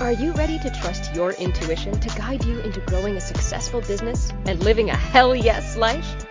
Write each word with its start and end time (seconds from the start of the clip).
Are 0.00 0.12
you 0.12 0.30
ready 0.34 0.60
to 0.60 0.70
trust 0.70 1.12
your 1.12 1.32
intuition 1.32 1.98
to 1.98 2.08
guide 2.16 2.44
you 2.44 2.60
into 2.60 2.78
growing 2.82 3.16
a 3.16 3.20
successful 3.20 3.80
business 3.80 4.32
and 4.46 4.62
living 4.62 4.90
a 4.90 4.96
hell 4.96 5.34
yes 5.34 5.76
life? 5.76 6.24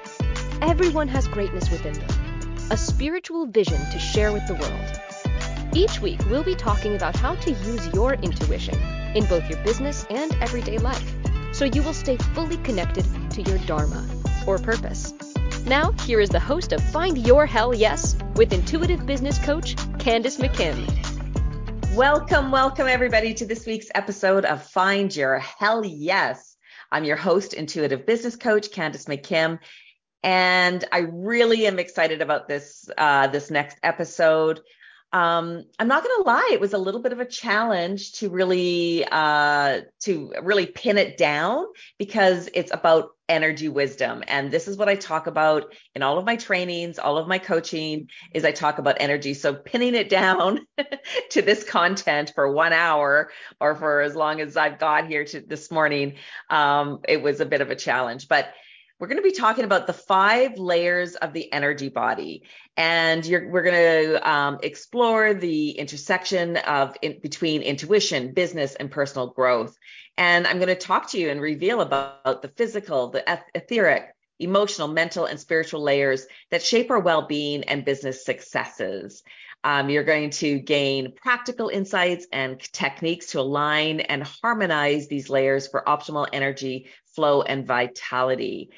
Everyone 0.62 1.10
has 1.10 1.28
greatness 1.28 1.70
within 1.70 1.92
them, 1.92 2.58
a 2.72 2.78
spiritual 2.78 3.46
vision 3.46 3.78
to 3.92 4.00
share 4.00 4.32
with 4.32 4.48
the 4.48 4.56
world. 4.56 5.76
Each 5.76 6.00
week, 6.00 6.22
we'll 6.30 6.46
be 6.46 6.56
talking 6.56 6.96
about 6.96 7.18
how 7.18 7.36
to 7.36 7.52
use 7.52 7.94
your 7.94 8.14
intuition 8.14 8.80
in 9.16 9.26
both 9.26 9.50
your 9.50 9.62
business 9.66 10.08
and 10.10 10.34
everyday 10.36 10.78
life 10.78 11.14
so 11.52 11.66
you 11.66 11.84
will 11.84 11.94
stay 11.94 12.16
fully 12.16 12.58
connected 12.58 13.06
to 13.32 13.42
your 13.42 13.58
Dharma 13.66 14.08
or 14.48 14.60
purpose. 14.60 15.14
Now, 15.66 15.92
here 15.92 16.22
is 16.22 16.30
the 16.30 16.40
host 16.40 16.72
of 16.72 16.82
Find 16.82 17.18
Your 17.18 17.46
Hell 17.46 17.76
Yes 17.76 18.16
with 18.38 18.54
intuitive 18.54 19.06
business 19.06 19.38
coach 19.40 19.76
Candace 20.00 20.38
McKim. 20.38 21.07
Welcome, 21.98 22.52
welcome 22.52 22.86
everybody 22.86 23.34
to 23.34 23.46
this 23.48 23.66
week's 23.66 23.88
episode 23.96 24.46
of 24.46 24.62
Find 24.62 25.14
Your 25.16 25.40
Hell 25.40 25.84
Yes. 25.84 26.56
I'm 26.92 27.04
your 27.06 27.16
host, 27.16 27.56
intuitive 27.56 28.06
business 28.06 28.36
coach 28.36 28.72
Candace 28.72 29.06
McKim, 29.06 29.58
and 30.22 30.86
I 30.92 31.08
really 31.12 31.66
am 31.66 31.80
excited 31.80 32.22
about 32.22 32.48
this 32.48 32.88
uh, 32.96 33.26
this 33.30 33.50
next 33.50 33.80
episode. 33.82 34.60
Um, 35.12 35.64
I'm 35.80 35.88
not 35.88 36.04
going 36.04 36.22
to 36.22 36.28
lie, 36.28 36.50
it 36.54 36.62
was 36.62 36.74
a 36.74 36.78
little 36.78 37.02
bit 37.02 37.14
of 37.14 37.20
a 37.20 37.26
challenge 37.26 38.12
to 38.20 38.30
really 38.30 39.04
uh, 39.04 39.82
to 40.02 40.34
really 40.44 40.68
pin 40.68 41.00
it 41.00 41.18
down 41.18 41.66
because 41.98 42.48
it's 42.54 42.72
about 42.72 43.10
energy 43.30 43.68
wisdom. 43.68 44.24
And 44.28 44.52
this 44.52 44.68
is 44.68 44.78
what 44.78 44.88
i 44.88 44.96
talk 44.96 45.28
about 45.28 45.74
in 45.96 46.02
all 46.02 46.18
of 46.18 46.26
my 46.26 46.36
trainings 46.36 46.98
all 46.98 47.18
of 47.18 47.28
my 47.28 47.38
coaching 47.38 48.10
is 48.34 48.46
i 48.46 48.52
talk 48.52 48.78
about 48.78 48.98
energy. 49.00 49.34
So 49.34 49.54
pinning 49.54 49.96
it 49.96 50.10
down 50.10 50.66
to 51.32 51.42
this 51.42 51.64
content 51.64 52.32
for 52.36 52.52
one 52.52 52.74
hour 52.74 53.32
or 53.60 53.76
for 53.76 54.02
as 54.02 54.16
long 54.16 54.40
as 54.42 54.56
i've 54.56 54.80
got 54.80 55.08
here 55.08 55.26
to 55.26 55.42
this 55.42 55.72
morning 55.72 56.16
um, 56.50 57.00
it 57.08 57.22
was 57.22 57.40
a 57.40 57.46
bit 57.46 57.62
of 57.62 57.70
a 57.70 57.76
challenge. 57.76 58.28
But 58.28 58.54
we're 59.00 59.08
going 59.08 59.22
to 59.22 59.24
be 59.24 59.32
talking 59.32 59.64
about 59.64 59.88
the 59.88 59.94
five 59.94 60.58
layers 60.58 61.16
of 61.16 61.34
the 61.34 61.52
energy 61.54 61.90
body. 61.90 62.44
And 62.76 63.26
we're 63.26 63.64
going 63.64 63.76
to 64.16 64.30
um, 64.30 64.60
explore 64.64 65.34
the 65.34 65.72
intersection 65.72 66.58
of 66.58 66.96
in, 67.02 67.20
between 67.20 67.62
intuition 67.62 68.34
business 68.34 68.76
and 68.76 68.90
personal 68.90 69.28
growth. 69.28 69.78
And 70.18 70.48
i'm 70.48 70.58
going 70.58 70.68
to 70.68 70.76
talk 70.76 71.12
to 71.12 71.20
you 71.20 71.30
and 71.30 71.40
reveal 71.40 71.82
about 71.82 72.42
the 72.42 72.52
physical 72.56 73.10
the 73.12 73.24
etheric 73.54 74.16
emotional 74.40 74.88
mental 74.88 75.26
and 75.26 75.40
spiritual 75.40 75.82
layers 75.82 76.26
that 76.52 76.62
shape 76.62 76.92
our 76.92 77.00
well-being 77.00 77.64
and 77.64 77.86
business 77.86 78.24
successes. 78.24 79.24
Um, 79.64 79.90
you're 79.90 80.04
going 80.04 80.30
to 80.32 80.60
gain 80.60 81.14
practical 81.16 81.70
insights 81.70 82.28
and 82.32 82.60
techniques 82.60 83.28
to 83.32 83.40
align 83.40 84.00
and 84.00 84.24
harmonize 84.24 85.08
these 85.08 85.30
layers 85.30 85.68
for 85.68 85.84
optimal 85.88 86.28
energy 86.32 86.88
flow 87.18 87.42
and 87.42 87.66
vitality. 87.66 88.70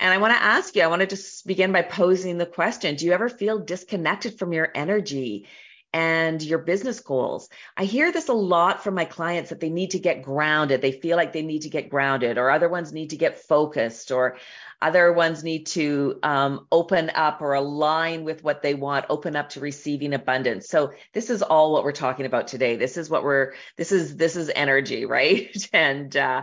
And 0.00 0.12
I 0.12 0.16
want 0.16 0.34
to 0.34 0.42
ask 0.42 0.74
you, 0.74 0.82
I 0.82 0.86
want 0.86 1.00
to 1.00 1.06
just 1.06 1.46
begin 1.46 1.70
by 1.70 1.82
posing 1.82 2.38
the 2.38 2.46
question 2.46 2.96
Do 2.96 3.04
you 3.04 3.12
ever 3.12 3.28
feel 3.28 3.58
disconnected 3.58 4.38
from 4.38 4.54
your 4.54 4.70
energy 4.74 5.46
and 5.92 6.42
your 6.42 6.60
business 6.60 7.00
goals? 7.00 7.50
I 7.76 7.84
hear 7.84 8.10
this 8.10 8.28
a 8.28 8.32
lot 8.32 8.82
from 8.82 8.94
my 8.94 9.04
clients 9.04 9.50
that 9.50 9.60
they 9.60 9.68
need 9.68 9.90
to 9.90 9.98
get 9.98 10.22
grounded. 10.22 10.80
They 10.80 10.92
feel 10.92 11.18
like 11.18 11.34
they 11.34 11.42
need 11.42 11.62
to 11.62 11.68
get 11.68 11.90
grounded, 11.90 12.38
or 12.38 12.50
other 12.50 12.70
ones 12.70 12.90
need 12.90 13.10
to 13.10 13.18
get 13.18 13.38
focused, 13.38 14.10
or 14.10 14.38
other 14.80 15.12
ones 15.12 15.44
need 15.44 15.66
to 15.66 16.18
um, 16.22 16.66
open 16.72 17.10
up 17.14 17.42
or 17.42 17.52
align 17.52 18.24
with 18.24 18.42
what 18.42 18.62
they 18.62 18.74
want, 18.74 19.06
open 19.10 19.36
up 19.36 19.50
to 19.50 19.60
receiving 19.60 20.14
abundance. 20.14 20.68
So 20.68 20.92
this 21.12 21.28
is 21.28 21.42
all 21.42 21.72
what 21.72 21.84
we're 21.84 21.92
talking 21.92 22.24
about 22.24 22.48
today. 22.48 22.76
This 22.76 22.96
is 22.96 23.10
what 23.10 23.24
we're. 23.24 23.52
This 23.76 23.92
is 23.92 24.16
this 24.16 24.36
is 24.36 24.50
energy, 24.54 25.04
right? 25.06 25.68
and 25.72 26.16
uh, 26.16 26.42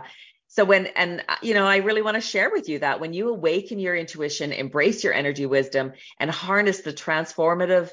so 0.54 0.64
when 0.64 0.86
and 0.86 1.24
uh, 1.28 1.36
you 1.42 1.54
know 1.54 1.66
i 1.66 1.76
really 1.78 2.02
want 2.02 2.14
to 2.14 2.20
share 2.20 2.50
with 2.50 2.68
you 2.68 2.78
that 2.78 3.00
when 3.00 3.12
you 3.12 3.28
awaken 3.28 3.78
your 3.78 3.96
intuition 3.96 4.52
embrace 4.52 5.04
your 5.04 5.12
energy 5.12 5.46
wisdom 5.46 5.92
and 6.18 6.30
harness 6.30 6.80
the 6.80 6.92
transformative 6.92 7.90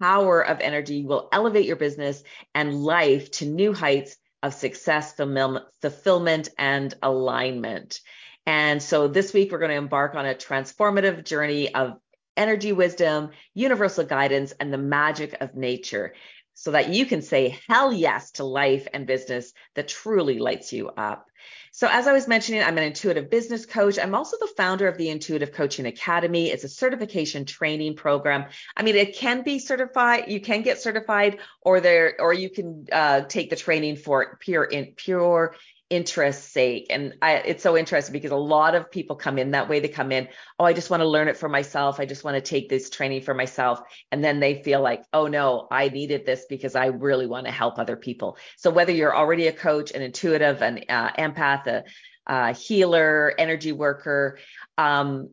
power 0.00 0.40
of 0.40 0.60
energy 0.60 0.96
you 0.96 1.06
will 1.06 1.28
elevate 1.32 1.66
your 1.66 1.76
business 1.76 2.22
and 2.54 2.74
life 2.74 3.30
to 3.30 3.46
new 3.46 3.72
heights 3.72 4.16
of 4.42 4.54
success 4.54 5.14
fulfillment 5.14 6.48
and 6.58 6.94
alignment. 7.02 8.00
And 8.44 8.82
so 8.82 9.06
this 9.06 9.32
week 9.32 9.52
we're 9.52 9.58
going 9.58 9.70
to 9.70 9.76
embark 9.76 10.14
on 10.14 10.26
a 10.26 10.34
transformative 10.34 11.24
journey 11.24 11.72
of 11.72 11.98
energy 12.36 12.72
wisdom 12.72 13.30
universal 13.54 14.04
guidance 14.04 14.52
and 14.58 14.72
the 14.72 14.78
magic 14.78 15.36
of 15.40 15.54
nature 15.54 16.14
so 16.54 16.70
that 16.70 16.88
you 16.88 17.04
can 17.04 17.20
say 17.20 17.58
hell 17.68 17.92
yes 17.92 18.32
to 18.32 18.44
life 18.44 18.88
and 18.92 19.06
business 19.06 19.52
that 19.74 19.86
truly 19.86 20.38
lights 20.38 20.72
you 20.72 20.88
up 20.88 21.26
so, 21.74 21.88
as 21.90 22.06
I 22.06 22.12
was 22.12 22.28
mentioning, 22.28 22.62
I'm 22.62 22.76
an 22.76 22.84
intuitive 22.84 23.30
business 23.30 23.64
coach. 23.64 23.98
I'm 23.98 24.14
also 24.14 24.36
the 24.38 24.52
founder 24.58 24.86
of 24.88 24.98
the 24.98 25.08
Intuitive 25.08 25.52
Coaching 25.52 25.86
Academy. 25.86 26.50
It's 26.50 26.64
a 26.64 26.68
certification 26.68 27.46
training 27.46 27.96
program. 27.96 28.44
I 28.76 28.82
mean, 28.82 28.94
it 28.94 29.16
can 29.16 29.42
be 29.42 29.58
certified. 29.58 30.24
You 30.28 30.38
can 30.38 30.60
get 30.60 30.82
certified, 30.82 31.38
or 31.62 31.80
there, 31.80 32.20
or 32.20 32.34
you 32.34 32.50
can 32.50 32.88
uh, 32.92 33.22
take 33.22 33.48
the 33.48 33.56
training 33.56 33.96
for 33.96 34.36
pure 34.38 34.64
in 34.64 34.92
pure 34.96 35.56
interest 35.92 36.52
sake. 36.52 36.86
And 36.88 37.12
I, 37.20 37.34
it's 37.34 37.62
so 37.62 37.76
interesting 37.76 38.14
because 38.14 38.30
a 38.30 38.36
lot 38.36 38.74
of 38.74 38.90
people 38.90 39.14
come 39.14 39.36
in 39.36 39.50
that 39.50 39.68
way. 39.68 39.78
They 39.78 39.88
come 39.88 40.10
in, 40.10 40.26
oh, 40.58 40.64
I 40.64 40.72
just 40.72 40.88
want 40.88 41.02
to 41.02 41.06
learn 41.06 41.28
it 41.28 41.36
for 41.36 41.50
myself. 41.50 42.00
I 42.00 42.06
just 42.06 42.24
want 42.24 42.34
to 42.34 42.40
take 42.40 42.70
this 42.70 42.88
training 42.88 43.20
for 43.20 43.34
myself. 43.34 43.82
And 44.10 44.24
then 44.24 44.40
they 44.40 44.62
feel 44.62 44.80
like, 44.80 45.04
oh 45.12 45.26
no, 45.26 45.68
I 45.70 45.90
needed 45.90 46.24
this 46.24 46.46
because 46.48 46.74
I 46.74 46.86
really 46.86 47.26
want 47.26 47.44
to 47.44 47.52
help 47.52 47.78
other 47.78 47.96
people. 47.96 48.38
So 48.56 48.70
whether 48.70 48.90
you're 48.90 49.14
already 49.14 49.48
a 49.48 49.52
coach, 49.52 49.92
an 49.92 50.00
intuitive, 50.00 50.62
an 50.62 50.84
uh, 50.88 51.12
empath, 51.18 51.66
a, 51.66 51.84
a 52.26 52.52
healer, 52.54 53.34
energy 53.36 53.72
worker, 53.72 54.38
um, 54.78 55.28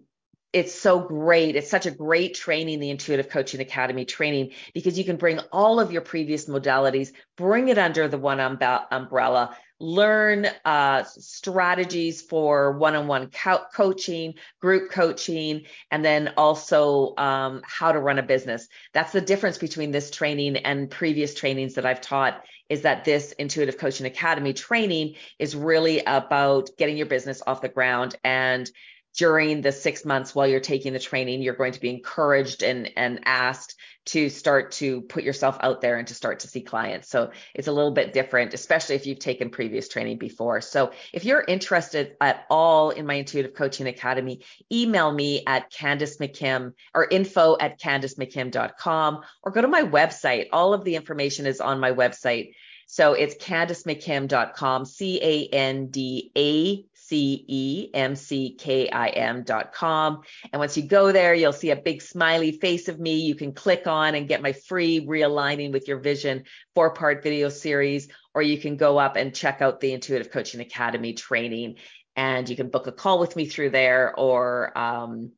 it's 0.51 0.73
so 0.73 0.99
great. 0.99 1.55
It's 1.55 1.69
such 1.69 1.85
a 1.85 1.91
great 1.91 2.33
training, 2.33 2.79
the 2.79 2.89
Intuitive 2.89 3.29
Coaching 3.29 3.61
Academy 3.61 4.05
training, 4.05 4.51
because 4.73 4.97
you 4.97 5.05
can 5.05 5.17
bring 5.17 5.39
all 5.51 5.79
of 5.79 5.91
your 5.91 6.01
previous 6.01 6.47
modalities, 6.47 7.11
bring 7.37 7.69
it 7.69 7.77
under 7.77 8.07
the 8.07 8.17
one 8.17 8.39
umbrella, 8.39 9.55
learn 9.79 10.47
uh, 10.65 11.03
strategies 11.03 12.21
for 12.23 12.77
one-on-one 12.77 13.29
coaching, 13.73 14.33
group 14.59 14.91
coaching, 14.91 15.65
and 15.91 16.03
then 16.03 16.33
also 16.35 17.15
um, 17.17 17.61
how 17.63 17.91
to 17.91 17.99
run 17.99 18.17
a 18.17 18.23
business. 18.23 18.67
That's 18.93 19.13
the 19.13 19.21
difference 19.21 19.59
between 19.59 19.91
this 19.91 20.09
training 20.09 20.57
and 20.57 20.89
previous 20.89 21.35
trainings 21.35 21.75
that 21.75 21.85
I've 21.85 22.01
taught 22.01 22.43
is 22.69 22.81
that 22.81 23.05
this 23.05 23.31
Intuitive 23.33 23.77
Coaching 23.77 24.05
Academy 24.05 24.53
training 24.53 25.15
is 25.37 25.55
really 25.55 26.03
about 26.05 26.69
getting 26.77 26.97
your 26.97 27.07
business 27.07 27.41
off 27.45 27.61
the 27.61 27.69
ground 27.69 28.15
and 28.23 28.69
during 29.17 29.61
the 29.61 29.71
six 29.71 30.05
months 30.05 30.33
while 30.33 30.47
you're 30.47 30.59
taking 30.59 30.93
the 30.93 30.99
training, 30.99 31.41
you're 31.41 31.53
going 31.53 31.73
to 31.73 31.79
be 31.79 31.89
encouraged 31.89 32.63
and, 32.63 32.91
and 32.95 33.21
asked 33.25 33.75
to 34.05 34.29
start 34.29 34.71
to 34.71 35.01
put 35.01 35.23
yourself 35.23 35.57
out 35.61 35.81
there 35.81 35.97
and 35.97 36.07
to 36.07 36.15
start 36.15 36.39
to 36.39 36.47
see 36.47 36.61
clients. 36.61 37.09
So 37.09 37.29
it's 37.53 37.67
a 37.67 37.71
little 37.71 37.91
bit 37.91 38.11
different, 38.11 38.55
especially 38.55 38.95
if 38.95 39.05
you've 39.05 39.19
taken 39.19 39.51
previous 39.51 39.87
training 39.87 40.17
before. 40.17 40.61
So 40.61 40.91
if 41.13 41.25
you're 41.25 41.43
interested 41.47 42.15
at 42.19 42.45
all 42.49 42.89
in 42.89 43.05
my 43.05 43.15
Intuitive 43.15 43.53
Coaching 43.53 43.87
Academy, 43.87 44.41
email 44.71 45.11
me 45.11 45.43
at 45.45 45.69
Candace 45.69 46.17
McKim 46.17 46.73
or 46.95 47.07
info 47.11 47.55
at 47.59 47.79
CandaceMcKim.com 47.79 49.21
or 49.43 49.51
go 49.51 49.61
to 49.61 49.67
my 49.67 49.83
website. 49.83 50.47
All 50.51 50.73
of 50.73 50.83
the 50.83 50.95
information 50.95 51.45
is 51.45 51.61
on 51.61 51.79
my 51.79 51.91
website. 51.91 52.53
So 52.87 53.13
it's 53.13 53.35
CandaceMcKim.com, 53.35 54.85
C 54.85 55.19
A 55.21 55.55
N 55.55 55.87
D 55.87 56.31
A 56.35 56.88
C 57.09 57.43
E 57.47 57.89
M 57.95 58.15
C 58.15 58.53
K 58.53 58.87
I 58.87 59.07
M 59.07 59.41
dot 59.43 59.73
com. 59.73 60.21
And 60.53 60.59
once 60.59 60.77
you 60.77 60.83
go 60.83 61.11
there, 61.11 61.33
you'll 61.33 61.51
see 61.51 61.71
a 61.71 61.75
big 61.75 62.03
smiley 62.03 62.51
face 62.51 62.87
of 62.87 62.99
me. 62.99 63.21
You 63.21 63.33
can 63.33 63.51
click 63.51 63.87
on 63.87 64.13
and 64.13 64.27
get 64.27 64.43
my 64.43 64.53
free 64.53 65.05
realigning 65.05 65.71
with 65.71 65.87
your 65.87 65.97
vision 65.97 66.43
four 66.75 66.93
part 66.93 67.23
video 67.23 67.49
series, 67.49 68.09
or 68.35 68.43
you 68.43 68.59
can 68.59 68.77
go 68.77 68.99
up 68.99 69.15
and 69.15 69.33
check 69.33 69.61
out 69.61 69.79
the 69.79 69.93
Intuitive 69.93 70.31
Coaching 70.31 70.61
Academy 70.61 71.13
training. 71.13 71.75
And 72.15 72.47
you 72.47 72.55
can 72.55 72.69
book 72.69 72.85
a 72.85 72.91
call 72.91 73.19
with 73.19 73.35
me 73.35 73.47
through 73.47 73.71
there 73.71 74.13
or 74.15 74.77
um, 74.77 75.31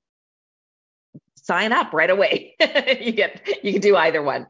sign 1.36 1.72
up 1.72 1.94
right 1.94 2.10
away. 2.10 2.56
you 3.00 3.14
get 3.14 3.48
you 3.64 3.72
can 3.72 3.82
do 3.82 3.96
either 3.96 4.22
one. 4.22 4.48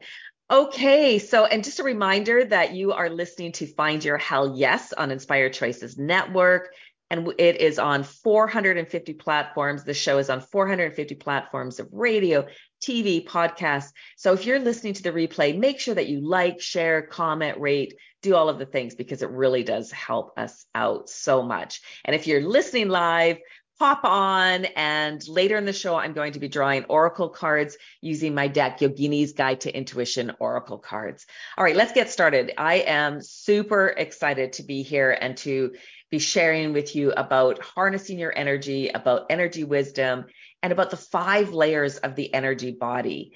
Okay, 0.50 1.18
so 1.18 1.46
and 1.46 1.62
just 1.62 1.78
a 1.78 1.84
reminder 1.84 2.44
that 2.44 2.74
you 2.74 2.92
are 2.92 3.08
listening 3.08 3.52
to 3.52 3.66
Find 3.66 4.04
Your 4.04 4.18
Hell 4.18 4.54
Yes 4.56 4.92
on 4.92 5.10
Inspired 5.10 5.52
Choices 5.54 5.96
Network 5.96 6.70
and 7.12 7.30
it 7.36 7.60
is 7.60 7.78
on 7.78 8.04
450 8.04 9.12
platforms. 9.12 9.84
The 9.84 9.92
show 9.92 10.16
is 10.16 10.30
on 10.30 10.40
450 10.40 11.14
platforms 11.16 11.78
of 11.78 11.88
radio, 11.92 12.46
TV, 12.82 13.22
podcasts. 13.22 13.92
So 14.16 14.32
if 14.32 14.46
you're 14.46 14.58
listening 14.58 14.94
to 14.94 15.02
the 15.02 15.12
replay, 15.12 15.56
make 15.56 15.78
sure 15.78 15.94
that 15.94 16.08
you 16.08 16.26
like, 16.26 16.62
share, 16.62 17.02
comment, 17.02 17.60
rate, 17.60 17.94
do 18.22 18.34
all 18.34 18.48
of 18.48 18.58
the 18.58 18.64
things 18.64 18.94
because 18.94 19.20
it 19.20 19.28
really 19.28 19.62
does 19.62 19.92
help 19.92 20.32
us 20.38 20.64
out 20.74 21.10
so 21.10 21.42
much. 21.42 21.82
And 22.06 22.16
if 22.16 22.26
you're 22.26 22.48
listening 22.48 22.88
live, 22.88 23.36
pop 23.78 24.04
on. 24.04 24.64
And 24.64 25.22
later 25.28 25.58
in 25.58 25.66
the 25.66 25.72
show, 25.74 25.96
I'm 25.96 26.14
going 26.14 26.32
to 26.32 26.38
be 26.38 26.48
drawing 26.48 26.84
oracle 26.84 27.28
cards 27.28 27.76
using 28.00 28.34
my 28.34 28.48
deck, 28.48 28.78
Yogini's 28.78 29.32
Guide 29.32 29.60
to 29.62 29.76
Intuition 29.76 30.32
Oracle 30.38 30.78
Cards. 30.78 31.26
All 31.58 31.64
right, 31.64 31.76
let's 31.76 31.92
get 31.92 32.10
started. 32.10 32.52
I 32.56 32.76
am 32.76 33.20
super 33.20 33.88
excited 33.88 34.54
to 34.54 34.62
be 34.62 34.82
here 34.82 35.10
and 35.10 35.36
to 35.38 35.72
be 36.12 36.18
sharing 36.18 36.74
with 36.74 36.94
you 36.94 37.10
about 37.10 37.58
harnessing 37.60 38.18
your 38.18 38.32
energy, 38.36 38.90
about 38.90 39.26
energy 39.30 39.64
wisdom, 39.64 40.26
and 40.62 40.70
about 40.70 40.90
the 40.90 40.96
five 40.96 41.52
layers 41.54 41.96
of 41.96 42.14
the 42.14 42.32
energy 42.32 42.70
body. 42.70 43.32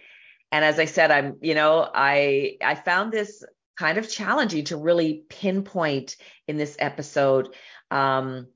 And 0.53 0.63
as 0.63 0.79
I 0.79 0.85
said, 0.85 1.11
I'm, 1.11 1.39
you 1.41 1.55
know, 1.55 1.91
I 1.93 2.59
I 2.63 2.75
found 2.75 3.13
this 3.13 3.43
kind 3.79 3.97
of 3.97 4.11
challenging 4.11 4.65
to 4.67 4.77
really 4.77 5.25
pinpoint 5.29 6.17
in 6.47 6.59
this 6.59 6.77
episode 6.79 7.55
um, 7.91 8.47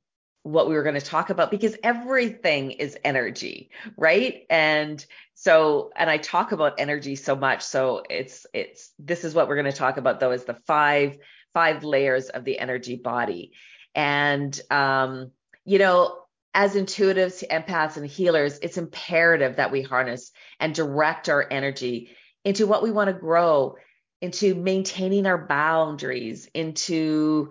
what 0.43 0.69
we 0.69 0.75
were 0.75 0.83
going 0.83 0.95
to 0.95 1.01
talk 1.01 1.31
about 1.31 1.51
because 1.51 1.77
everything 1.83 2.73
is 2.73 2.99
energy, 3.05 3.71
right? 3.97 4.43
And 4.51 5.05
so, 5.35 5.93
and 5.97 6.11
I 6.11 6.19
talk 6.19 6.53
about 6.53 6.75
energy 6.79 7.17
so 7.17 7.37
much. 7.37 7.63
So 7.63 8.03
it's, 8.09 8.47
it's, 8.55 8.93
this 8.99 9.25
is 9.25 9.35
what 9.35 9.49
we're 9.49 9.61
going 9.61 9.73
to 9.73 9.73
talk 9.73 9.97
about 9.97 10.21
though, 10.21 10.33
is 10.33 10.45
the 10.45 10.55
five, 10.67 11.19
five 11.53 11.85
layers 11.85 12.29
of 12.31 12.45
the 12.45 12.59
energy 12.59 12.97
body. 12.97 13.53
And, 13.95 14.59
um, 14.71 15.33
you 15.65 15.79
know, 15.79 16.17
as 16.55 16.75
intuitives, 16.75 17.47
empaths, 17.49 17.97
and 17.97 18.07
healers, 18.07 18.59
it's 18.61 18.79
imperative 18.79 19.57
that 19.57 19.71
we 19.71 19.83
harness 19.83 20.33
and 20.59 20.75
direct 20.75 21.29
our 21.29 21.47
energy 21.51 22.11
into 22.45 22.67
what 22.67 22.83
we 22.83 22.91
want 22.91 23.09
to 23.09 23.15
grow, 23.15 23.77
into 24.21 24.55
maintaining 24.55 25.27
our 25.27 25.47
boundaries, 25.47 26.49
into, 26.55 27.51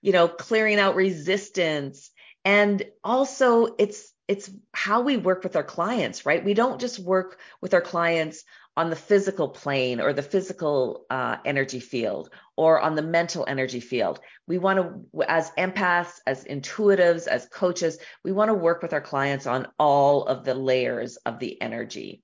you 0.00 0.12
know, 0.12 0.28
clearing 0.28 0.78
out 0.78 0.94
resistance, 0.94 2.10
and 2.44 2.84
also 3.02 3.74
it's 3.78 4.12
it's 4.28 4.50
how 4.72 5.00
we 5.00 5.16
work 5.16 5.42
with 5.42 5.56
our 5.56 5.64
clients 5.64 6.26
right? 6.26 6.44
We 6.44 6.54
don't 6.54 6.80
just 6.80 6.98
work 6.98 7.38
with 7.62 7.74
our 7.74 7.80
clients 7.80 8.44
on 8.78 8.90
the 8.90 8.96
physical 8.96 9.48
plane 9.48 10.00
or 10.00 10.12
the 10.12 10.22
physical 10.22 11.04
uh, 11.10 11.36
energy 11.44 11.80
field 11.80 12.30
or 12.56 12.80
on 12.80 12.94
the 12.94 13.02
mental 13.02 13.44
energy 13.48 13.80
field. 13.80 14.20
We 14.46 14.58
want 14.58 14.78
to 14.78 15.24
as 15.28 15.50
empaths 15.58 16.20
as 16.28 16.44
intuitives 16.44 17.26
as 17.26 17.46
coaches 17.46 17.98
we 18.22 18.30
want 18.30 18.50
to 18.50 18.54
work 18.54 18.80
with 18.80 18.92
our 18.92 19.00
clients 19.00 19.48
on 19.48 19.66
all 19.80 20.26
of 20.26 20.44
the 20.44 20.54
layers 20.54 21.16
of 21.16 21.40
the 21.40 21.60
energy 21.60 22.22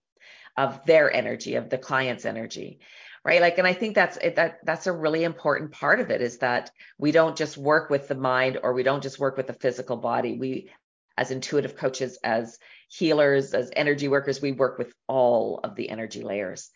of 0.57 0.87
their 0.87 1.13
energy 1.13 1.57
of 1.57 1.71
the 1.71 1.79
client's 1.79 2.25
energy 2.25 2.79
right? 3.25 3.41
Like 3.41 3.59
and 3.59 3.67
i 3.67 3.73
think 3.73 3.95
that's 3.95 4.19
that 4.37 4.59
that's 4.65 4.87
a 4.87 4.93
really 4.93 5.25
important 5.25 5.73
part 5.73 5.99
of 5.99 6.11
it 6.11 6.21
is 6.21 6.39
that 6.39 6.71
we 6.99 7.11
don't 7.11 7.37
just 7.37 7.57
work 7.57 7.91
with 7.91 8.07
the 8.07 8.15
mind 8.15 8.61
or 8.63 8.75
we 8.75 8.85
don't 8.85 9.03
just 9.03 9.19
work 9.19 9.37
with 9.37 9.49
the 9.49 9.55
physical 9.65 9.97
body. 9.97 10.39
We 10.39 10.71
as 11.17 11.31
intuitive 11.31 11.77
coaches 11.77 12.19
as 12.25 12.59
healers 12.97 13.55
as 13.55 13.71
energy 13.75 14.09
workers 14.09 14.41
we 14.41 14.53
work 14.53 14.79
with 14.79 14.93
all 15.09 15.61
of 15.65 15.75
the 15.75 15.91
energy 15.91 16.23
layers 16.23 16.71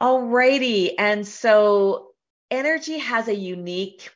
alrighty 0.00 0.94
and 0.98 1.26
so 1.26 2.08
energy 2.50 2.98
has 2.98 3.28
a 3.28 3.34
unique 3.34 4.10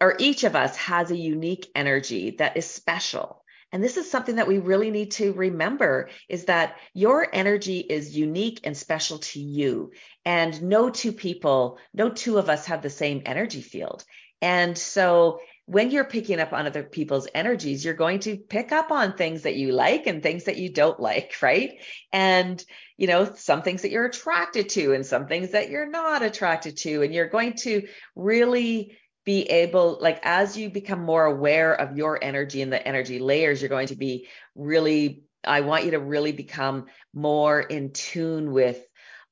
or 0.00 0.16
each 0.18 0.44
of 0.44 0.56
us 0.56 0.76
has 0.76 1.10
a 1.10 1.16
unique 1.16 1.68
energy 1.74 2.36
that 2.38 2.56
is 2.56 2.66
special 2.66 3.44
and 3.74 3.82
this 3.82 3.96
is 3.96 4.08
something 4.08 4.36
that 4.36 4.46
we 4.46 4.58
really 4.58 4.92
need 4.92 5.10
to 5.12 5.32
remember 5.32 6.08
is 6.28 6.44
that 6.44 6.76
your 6.92 7.26
energy 7.32 7.80
is 7.80 8.16
unique 8.16 8.60
and 8.62 8.76
special 8.76 9.18
to 9.18 9.40
you. 9.40 9.90
And 10.24 10.62
no 10.62 10.90
two 10.90 11.10
people, 11.10 11.78
no 11.92 12.08
two 12.08 12.38
of 12.38 12.48
us 12.48 12.66
have 12.66 12.82
the 12.82 12.88
same 12.88 13.22
energy 13.26 13.62
field. 13.62 14.04
And 14.40 14.78
so 14.78 15.40
when 15.66 15.90
you're 15.90 16.04
picking 16.04 16.40
up 16.40 16.52
on 16.52 16.66
other 16.66 16.82
people's 16.82 17.26
energies, 17.34 17.84
you're 17.84 17.94
going 17.94 18.20
to 18.20 18.36
pick 18.36 18.70
up 18.70 18.90
on 18.90 19.14
things 19.14 19.42
that 19.42 19.56
you 19.56 19.72
like 19.72 20.06
and 20.06 20.22
things 20.22 20.44
that 20.44 20.58
you 20.58 20.70
don't 20.70 21.00
like, 21.00 21.36
right? 21.42 21.80
And, 22.12 22.62
you 22.96 23.06
know, 23.06 23.32
some 23.34 23.62
things 23.62 23.82
that 23.82 23.90
you're 23.90 24.04
attracted 24.04 24.68
to 24.70 24.92
and 24.92 25.06
some 25.06 25.26
things 25.26 25.52
that 25.52 25.70
you're 25.70 25.88
not 25.88 26.22
attracted 26.22 26.76
to. 26.78 27.02
And 27.02 27.14
you're 27.14 27.28
going 27.28 27.54
to 27.62 27.86
really 28.14 28.96
be 29.24 29.42
able 29.44 29.98
like 30.00 30.20
as 30.22 30.56
you 30.56 30.68
become 30.68 31.02
more 31.02 31.24
aware 31.24 31.72
of 31.74 31.96
your 31.96 32.22
energy 32.22 32.60
and 32.60 32.72
the 32.72 32.86
energy 32.86 33.18
layers 33.18 33.62
you're 33.62 33.70
going 33.70 33.86
to 33.86 33.96
be 33.96 34.28
really 34.54 35.22
i 35.44 35.62
want 35.62 35.86
you 35.86 35.92
to 35.92 35.98
really 35.98 36.32
become 36.32 36.84
more 37.14 37.58
in 37.58 37.90
tune 37.92 38.52
with 38.52 38.84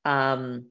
um, 0.07 0.67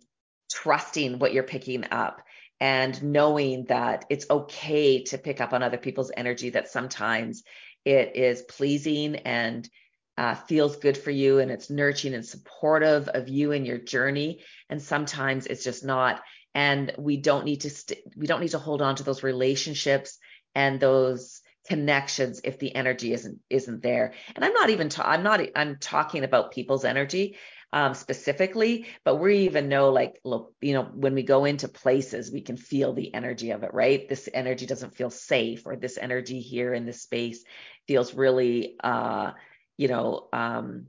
trusting 0.51 1.19
what 1.19 1.33
you're 1.33 1.43
picking 1.43 1.85
up 1.91 2.21
and 2.61 3.01
knowing 3.01 3.65
that 3.65 4.05
it's 4.09 4.29
okay 4.29 5.03
to 5.03 5.17
pick 5.17 5.41
up 5.41 5.51
on 5.51 5.63
other 5.63 5.79
people's 5.79 6.11
energy 6.15 6.51
that 6.51 6.69
sometimes 6.69 7.43
it 7.83 8.15
is 8.15 8.43
pleasing 8.43 9.15
and 9.15 9.67
uh, 10.15 10.35
feels 10.35 10.75
good 10.75 10.95
for 10.95 11.09
you 11.09 11.39
and 11.39 11.49
it's 11.49 11.71
nurturing 11.71 12.13
and 12.13 12.23
supportive 12.23 13.07
of 13.07 13.27
you 13.27 13.51
and 13.51 13.65
your 13.65 13.79
journey. 13.79 14.41
And 14.69 14.79
sometimes 14.79 15.47
it's 15.47 15.63
just 15.63 15.83
not. 15.83 16.21
And 16.53 16.93
we 16.99 17.17
don't 17.17 17.45
need 17.45 17.61
to 17.61 17.71
st- 17.71 18.03
we 18.15 18.27
don't 18.27 18.41
need 18.41 18.51
to 18.51 18.59
hold 18.59 18.83
on 18.83 18.95
to 18.97 19.03
those 19.03 19.23
relationships 19.23 20.19
and 20.53 20.79
those 20.79 21.41
connections 21.67 22.41
if 22.43 22.59
the 22.59 22.75
energy 22.75 23.13
isn't 23.13 23.39
isn't 23.49 23.81
there. 23.81 24.13
And 24.35 24.43
i'm 24.43 24.53
not 24.53 24.69
even 24.69 24.89
ta- 24.89 25.09
i'm 25.09 25.23
not 25.23 25.41
i'm 25.55 25.77
talking 25.79 26.23
about 26.23 26.51
people's 26.51 26.83
energy 26.83 27.37
um, 27.73 27.93
specifically 27.93 28.85
but 29.05 29.15
we 29.17 29.39
even 29.39 29.69
know 29.69 29.91
like 29.91 30.19
look 30.23 30.53
you 30.61 30.73
know 30.73 30.83
when 30.83 31.13
we 31.13 31.23
go 31.23 31.45
into 31.45 31.67
places 31.67 32.31
we 32.31 32.41
can 32.41 32.57
feel 32.57 32.93
the 32.93 33.13
energy 33.13 33.51
of 33.51 33.63
it 33.63 33.73
right 33.73 34.09
this 34.09 34.27
energy 34.33 34.65
doesn't 34.65 34.95
feel 34.95 35.09
safe 35.09 35.65
or 35.65 35.75
this 35.75 35.97
energy 35.97 36.41
here 36.41 36.73
in 36.73 36.85
this 36.85 37.01
space 37.01 37.43
feels 37.87 38.13
really 38.13 38.75
uh 38.83 39.31
you 39.77 39.87
know 39.87 40.27
um 40.33 40.87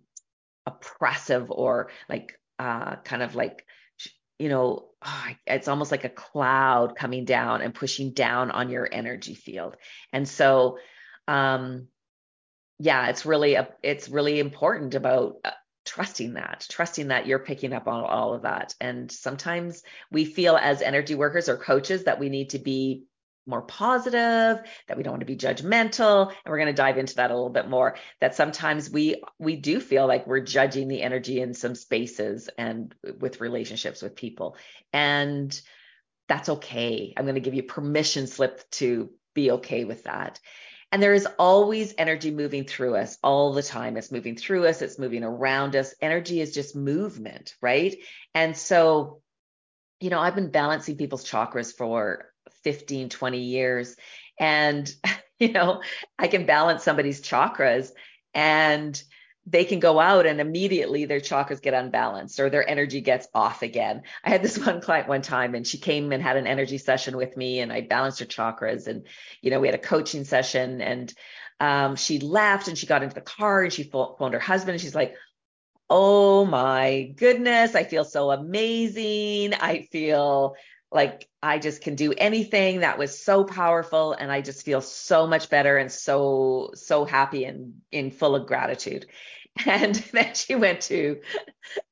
oppressive 0.66 1.50
or 1.50 1.90
like 2.08 2.38
uh 2.58 2.96
kind 2.96 3.22
of 3.22 3.34
like 3.34 3.64
you 4.42 4.48
know, 4.48 4.88
oh, 5.00 5.26
it's 5.46 5.68
almost 5.68 5.92
like 5.92 6.02
a 6.02 6.08
cloud 6.08 6.96
coming 6.96 7.24
down 7.24 7.62
and 7.62 7.72
pushing 7.72 8.12
down 8.12 8.50
on 8.50 8.70
your 8.70 8.88
energy 8.90 9.36
field. 9.36 9.76
And 10.12 10.28
so, 10.28 10.78
um, 11.28 11.86
yeah, 12.80 13.06
it's 13.08 13.24
really 13.24 13.54
a, 13.54 13.68
it's 13.84 14.08
really 14.08 14.40
important 14.40 14.96
about 14.96 15.36
uh, 15.44 15.52
trusting 15.94 16.34
that, 16.34 16.66
trusting 16.70 17.08
that 17.08 17.26
you're 17.26 17.38
picking 17.38 17.74
up 17.74 17.86
on 17.86 18.02
all 18.02 18.32
of 18.32 18.42
that. 18.42 18.74
And 18.80 19.12
sometimes 19.12 19.82
we 20.10 20.24
feel 20.24 20.56
as 20.56 20.80
energy 20.80 21.14
workers 21.14 21.50
or 21.50 21.58
coaches 21.58 22.04
that 22.04 22.18
we 22.18 22.30
need 22.30 22.50
to 22.50 22.58
be 22.58 23.04
more 23.44 23.62
positive 23.62 24.64
that 24.86 24.96
we 24.96 25.02
don't 25.02 25.14
want 25.14 25.20
to 25.20 25.26
be 25.26 25.36
judgmental 25.36 26.28
and 26.28 26.36
we're 26.46 26.58
going 26.58 26.68
to 26.68 26.72
dive 26.72 26.96
into 26.96 27.16
that 27.16 27.32
a 27.32 27.34
little 27.34 27.50
bit 27.50 27.68
more 27.68 27.96
that 28.20 28.36
sometimes 28.36 28.88
we 28.88 29.20
we 29.40 29.56
do 29.56 29.80
feel 29.80 30.06
like 30.06 30.28
we're 30.28 30.38
judging 30.38 30.86
the 30.86 31.02
energy 31.02 31.40
in 31.40 31.52
some 31.52 31.74
spaces 31.74 32.48
and 32.56 32.94
with 33.18 33.40
relationships 33.40 34.00
with 34.00 34.14
people. 34.14 34.56
And 34.92 35.60
that's 36.28 36.48
okay. 36.48 37.12
I'm 37.16 37.24
going 37.24 37.34
to 37.34 37.40
give 37.40 37.54
you 37.54 37.64
permission 37.64 38.28
slip 38.28 38.62
to 38.72 39.10
be 39.34 39.50
okay 39.50 39.84
with 39.84 40.04
that 40.04 40.38
and 40.92 41.02
there 41.02 41.14
is 41.14 41.26
always 41.38 41.94
energy 41.98 42.30
moving 42.30 42.64
through 42.64 42.94
us 42.96 43.18
all 43.22 43.52
the 43.52 43.62
time. 43.62 43.96
It's 43.96 44.12
moving 44.12 44.36
through 44.36 44.66
us. 44.66 44.82
It's 44.82 44.98
moving 44.98 45.24
around 45.24 45.74
us. 45.74 45.94
Energy 46.00 46.40
is 46.40 46.54
just 46.54 46.76
movement 46.76 47.56
right? 47.60 47.96
And 48.34 48.56
so 48.56 49.20
you 50.00 50.10
know 50.10 50.18
i've 50.18 50.34
been 50.34 50.50
balancing 50.50 50.96
people's 50.96 51.24
chakras 51.24 51.72
for 51.76 52.32
15, 52.64 53.08
20 53.08 53.38
years. 53.38 53.96
And, 54.38 54.92
you 55.38 55.52
know, 55.52 55.82
I 56.18 56.28
can 56.28 56.46
balance 56.46 56.82
somebody's 56.82 57.22
chakras 57.22 57.90
and 58.34 59.00
they 59.46 59.64
can 59.64 59.80
go 59.80 59.98
out 59.98 60.24
and 60.24 60.40
immediately 60.40 61.04
their 61.04 61.20
chakras 61.20 61.60
get 61.60 61.74
unbalanced 61.74 62.38
or 62.38 62.48
their 62.48 62.68
energy 62.68 63.00
gets 63.00 63.26
off 63.34 63.62
again. 63.62 64.02
I 64.24 64.30
had 64.30 64.42
this 64.42 64.58
one 64.66 64.80
client 64.80 65.08
one 65.08 65.22
time 65.22 65.54
and 65.54 65.66
she 65.66 65.78
came 65.78 66.12
and 66.12 66.22
had 66.22 66.36
an 66.36 66.46
energy 66.46 66.78
session 66.78 67.16
with 67.16 67.36
me 67.36 67.60
and 67.60 67.72
I 67.72 67.80
balanced 67.80 68.20
her 68.20 68.26
chakras 68.26 68.86
and 68.86 69.06
you 69.40 69.50
know 69.50 69.60
we 69.60 69.68
had 69.68 69.74
a 69.74 69.78
coaching 69.78 70.24
session 70.24 70.80
and 70.80 71.12
um, 71.58 71.96
she 71.96 72.18
left 72.18 72.68
and 72.68 72.76
she 72.76 72.86
got 72.86 73.02
into 73.02 73.14
the 73.14 73.20
car 73.20 73.62
and 73.62 73.72
she 73.72 73.84
phoned 73.84 74.34
her 74.34 74.40
husband 74.40 74.72
and 74.72 74.80
she's 74.80 74.94
like, 74.94 75.14
"Oh 75.88 76.44
my 76.44 77.12
goodness, 77.16 77.74
I 77.74 77.84
feel 77.84 78.04
so 78.04 78.30
amazing. 78.32 79.54
I 79.54 79.82
feel 79.92 80.56
like 80.92 81.28
I 81.42 81.58
just 81.58 81.82
can 81.82 81.94
do 81.94 82.12
anything 82.12 82.80
that 82.80 82.98
was 82.98 83.18
so 83.18 83.44
powerful 83.44 84.12
and 84.12 84.30
I 84.30 84.40
just 84.42 84.64
feel 84.64 84.80
so 84.80 85.26
much 85.26 85.48
better 85.48 85.78
and 85.78 85.90
so 85.90 86.70
so 86.74 87.04
happy 87.04 87.44
and 87.44 87.74
in 87.90 88.10
full 88.10 88.36
of 88.36 88.46
gratitude. 88.46 89.06
And 89.66 89.94
then 90.12 90.34
she 90.34 90.54
went 90.54 90.80
to 90.82 91.20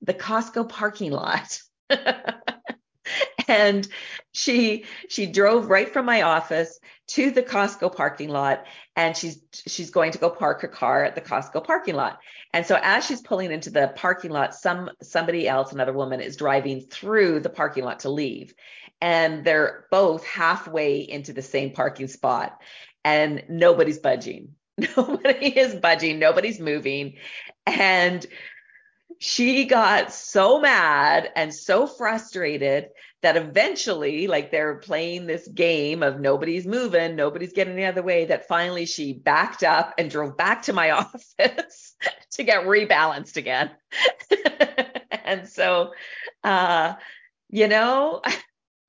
the 0.00 0.14
Costco 0.14 0.66
parking 0.66 1.12
lot. 1.12 1.60
and 3.48 3.86
she 4.32 4.86
she 5.10 5.26
drove 5.26 5.68
right 5.68 5.92
from 5.92 6.06
my 6.06 6.22
office 6.22 6.79
to 7.10 7.30
the 7.30 7.42
Costco 7.42 7.94
parking 7.94 8.28
lot 8.28 8.64
and 8.96 9.16
she's 9.16 9.40
she's 9.52 9.90
going 9.90 10.12
to 10.12 10.18
go 10.18 10.30
park 10.30 10.62
her 10.62 10.68
car 10.68 11.04
at 11.04 11.14
the 11.14 11.20
Costco 11.20 11.64
parking 11.64 11.94
lot. 11.94 12.18
And 12.52 12.66
so 12.66 12.78
as 12.82 13.06
she's 13.06 13.20
pulling 13.20 13.52
into 13.52 13.70
the 13.70 13.92
parking 13.96 14.30
lot 14.30 14.54
some 14.54 14.90
somebody 15.02 15.48
else 15.48 15.72
another 15.72 15.92
woman 15.92 16.20
is 16.20 16.36
driving 16.36 16.80
through 16.80 17.40
the 17.40 17.50
parking 17.50 17.84
lot 17.84 18.00
to 18.00 18.10
leave 18.10 18.54
and 19.00 19.44
they're 19.44 19.86
both 19.90 20.24
halfway 20.26 20.98
into 20.98 21.32
the 21.32 21.42
same 21.42 21.72
parking 21.72 22.08
spot 22.08 22.60
and 23.04 23.44
nobody's 23.48 23.98
budging 23.98 24.54
Nobody 24.96 25.58
is 25.58 25.74
budging, 25.74 26.18
nobody's 26.18 26.60
moving. 26.60 27.16
And 27.66 28.24
she 29.20 29.66
got 29.66 30.14
so 30.14 30.58
mad 30.58 31.30
and 31.36 31.54
so 31.54 31.86
frustrated 31.86 32.88
that 33.20 33.36
eventually, 33.36 34.26
like 34.26 34.50
they're 34.50 34.76
playing 34.76 35.26
this 35.26 35.46
game 35.46 36.02
of 36.02 36.18
nobody's 36.20 36.66
moving, 36.66 37.16
nobody's 37.16 37.52
getting 37.52 37.76
the 37.76 37.84
other 37.84 38.02
way, 38.02 38.24
that 38.24 38.48
finally 38.48 38.86
she 38.86 39.12
backed 39.12 39.62
up 39.62 39.92
and 39.98 40.10
drove 40.10 40.38
back 40.38 40.62
to 40.62 40.72
my 40.72 40.90
office 40.92 41.94
to 42.30 42.42
get 42.42 42.64
rebalanced 42.64 43.36
again. 43.36 43.70
and 45.24 45.46
so, 45.46 45.92
uh, 46.42 46.94
you 47.50 47.68
know, 47.68 48.22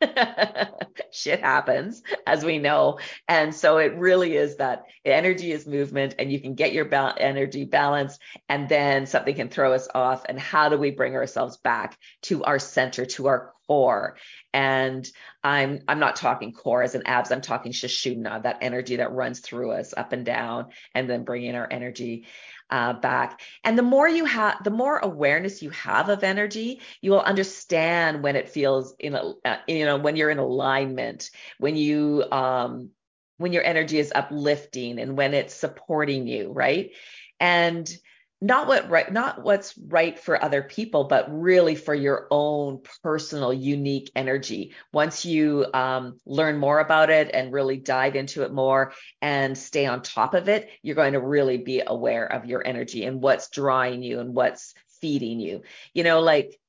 shit 1.12 1.40
happens 1.40 2.02
as 2.26 2.44
we 2.44 2.58
know. 2.58 3.00
And 3.28 3.54
so 3.54 3.78
it 3.78 3.96
really 3.96 4.36
is 4.36 4.58
that 4.58 4.84
energy 5.06 5.52
is 5.52 5.68
movement 5.68 6.16
and 6.20 6.32
you 6.32 6.40
can 6.40 6.56
get 6.56 6.74
your 6.74 6.86
ba- 6.86 7.16
energy 7.18 7.66
balanced 7.66 8.22
and 8.50 8.68
then 8.68 9.06
something 9.06 9.36
can 9.36 9.50
throw 9.50 9.74
us 9.74 9.88
off. 9.94 10.26
And 10.28 10.40
how 10.40 10.70
do 10.70 10.78
we 10.78 10.92
bring 10.92 11.16
ourselves 11.16 11.58
back 11.58 11.98
to 12.24 12.44
our 12.44 12.60
center 12.60 13.06
to 13.06 13.28
our 13.28 13.54
core? 13.68 14.18
And 14.54 15.10
i'm 15.44 15.80
i'm 15.88 16.00
not 16.00 16.16
talking 16.16 16.54
core 16.54 16.84
as 16.84 16.96
an 16.96 17.04
abs 17.06 17.32
i'm 17.32 17.42
talking 17.42 17.72
sushumna 17.72 18.44
that 18.44 18.60
energy 18.62 18.98
that 18.98 19.12
runs 19.12 19.40
through 19.40 19.72
us 19.72 19.94
up 19.96 20.14
and 20.14 20.26
down 20.26 20.68
and 20.94 21.10
then 21.10 21.24
bringing 21.24 21.56
our 21.56 21.68
energy 21.72 22.26
uh, 22.72 22.94
back. 22.94 23.42
And 23.64 23.78
the 23.78 23.84
more 23.84 24.08
you 24.08 24.26
have, 24.26 24.64
the 24.64 24.72
more 24.72 24.98
awareness 24.98 25.62
you 25.62 25.70
have 25.72 26.10
of 26.10 26.24
energy, 26.24 26.82
you 27.02 27.12
will 27.12 27.22
understand 27.22 28.24
when 28.24 28.36
it 28.36 28.50
feels 28.50 28.96
in 28.98 29.16
a, 29.16 29.34
uh, 29.46 29.58
you 29.68 29.86
know, 29.86 29.98
when 29.98 30.16
you're 30.16 30.30
in 30.30 30.40
alignment, 30.40 31.30
when 31.60 31.76
you, 31.76 32.24
um, 32.32 32.90
when 33.38 33.54
your 33.54 33.64
energy 33.64 34.00
is 34.00 34.12
uplifting 34.16 35.00
and 35.00 35.18
when 35.18 35.34
it's 35.34 35.54
supporting 35.54 36.28
you, 36.28 36.52
right? 36.52 36.92
And 37.40 37.92
not 38.44 38.68
what 38.68 38.90
right 38.90 39.14
not 39.14 39.44
what's 39.44 39.78
right 39.78 40.18
for 40.18 40.44
other 40.44 40.64
people 40.64 41.04
but 41.04 41.28
really 41.30 41.76
for 41.76 41.94
your 41.94 42.28
own 42.32 42.82
personal 43.04 43.54
unique 43.54 44.12
energy 44.16 44.74
once 44.92 45.26
you 45.26 45.66
um, 45.74 46.20
learn 46.26 46.58
more 46.58 46.80
about 46.80 47.12
it 47.12 47.30
and 47.34 47.54
really 47.54 47.78
dive 47.78 48.16
into 48.16 48.42
it 48.42 48.52
more 48.52 48.94
and 49.22 49.56
stay 49.56 49.86
on 49.86 50.02
top 50.02 50.34
of 50.34 50.50
it 50.50 50.70
you're 50.82 50.96
going 50.96 51.14
to 51.14 51.22
really 51.22 51.58
be 51.58 51.84
aware 51.86 52.26
of 52.26 52.46
your 52.46 52.66
energy 52.66 53.06
and 53.06 53.22
what's 53.22 53.50
drawing 53.50 54.02
you 54.02 54.20
and 54.20 54.34
what's 54.34 54.74
feeding 55.00 55.40
you 55.40 55.62
you 55.94 56.04
know 56.04 56.20
like 56.20 56.60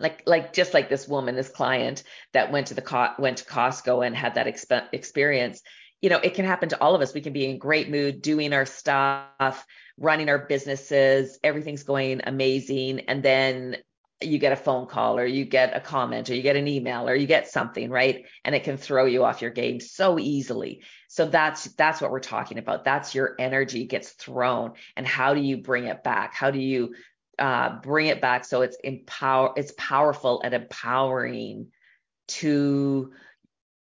like 0.00 0.22
like 0.26 0.52
just 0.52 0.74
like 0.74 0.88
this 0.88 1.06
woman 1.06 1.36
this 1.36 1.48
client 1.48 2.02
that 2.32 2.50
went 2.50 2.68
to 2.68 2.74
the 2.74 2.82
co- 2.82 3.14
went 3.18 3.38
to 3.38 3.44
Costco 3.44 4.04
and 4.04 4.16
had 4.16 4.34
that 4.34 4.46
exp- 4.46 4.88
experience 4.92 5.62
you 6.00 6.08
know, 6.08 6.18
it 6.18 6.34
can 6.34 6.46
happen 6.46 6.70
to 6.70 6.80
all 6.80 6.94
of 6.94 7.02
us. 7.02 7.12
We 7.12 7.20
can 7.20 7.32
be 7.32 7.44
in 7.44 7.58
great 7.58 7.90
mood 7.90 8.22
doing 8.22 8.52
our 8.52 8.64
stuff, 8.64 9.66
running 10.00 10.28
our 10.28 10.38
businesses, 10.38 11.38
everything's 11.44 11.84
going 11.84 12.22
amazing. 12.24 13.00
And 13.00 13.22
then 13.22 13.76
you 14.22 14.38
get 14.38 14.52
a 14.52 14.56
phone 14.56 14.86
call 14.86 15.18
or 15.18 15.24
you 15.24 15.44
get 15.44 15.76
a 15.76 15.80
comment 15.80 16.28
or 16.28 16.34
you 16.34 16.42
get 16.42 16.56
an 16.56 16.68
email 16.68 17.08
or 17.08 17.14
you 17.14 17.26
get 17.26 17.48
something, 17.48 17.88
right? 17.90 18.26
And 18.44 18.54
it 18.54 18.64
can 18.64 18.76
throw 18.76 19.04
you 19.04 19.24
off 19.24 19.40
your 19.40 19.50
game 19.50 19.80
so 19.80 20.18
easily. 20.18 20.82
So 21.08 21.26
that's 21.26 21.64
that's 21.64 22.00
what 22.00 22.10
we're 22.10 22.20
talking 22.20 22.58
about. 22.58 22.84
That's 22.84 23.14
your 23.14 23.34
energy 23.38 23.86
gets 23.86 24.10
thrown. 24.10 24.72
And 24.96 25.06
how 25.06 25.34
do 25.34 25.40
you 25.40 25.58
bring 25.58 25.84
it 25.84 26.02
back? 26.02 26.34
How 26.34 26.50
do 26.50 26.58
you 26.58 26.94
uh, 27.38 27.80
bring 27.80 28.06
it 28.06 28.20
back 28.20 28.44
so 28.44 28.60
it's 28.60 28.76
empower 28.84 29.54
it's 29.56 29.72
powerful 29.78 30.42
and 30.42 30.52
empowering 30.52 31.68
to 32.28 33.12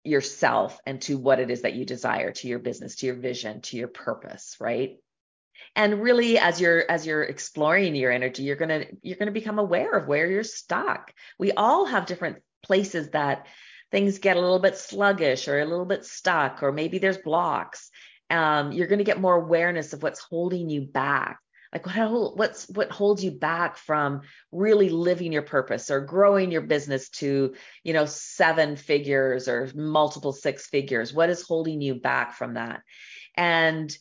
yourself 0.04 0.80
and 0.86 1.02
to 1.02 1.18
what 1.18 1.40
it 1.40 1.50
is 1.50 1.62
that 1.62 1.74
you 1.74 1.86
desire 1.86 2.32
to 2.32 2.50
your 2.50 2.60
business 2.60 2.98
to 2.98 3.06
your 3.06 3.16
vision 3.16 3.62
to 3.62 3.78
your 3.78 3.88
purpose 3.88 4.58
right 4.60 4.98
and 5.76 6.02
really 6.02 6.38
as 6.38 6.60
you're 6.60 6.84
as 6.90 7.06
you're 7.06 7.24
exploring 7.24 7.96
your 7.96 8.12
energy 8.12 8.44
you're 8.44 8.56
going 8.56 8.70
to 8.70 8.88
you're 9.02 9.18
going 9.18 9.28
to 9.28 9.32
become 9.32 9.60
aware 9.60 9.94
of 9.94 10.08
where 10.08 10.30
you're 10.30 10.44
stuck. 10.44 11.14
We 11.38 11.52
all 11.52 11.86
have 11.86 12.06
different 12.06 12.38
places 12.64 13.10
that 13.12 13.48
things 13.92 14.20
get 14.20 14.38
a 14.38 14.42
little 14.42 14.60
bit 14.60 14.78
sluggish 14.78 15.48
or 15.48 15.60
a 15.60 15.66
little 15.66 15.86
bit 15.86 16.06
stuck 16.06 16.64
or 16.64 16.72
maybe 16.72 17.00
there's 17.00 17.18
blocks. 17.18 17.90
Um, 18.30 18.72
you're 18.72 18.88
going 18.88 19.00
to 19.00 19.06
get 19.06 19.22
more 19.22 19.36
awareness 19.36 19.94
of 19.94 20.04
what's 20.04 20.20
holding 20.20 20.70
you 20.70 20.82
back. 20.82 21.40
Like 21.74 21.86
what 21.86 22.38
what's 22.38 22.70
what 22.70 22.92
holds 22.92 23.24
you 23.24 23.32
back 23.32 23.78
from 23.78 24.22
really 24.52 24.90
living 24.90 25.34
your 25.34 25.42
purpose 25.42 25.92
or 25.92 26.02
growing 26.02 26.52
your 26.52 26.62
business 26.62 27.10
to 27.10 27.56
you 27.84 27.94
know 27.94 28.06
seven 28.06 28.76
figures 28.76 29.48
or 29.48 29.70
multiple 29.76 30.34
six 30.34 30.68
figures? 30.68 31.14
What 31.14 31.30
is 31.30 31.42
holding 31.42 31.82
you 31.82 31.96
back 31.96 32.36
from 32.36 32.54
that? 32.54 32.82
And 33.36 33.96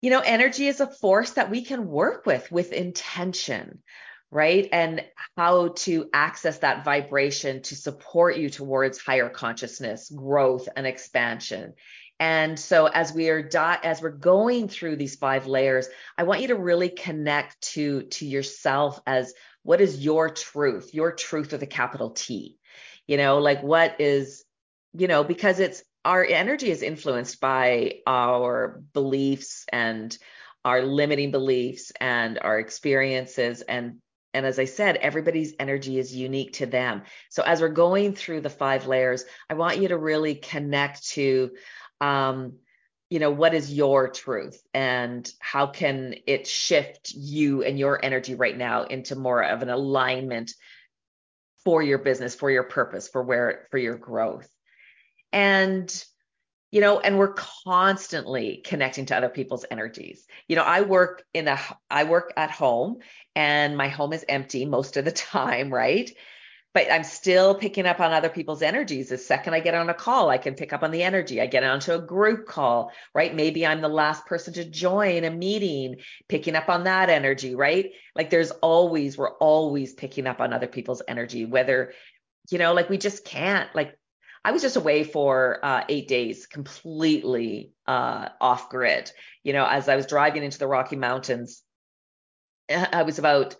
you 0.00 0.10
know 0.10 0.20
energy 0.20 0.66
is 0.66 0.80
a 0.80 0.86
force 0.86 1.32
that 1.32 1.50
we 1.50 1.62
can 1.62 1.88
work 1.88 2.26
with 2.26 2.50
with 2.50 2.72
intention 2.72 3.82
right 4.30 4.68
and 4.72 5.04
how 5.36 5.68
to 5.68 6.08
access 6.12 6.58
that 6.58 6.84
vibration 6.84 7.62
to 7.62 7.74
support 7.74 8.36
you 8.36 8.50
towards 8.50 8.98
higher 8.98 9.28
consciousness 9.28 10.10
growth 10.10 10.68
and 10.76 10.86
expansion 10.86 11.74
and 12.20 12.58
so 12.58 12.86
as 12.86 13.12
we 13.12 13.28
are 13.28 13.42
di- 13.42 13.78
as 13.82 14.02
we're 14.02 14.10
going 14.10 14.68
through 14.68 14.96
these 14.96 15.16
five 15.16 15.46
layers, 15.46 15.88
I 16.16 16.24
want 16.24 16.40
you 16.40 16.48
to 16.48 16.56
really 16.56 16.88
connect 16.88 17.60
to 17.74 18.02
to 18.02 18.26
yourself 18.26 19.00
as 19.06 19.32
what 19.62 19.80
is 19.80 20.02
your 20.02 20.28
truth, 20.28 20.94
your 20.94 21.12
truth 21.12 21.52
with 21.52 21.62
a 21.62 21.66
capital 21.66 22.10
T. 22.10 22.58
You 23.06 23.18
know, 23.18 23.38
like 23.38 23.62
what 23.62 24.00
is, 24.00 24.44
you 24.94 25.06
know, 25.06 25.22
because 25.22 25.60
it's 25.60 25.82
our 26.08 26.24
energy 26.24 26.70
is 26.70 26.80
influenced 26.80 27.38
by 27.38 27.96
our 28.06 28.82
beliefs 28.94 29.66
and 29.70 30.16
our 30.64 30.80
limiting 30.82 31.30
beliefs 31.30 31.92
and 32.00 32.38
our 32.40 32.58
experiences 32.58 33.60
and 33.60 33.98
and 34.34 34.44
as 34.44 34.58
I 34.58 34.66
said, 34.66 34.96
everybody's 34.96 35.54
energy 35.58 35.98
is 35.98 36.14
unique 36.14 36.54
to 36.54 36.66
them. 36.66 37.02
So 37.30 37.42
as 37.42 37.62
we're 37.62 37.70
going 37.70 38.14
through 38.14 38.42
the 38.42 38.50
five 38.50 38.86
layers, 38.86 39.24
I 39.48 39.54
want 39.54 39.78
you 39.78 39.88
to 39.88 39.96
really 39.96 40.34
connect 40.34 41.08
to 41.10 41.52
um, 42.00 42.58
you 43.10 43.18
know 43.18 43.30
what 43.30 43.54
is 43.54 43.72
your 43.72 44.08
truth 44.08 44.62
and 44.72 45.30
how 45.40 45.66
can 45.66 46.14
it 46.26 46.46
shift 46.46 47.10
you 47.10 47.62
and 47.62 47.78
your 47.78 48.02
energy 48.02 48.34
right 48.34 48.56
now 48.56 48.84
into 48.84 49.14
more 49.14 49.42
of 49.42 49.62
an 49.62 49.70
alignment 49.70 50.52
for 51.64 51.82
your 51.82 51.98
business 51.98 52.34
for 52.34 52.50
your 52.50 52.64
purpose 52.64 53.08
for 53.08 53.22
where 53.22 53.66
for 53.70 53.78
your 53.78 53.96
growth 53.96 54.48
and 55.32 56.04
you 56.70 56.80
know 56.80 57.00
and 57.00 57.18
we're 57.18 57.34
constantly 57.34 58.62
connecting 58.64 59.06
to 59.06 59.16
other 59.16 59.28
people's 59.28 59.64
energies 59.70 60.26
you 60.48 60.56
know 60.56 60.62
i 60.62 60.82
work 60.82 61.24
in 61.34 61.48
a 61.48 61.58
i 61.90 62.04
work 62.04 62.32
at 62.36 62.50
home 62.50 62.98
and 63.34 63.76
my 63.76 63.88
home 63.88 64.12
is 64.12 64.24
empty 64.28 64.64
most 64.64 64.96
of 64.96 65.04
the 65.04 65.12
time 65.12 65.72
right 65.72 66.10
but 66.78 66.92
I'm 66.92 67.02
still 67.02 67.54
picking 67.54 67.86
up 67.86 67.98
on 67.98 68.12
other 68.12 68.28
people's 68.28 68.62
energies. 68.62 69.08
The 69.08 69.18
second 69.18 69.54
I 69.54 69.60
get 69.60 69.74
on 69.74 69.88
a 69.88 69.94
call, 69.94 70.28
I 70.28 70.38
can 70.38 70.54
pick 70.54 70.72
up 70.72 70.82
on 70.82 70.90
the 70.90 71.02
energy. 71.02 71.40
I 71.40 71.46
get 71.46 71.64
onto 71.64 71.92
a 71.92 71.98
group 71.98 72.46
call, 72.46 72.92
right? 73.14 73.34
Maybe 73.34 73.66
I'm 73.66 73.80
the 73.80 73.88
last 73.88 74.26
person 74.26 74.54
to 74.54 74.64
join 74.64 75.24
a 75.24 75.30
meeting, 75.30 75.96
picking 76.28 76.54
up 76.54 76.68
on 76.68 76.84
that 76.84 77.08
energy, 77.08 77.54
right? 77.54 77.90
Like 78.14 78.30
there's 78.30 78.50
always, 78.50 79.16
we're 79.16 79.36
always 79.38 79.94
picking 79.94 80.26
up 80.26 80.40
on 80.40 80.52
other 80.52 80.66
people's 80.66 81.02
energy, 81.08 81.46
whether, 81.46 81.94
you 82.50 82.58
know, 82.58 82.74
like 82.74 82.90
we 82.90 82.98
just 82.98 83.24
can't, 83.24 83.74
like, 83.74 83.98
I 84.48 84.50
was 84.50 84.62
just 84.62 84.76
away 84.76 85.04
for 85.04 85.58
uh, 85.62 85.84
eight 85.90 86.08
days, 86.08 86.46
completely 86.46 87.74
uh, 87.86 88.30
off 88.40 88.70
grid. 88.70 89.12
You 89.42 89.52
know, 89.52 89.66
as 89.66 89.90
I 89.90 89.96
was 89.96 90.06
driving 90.06 90.42
into 90.42 90.58
the 90.58 90.66
Rocky 90.66 90.96
Mountains, 90.96 91.62
I 92.70 93.02
was 93.02 93.18
about 93.18 93.56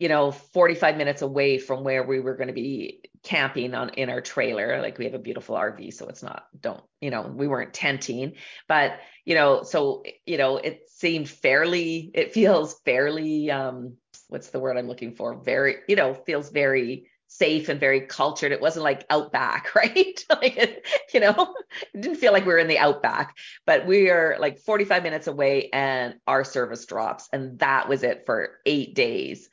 you 0.00 0.08
know 0.08 0.32
45 0.32 0.96
minutes 0.96 1.22
away 1.22 1.58
from 1.58 1.84
where 1.84 2.02
we 2.02 2.18
were 2.18 2.34
going 2.34 2.48
to 2.48 2.52
be 2.52 3.02
camping 3.22 3.74
on 3.74 3.90
in 3.90 4.10
our 4.10 4.20
trailer. 4.20 4.82
Like 4.82 4.98
we 4.98 5.04
have 5.04 5.14
a 5.14 5.20
beautiful 5.20 5.54
rv 5.54 5.94
so 5.94 6.08
it's 6.08 6.24
not 6.24 6.46
don't 6.60 6.82
you 7.00 7.10
know 7.10 7.22
we 7.32 7.46
weren't 7.46 7.72
tenting. 7.72 8.32
But 8.66 8.98
you 9.24 9.36
know 9.36 9.62
so 9.62 10.02
you 10.26 10.36
know 10.36 10.56
it 10.56 10.88
seemed 10.88 11.28
fairly 11.28 12.10
it 12.12 12.34
feels 12.34 12.74
fairly 12.84 13.52
um 13.52 13.98
what's 14.26 14.50
the 14.50 14.58
word 14.58 14.78
i'm 14.78 14.88
looking 14.88 15.14
for? 15.14 15.36
Very 15.36 15.76
you 15.86 15.94
know 15.94 16.12
feels 16.12 16.50
very 16.50 17.06
safe 17.36 17.68
and 17.68 17.80
very 17.80 18.02
cultured. 18.02 18.52
It 18.52 18.60
wasn't 18.60 18.84
like 18.84 19.06
outback 19.10 19.74
right? 19.74 20.24
Like 20.30 20.86
you 21.12 21.20
know 21.20 21.54
it 21.92 22.00
didn't 22.00 22.18
feel 22.18 22.32
like 22.32 22.46
we 22.46 22.52
were 22.52 22.58
in 22.58 22.68
the 22.68 22.78
outback 22.78 23.36
but 23.66 23.86
we 23.86 24.10
are 24.10 24.36
like 24.38 24.58
45 24.58 25.02
minutes 25.02 25.26
away 25.26 25.68
and 25.72 26.14
our 26.26 26.44
service 26.44 26.84
drops 26.86 27.28
and 27.32 27.58
that 27.58 27.88
was 27.88 28.02
it 28.02 28.24
for 28.26 28.58
eight 28.66 28.94
days. 28.94 29.48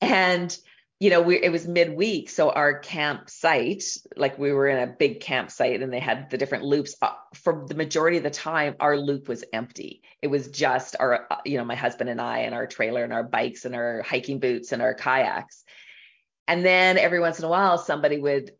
And 0.00 0.56
you 1.00 1.10
know 1.10 1.20
we 1.20 1.42
it 1.42 1.50
was 1.50 1.66
midweek 1.66 2.30
so 2.30 2.50
our 2.50 2.78
campsite 2.78 3.84
like 4.16 4.38
we 4.38 4.52
were 4.52 4.68
in 4.68 4.88
a 4.88 4.92
big 4.92 5.20
campsite 5.20 5.82
and 5.82 5.92
they 5.92 5.98
had 5.98 6.30
the 6.30 6.38
different 6.38 6.64
loops 6.64 6.94
uh, 7.02 7.10
for 7.34 7.64
the 7.66 7.74
majority 7.74 8.16
of 8.16 8.22
the 8.22 8.30
time 8.30 8.76
our 8.78 8.96
loop 8.96 9.28
was 9.28 9.44
empty. 9.52 10.02
It 10.22 10.28
was 10.28 10.48
just 10.48 10.96
our 11.00 11.26
uh, 11.30 11.36
you 11.44 11.58
know 11.58 11.64
my 11.64 11.74
husband 11.74 12.10
and 12.10 12.20
i 12.20 12.40
and 12.40 12.54
our 12.54 12.66
trailer 12.66 13.04
and 13.04 13.12
our 13.12 13.24
bikes 13.24 13.64
and 13.64 13.74
our 13.74 14.02
hiking 14.02 14.38
boots 14.38 14.72
and 14.72 14.82
our 14.82 14.94
kayaks 14.94 15.64
and 16.48 16.64
then 16.64 16.98
every 16.98 17.20
once 17.20 17.38
in 17.38 17.44
a 17.44 17.48
while 17.48 17.78
somebody 17.78 18.18
would 18.18 18.52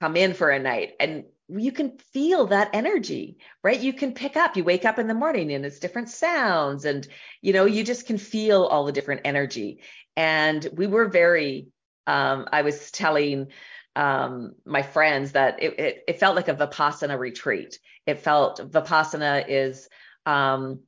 come 0.00 0.16
in 0.16 0.34
for 0.34 0.50
a 0.50 0.58
night 0.58 0.92
and 1.00 1.24
you 1.58 1.72
can 1.72 1.98
feel 2.12 2.46
that 2.46 2.70
energy, 2.72 3.38
right? 3.62 3.80
You 3.80 3.92
can 3.92 4.12
pick 4.12 4.36
up, 4.36 4.56
you 4.56 4.64
wake 4.64 4.84
up 4.84 4.98
in 4.98 5.08
the 5.08 5.14
morning 5.14 5.52
and 5.52 5.64
it's 5.64 5.80
different 5.80 6.08
sounds 6.08 6.84
and, 6.84 7.06
you 7.42 7.52
know, 7.52 7.64
you 7.64 7.82
just 7.82 8.06
can 8.06 8.18
feel 8.18 8.64
all 8.64 8.84
the 8.84 8.92
different 8.92 9.22
energy. 9.24 9.80
And 10.16 10.66
we 10.72 10.86
were 10.86 11.08
very, 11.08 11.68
um, 12.06 12.46
I 12.52 12.62
was 12.62 12.90
telling 12.90 13.48
um, 13.96 14.54
my 14.64 14.82
friends 14.82 15.32
that 15.32 15.62
it, 15.62 15.78
it, 15.80 16.04
it, 16.08 16.20
felt 16.20 16.36
like 16.36 16.48
a 16.48 16.54
Vipassana 16.54 17.18
retreat. 17.18 17.78
It 18.06 18.20
felt 18.20 18.60
Vipassana 18.70 19.44
is, 19.48 19.88
um, 20.26 20.80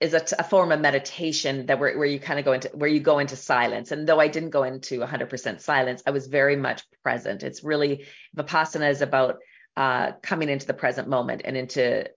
is 0.00 0.14
a, 0.14 0.22
a, 0.38 0.44
form 0.44 0.72
of 0.72 0.80
meditation 0.80 1.66
that 1.66 1.78
where, 1.78 1.96
where 1.96 2.06
you 2.06 2.20
kind 2.20 2.38
of 2.38 2.44
go 2.44 2.52
into 2.52 2.68
where 2.74 2.88
you 2.88 3.00
go 3.00 3.18
into 3.18 3.36
silence. 3.36 3.92
And 3.92 4.06
though 4.06 4.20
i 4.20 4.28
didn't 4.28 4.50
go 4.50 4.62
into 4.62 5.00
100% 5.00 5.60
silence 5.60 6.02
i 6.06 6.10
was 6.10 6.26
very 6.26 6.56
much 6.56 6.82
present. 7.02 7.42
It's 7.42 7.64
really 7.64 8.06
vipassana 8.36 8.90
is 8.90 9.02
about 9.02 9.38
uh, 9.76 10.12
coming 10.22 10.48
into 10.48 10.66
the 10.66 10.74
present 10.74 11.08
moment 11.08 11.42
and 11.44 11.56
into 11.56 12.08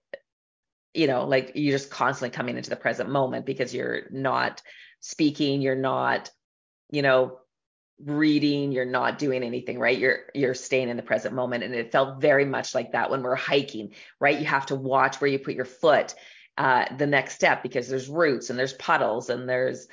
you 0.94 1.08
know 1.08 1.26
like 1.26 1.52
you're 1.56 1.78
just 1.78 1.92
constantly 1.92 2.36
coming 2.36 2.58
into 2.58 2.70
the 2.70 2.76
present 2.76 3.10
moment 3.10 3.46
because 3.46 3.74
you're 3.74 4.04
not 4.12 4.62
speaking 5.02 5.62
you're 5.62 5.76
not 5.76 6.32
you 6.90 7.02
know 7.02 7.38
reading 8.06 8.72
you're 8.72 8.86
not 8.86 9.20
doing 9.20 9.44
anything 9.44 9.78
right? 9.78 9.98
You're 9.98 10.20
you're 10.34 10.54
staying 10.54 10.90
in 10.90 10.98
the 10.98 11.04
present 11.04 11.36
moment. 11.36 11.64
And 11.64 11.74
it 11.74 11.92
felt 11.92 12.22
very 12.22 12.46
much 12.46 12.74
like 12.74 12.94
that 12.94 13.10
when 13.10 13.24
we're 13.24 13.36
hiking 13.36 13.94
right? 14.20 14.40
You 14.40 14.46
have 14.46 14.68
to 14.68 14.76
watch 14.76 15.20
where 15.20 15.30
you 15.30 15.40
put 15.40 15.56
your 15.56 15.66
foot 15.66 16.16
uh, 16.60 16.86
the 16.98 17.08
next 17.08 17.34
step 17.34 17.64
because 17.64 17.88
there's 17.88 18.10
roots 18.10 18.52
and 18.52 18.60
there's 18.60 18.74
puddles 18.74 19.30
and 19.30 19.50
there's 19.50 19.88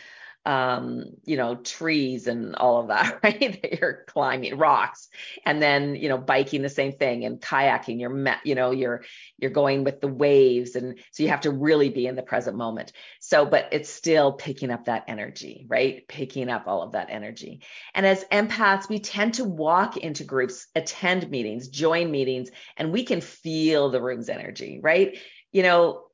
um, 0.47 1.07
you 1.25 1.37
know, 1.37 1.57
trees 1.57 2.29
and 2.29 2.55
all 2.55 2.81
of 2.81 2.89
that, 2.89 3.19
right? 3.25 3.61
that 3.61 3.81
you're 3.81 4.05
climbing 4.07 4.57
rocks 4.57 5.09
and 5.45 5.61
then, 5.61 5.97
you 5.97 6.09
know, 6.09 6.19
biking 6.19 6.63
the 6.63 6.69
same 6.69 6.93
thing 6.93 7.25
and 7.25 7.41
kayaking, 7.41 7.99
you're, 7.99 8.39
you 8.45 8.55
know, 8.55 8.71
you're, 8.71 9.03
you're 9.39 9.51
going 9.51 9.83
with 9.83 10.01
the 10.01 10.09
waves. 10.09 10.77
And 10.77 11.01
so 11.11 11.25
you 11.25 11.31
have 11.31 11.41
to 11.43 11.51
really 11.51 11.89
be 11.89 12.07
in 12.07 12.15
the 12.15 12.23
present 12.23 12.57
moment. 12.57 12.93
So, 13.19 13.45
but 13.45 13.71
it's 13.73 13.91
still 13.91 14.33
picking 14.33 14.71
up 14.71 14.85
that 14.85 15.07
energy, 15.09 15.67
right? 15.69 16.07
Picking 16.07 16.49
up 16.49 16.69
all 16.69 16.83
of 16.83 16.93
that 16.93 17.09
energy. 17.11 17.63
And 17.93 18.07
as 18.07 18.25
empaths, 18.31 18.89
we 18.89 19.01
tend 19.01 19.35
to 19.35 19.45
walk 19.45 19.97
into 19.97 20.23
groups, 20.23 20.69
attend 20.77 21.29
meetings, 21.29 21.67
join 21.67 22.13
meetings, 22.13 22.51
and 22.77 22.93
we 22.93 23.03
can 23.03 23.21
feel 23.21 23.91
the 23.91 24.01
room's 24.01 24.29
energy, 24.29 24.79
right? 24.81 25.19
You 25.51 25.65
know, 25.65 26.06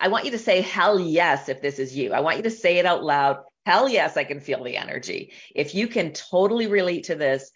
I 0.00 0.08
want 0.08 0.24
you 0.24 0.32
to 0.32 0.38
say 0.38 0.60
hell 0.60 0.98
yes 0.98 1.48
if 1.48 1.62
this 1.62 1.78
is 1.78 1.96
you. 1.96 2.12
I 2.12 2.20
want 2.20 2.38
you 2.38 2.42
to 2.44 2.50
say 2.50 2.78
it 2.78 2.86
out 2.86 3.04
loud. 3.04 3.38
Hell 3.64 3.88
yes, 3.88 4.16
I 4.16 4.24
can 4.24 4.40
feel 4.40 4.62
the 4.62 4.76
energy. 4.76 5.32
If 5.54 5.74
you 5.74 5.88
can 5.88 6.12
totally 6.12 6.66
relate 6.66 7.04
to 7.04 7.14
this, 7.14 7.50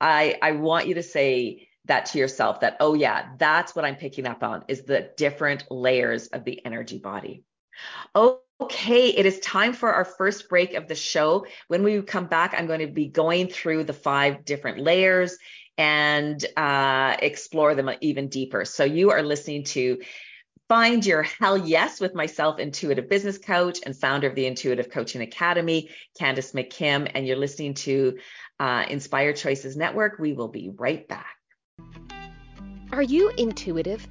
I 0.00 0.38
I 0.40 0.52
want 0.52 0.86
you 0.86 0.94
to 0.94 1.02
say 1.02 1.68
that 1.86 2.06
to 2.06 2.18
yourself 2.18 2.60
that 2.60 2.76
oh 2.80 2.94
yeah, 2.94 3.30
that's 3.38 3.74
what 3.74 3.84
I'm 3.84 3.96
picking 3.96 4.26
up 4.26 4.42
on 4.42 4.64
is 4.68 4.82
the 4.84 5.10
different 5.16 5.64
layers 5.70 6.28
of 6.28 6.44
the 6.44 6.64
energy 6.64 6.98
body. 6.98 7.42
Okay, 8.14 9.08
it 9.08 9.26
is 9.26 9.40
time 9.40 9.72
for 9.72 9.92
our 9.92 10.04
first 10.04 10.48
break 10.48 10.74
of 10.74 10.88
the 10.88 10.94
show. 10.94 11.46
When 11.68 11.82
we 11.82 12.02
come 12.02 12.26
back, 12.26 12.54
I'm 12.56 12.66
going 12.66 12.80
to 12.80 12.86
be 12.86 13.06
going 13.06 13.48
through 13.48 13.84
the 13.84 13.92
five 13.92 14.44
different 14.44 14.78
layers 14.78 15.38
and 15.76 16.44
uh, 16.56 17.16
explore 17.20 17.76
them 17.76 17.90
even 18.00 18.28
deeper. 18.28 18.64
So 18.64 18.84
you 18.84 19.12
are 19.12 19.22
listening 19.22 19.62
to 19.64 19.98
Find 20.68 21.06
your 21.06 21.22
hell 21.22 21.56
yes 21.56 21.98
with 21.98 22.14
myself, 22.14 22.58
intuitive 22.58 23.08
business 23.08 23.38
coach 23.38 23.78
and 23.86 23.96
founder 23.96 24.28
of 24.28 24.34
the 24.34 24.44
Intuitive 24.44 24.90
Coaching 24.90 25.22
Academy, 25.22 25.88
Candace 26.18 26.52
McKim, 26.52 27.10
and 27.14 27.26
you're 27.26 27.38
listening 27.38 27.72
to 27.72 28.18
uh, 28.60 28.84
Inspired 28.86 29.36
Choices 29.36 29.78
Network. 29.78 30.18
We 30.18 30.34
will 30.34 30.48
be 30.48 30.70
right 30.76 31.08
back. 31.08 31.38
Are 32.92 33.00
you 33.00 33.30
intuitive? 33.38 34.06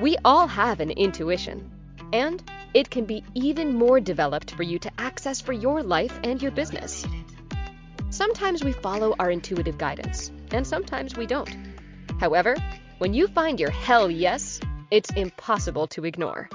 We 0.00 0.16
all 0.24 0.46
have 0.46 0.80
an 0.80 0.90
intuition, 0.90 1.70
and 2.14 2.42
it 2.72 2.88
can 2.88 3.04
be 3.04 3.22
even 3.34 3.74
more 3.74 4.00
developed 4.00 4.52
for 4.52 4.62
you 4.62 4.78
to 4.78 4.90
access 4.96 5.42
for 5.42 5.52
your 5.52 5.82
life 5.82 6.18
and 6.24 6.40
your 6.40 6.52
business. 6.52 7.06
Sometimes 8.08 8.64
we 8.64 8.72
follow 8.72 9.14
our 9.18 9.30
intuitive 9.30 9.76
guidance, 9.76 10.32
and 10.50 10.66
sometimes 10.66 11.14
we 11.14 11.26
don't. 11.26 11.54
However, 12.18 12.56
when 12.96 13.12
you 13.12 13.28
find 13.28 13.60
your 13.60 13.70
hell 13.70 14.10
yes, 14.10 14.60
it's 14.90 15.10
impossible 15.10 15.86
to 15.88 16.04
ignore. 16.04 16.48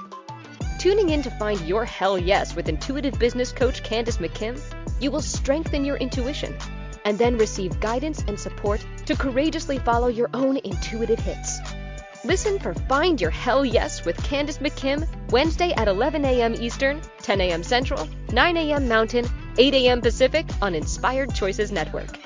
Tuning 0.78 1.08
in 1.10 1.22
to 1.22 1.30
find 1.30 1.60
your 1.62 1.84
hell 1.84 2.18
yes 2.18 2.54
with 2.54 2.68
intuitive 2.68 3.18
business 3.18 3.52
coach 3.52 3.82
Candace 3.82 4.18
McKim, 4.18 4.60
you 5.00 5.10
will 5.10 5.22
strengthen 5.22 5.84
your 5.84 5.96
intuition 5.96 6.56
and 7.04 7.18
then 7.18 7.38
receive 7.38 7.80
guidance 7.80 8.22
and 8.28 8.38
support 8.38 8.84
to 9.06 9.16
courageously 9.16 9.78
follow 9.78 10.08
your 10.08 10.28
own 10.34 10.58
intuitive 10.58 11.18
hits. 11.18 11.60
Listen 12.24 12.58
for 12.58 12.74
Find 12.74 13.20
Your 13.20 13.30
Hell 13.30 13.64
Yes 13.64 14.04
with 14.04 14.22
Candace 14.24 14.58
McKim 14.58 15.06
Wednesday 15.30 15.72
at 15.72 15.86
11 15.86 16.24
a.m. 16.24 16.54
Eastern, 16.54 17.00
10 17.22 17.40
a.m. 17.40 17.62
Central, 17.62 18.08
9 18.32 18.56
a.m. 18.56 18.88
Mountain, 18.88 19.26
8 19.58 19.74
a.m. 19.74 20.00
Pacific 20.00 20.46
on 20.60 20.74
Inspired 20.74 21.32
Choices 21.34 21.70
Network. 21.70 22.25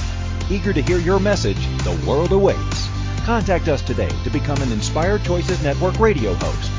Eager 0.49 0.73
to 0.73 0.81
hear 0.81 0.97
your 0.97 1.19
message, 1.19 1.59
the 1.83 2.03
world 2.07 2.31
awaits. 2.31 2.87
Contact 3.25 3.67
us 3.67 3.81
today 3.81 4.09
to 4.23 4.29
become 4.29 4.61
an 4.61 4.71
Inspired 4.71 5.23
Choices 5.23 5.61
Network 5.63 5.99
radio 5.99 6.33
host. 6.35 6.71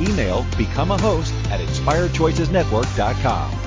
Email 0.00 0.46
become 0.56 0.90
a 0.90 0.98
host 0.98 1.34
at 1.50 1.60
inspiredchoicesnetwork.com. 1.60 3.64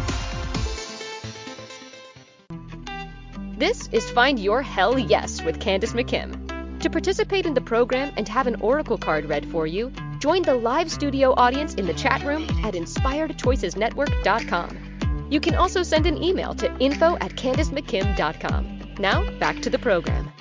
This 3.57 3.89
is 3.91 4.07
Find 4.11 4.37
Your 4.37 4.61
Hell 4.61 4.99
Yes 4.99 5.41
with 5.41 5.59
Candace 5.59 5.93
McKim. 5.93 6.79
To 6.81 6.91
participate 6.91 7.47
in 7.47 7.55
the 7.55 7.61
program 7.61 8.13
and 8.15 8.27
have 8.27 8.45
an 8.45 8.61
oracle 8.61 8.99
card 8.99 9.25
read 9.25 9.47
for 9.47 9.65
you, 9.65 9.91
join 10.19 10.43
the 10.43 10.53
live 10.53 10.91
studio 10.91 11.33
audience 11.35 11.73
in 11.73 11.87
the 11.87 11.93
chat 11.93 12.23
room 12.23 12.43
at 12.63 12.75
inspiredchoicesnetwork.com. 12.75 15.27
You 15.31 15.39
can 15.39 15.55
also 15.55 15.81
send 15.81 16.05
an 16.05 16.21
email 16.21 16.53
to 16.55 16.71
info 16.77 17.15
at 17.15 17.31
candacemckim.com. 17.31 18.76
Now, 18.99 19.29
back 19.37 19.61
to 19.61 19.69
the 19.69 19.77
program. 19.77 20.31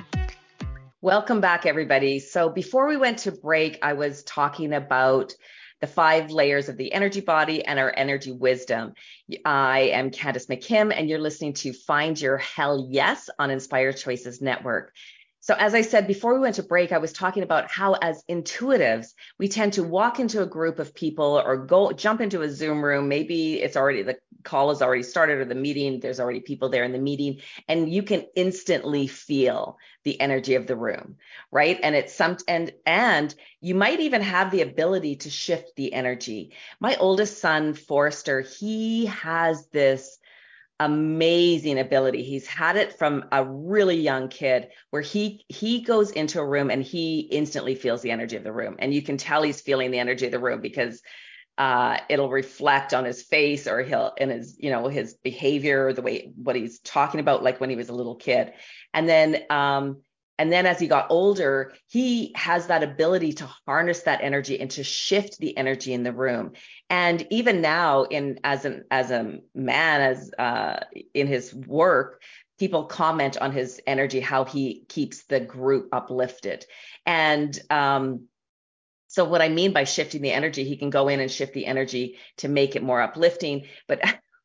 Welcome 1.02 1.42
back, 1.42 1.66
everybody. 1.66 2.18
So, 2.18 2.48
before 2.48 2.88
we 2.88 2.96
went 2.96 3.18
to 3.18 3.32
break, 3.32 3.78
I 3.82 3.92
was 3.92 4.22
talking 4.22 4.72
about 4.72 5.34
the 5.82 5.86
five 5.86 6.30
layers 6.30 6.70
of 6.70 6.78
the 6.78 6.90
energy 6.90 7.20
body 7.20 7.62
and 7.62 7.78
our 7.78 7.92
energy 7.94 8.32
wisdom. 8.32 8.94
I 9.44 9.90
am 9.92 10.10
Candace 10.10 10.46
McKim, 10.46 10.90
and 10.96 11.06
you're 11.06 11.18
listening 11.18 11.52
to 11.54 11.74
Find 11.74 12.18
Your 12.18 12.38
Hell 12.38 12.88
Yes 12.90 13.28
on 13.38 13.50
Inspired 13.50 13.98
Choices 13.98 14.40
Network. 14.40 14.94
So, 15.40 15.54
as 15.54 15.74
I 15.74 15.82
said 15.82 16.06
before 16.06 16.32
we 16.32 16.40
went 16.40 16.54
to 16.54 16.62
break, 16.62 16.92
I 16.92 16.98
was 16.98 17.12
talking 17.12 17.42
about 17.42 17.70
how, 17.70 17.92
as 17.92 18.24
intuitives, 18.28 19.08
we 19.38 19.48
tend 19.48 19.74
to 19.74 19.84
walk 19.84 20.18
into 20.18 20.42
a 20.42 20.46
group 20.46 20.78
of 20.78 20.94
people 20.94 21.42
or 21.44 21.58
go 21.58 21.92
jump 21.92 22.22
into 22.22 22.40
a 22.40 22.48
Zoom 22.48 22.82
room. 22.82 23.06
Maybe 23.06 23.60
it's 23.60 23.76
already 23.76 24.02
the 24.02 24.16
call 24.46 24.70
has 24.70 24.80
already 24.80 25.02
started 25.02 25.38
or 25.38 25.44
the 25.44 25.54
meeting, 25.54 26.00
there's 26.00 26.20
already 26.20 26.40
people 26.40 26.70
there 26.70 26.84
in 26.84 26.92
the 26.92 26.98
meeting, 26.98 27.40
and 27.68 27.92
you 27.92 28.02
can 28.02 28.24
instantly 28.34 29.06
feel 29.06 29.78
the 30.04 30.18
energy 30.20 30.54
of 30.54 30.66
the 30.66 30.76
room, 30.76 31.16
right? 31.50 31.78
And 31.82 31.94
it's 31.94 32.14
some 32.14 32.38
and 32.48 32.72
and 32.86 33.34
you 33.60 33.74
might 33.74 34.00
even 34.00 34.22
have 34.22 34.50
the 34.50 34.62
ability 34.62 35.16
to 35.16 35.30
shift 35.30 35.76
the 35.76 35.92
energy. 35.92 36.54
My 36.80 36.96
oldest 36.96 37.38
son, 37.38 37.74
Forrester, 37.74 38.40
he 38.40 39.06
has 39.06 39.66
this 39.66 40.18
amazing 40.78 41.78
ability. 41.78 42.22
He's 42.22 42.46
had 42.46 42.76
it 42.76 42.98
from 42.98 43.24
a 43.32 43.44
really 43.44 43.96
young 43.96 44.28
kid 44.28 44.68
where 44.90 45.02
he 45.02 45.44
he 45.48 45.80
goes 45.80 46.10
into 46.10 46.38
a 46.38 46.46
room 46.46 46.70
and 46.70 46.82
he 46.82 47.20
instantly 47.20 47.74
feels 47.74 48.02
the 48.02 48.10
energy 48.10 48.36
of 48.36 48.44
the 48.44 48.52
room. 48.52 48.76
And 48.78 48.92
you 48.92 49.02
can 49.02 49.16
tell 49.16 49.42
he's 49.42 49.60
feeling 49.60 49.90
the 49.90 49.98
energy 49.98 50.26
of 50.26 50.32
the 50.32 50.38
room 50.38 50.60
because 50.60 51.02
uh, 51.58 51.98
it'll 52.08 52.30
reflect 52.30 52.92
on 52.92 53.04
his 53.04 53.22
face 53.22 53.66
or 53.66 53.82
he'll 53.82 54.12
in 54.18 54.30
his 54.30 54.56
you 54.58 54.70
know 54.70 54.88
his 54.88 55.14
behavior 55.14 55.92
the 55.92 56.02
way 56.02 56.32
what 56.36 56.56
he's 56.56 56.80
talking 56.80 57.20
about 57.20 57.42
like 57.42 57.60
when 57.60 57.70
he 57.70 57.76
was 57.76 57.88
a 57.88 57.94
little 57.94 58.16
kid 58.16 58.52
and 58.92 59.08
then 59.08 59.42
um, 59.50 59.98
and 60.38 60.52
then 60.52 60.66
as 60.66 60.78
he 60.78 60.86
got 60.86 61.06
older, 61.10 61.72
he 61.86 62.32
has 62.36 62.66
that 62.66 62.82
ability 62.82 63.32
to 63.34 63.48
harness 63.66 64.02
that 64.02 64.20
energy 64.22 64.60
and 64.60 64.70
to 64.72 64.84
shift 64.84 65.38
the 65.38 65.56
energy 65.56 65.94
in 65.94 66.02
the 66.02 66.12
room. 66.12 66.52
And 66.90 67.26
even 67.30 67.62
now, 67.62 68.02
in 68.04 68.38
as 68.44 68.64
an 68.64 68.84
as 68.90 69.10
a 69.10 69.38
man, 69.54 70.00
as 70.02 70.30
uh, 70.38 70.80
in 71.14 71.26
his 71.26 71.54
work, 71.54 72.20
people 72.58 72.84
comment 72.84 73.38
on 73.38 73.52
his 73.52 73.80
energy, 73.86 74.20
how 74.20 74.44
he 74.44 74.84
keeps 74.88 75.24
the 75.24 75.40
group 75.40 75.88
uplifted. 75.92 76.66
And 77.06 77.58
um, 77.70 78.28
so 79.16 79.24
what 79.24 79.40
I 79.40 79.48
mean 79.48 79.72
by 79.72 79.84
shifting 79.84 80.20
the 80.20 80.32
energy, 80.32 80.62
he 80.64 80.76
can 80.76 80.90
go 80.90 81.08
in 81.08 81.20
and 81.20 81.30
shift 81.30 81.54
the 81.54 81.64
energy 81.64 82.18
to 82.36 82.48
make 82.48 82.76
it 82.76 82.82
more 82.82 83.00
uplifting. 83.00 83.64
But 83.88 84.02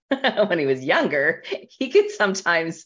when 0.48 0.60
he 0.60 0.66
was 0.66 0.82
younger, 0.82 1.44
he 1.78 1.90
could 1.90 2.10
sometimes 2.10 2.86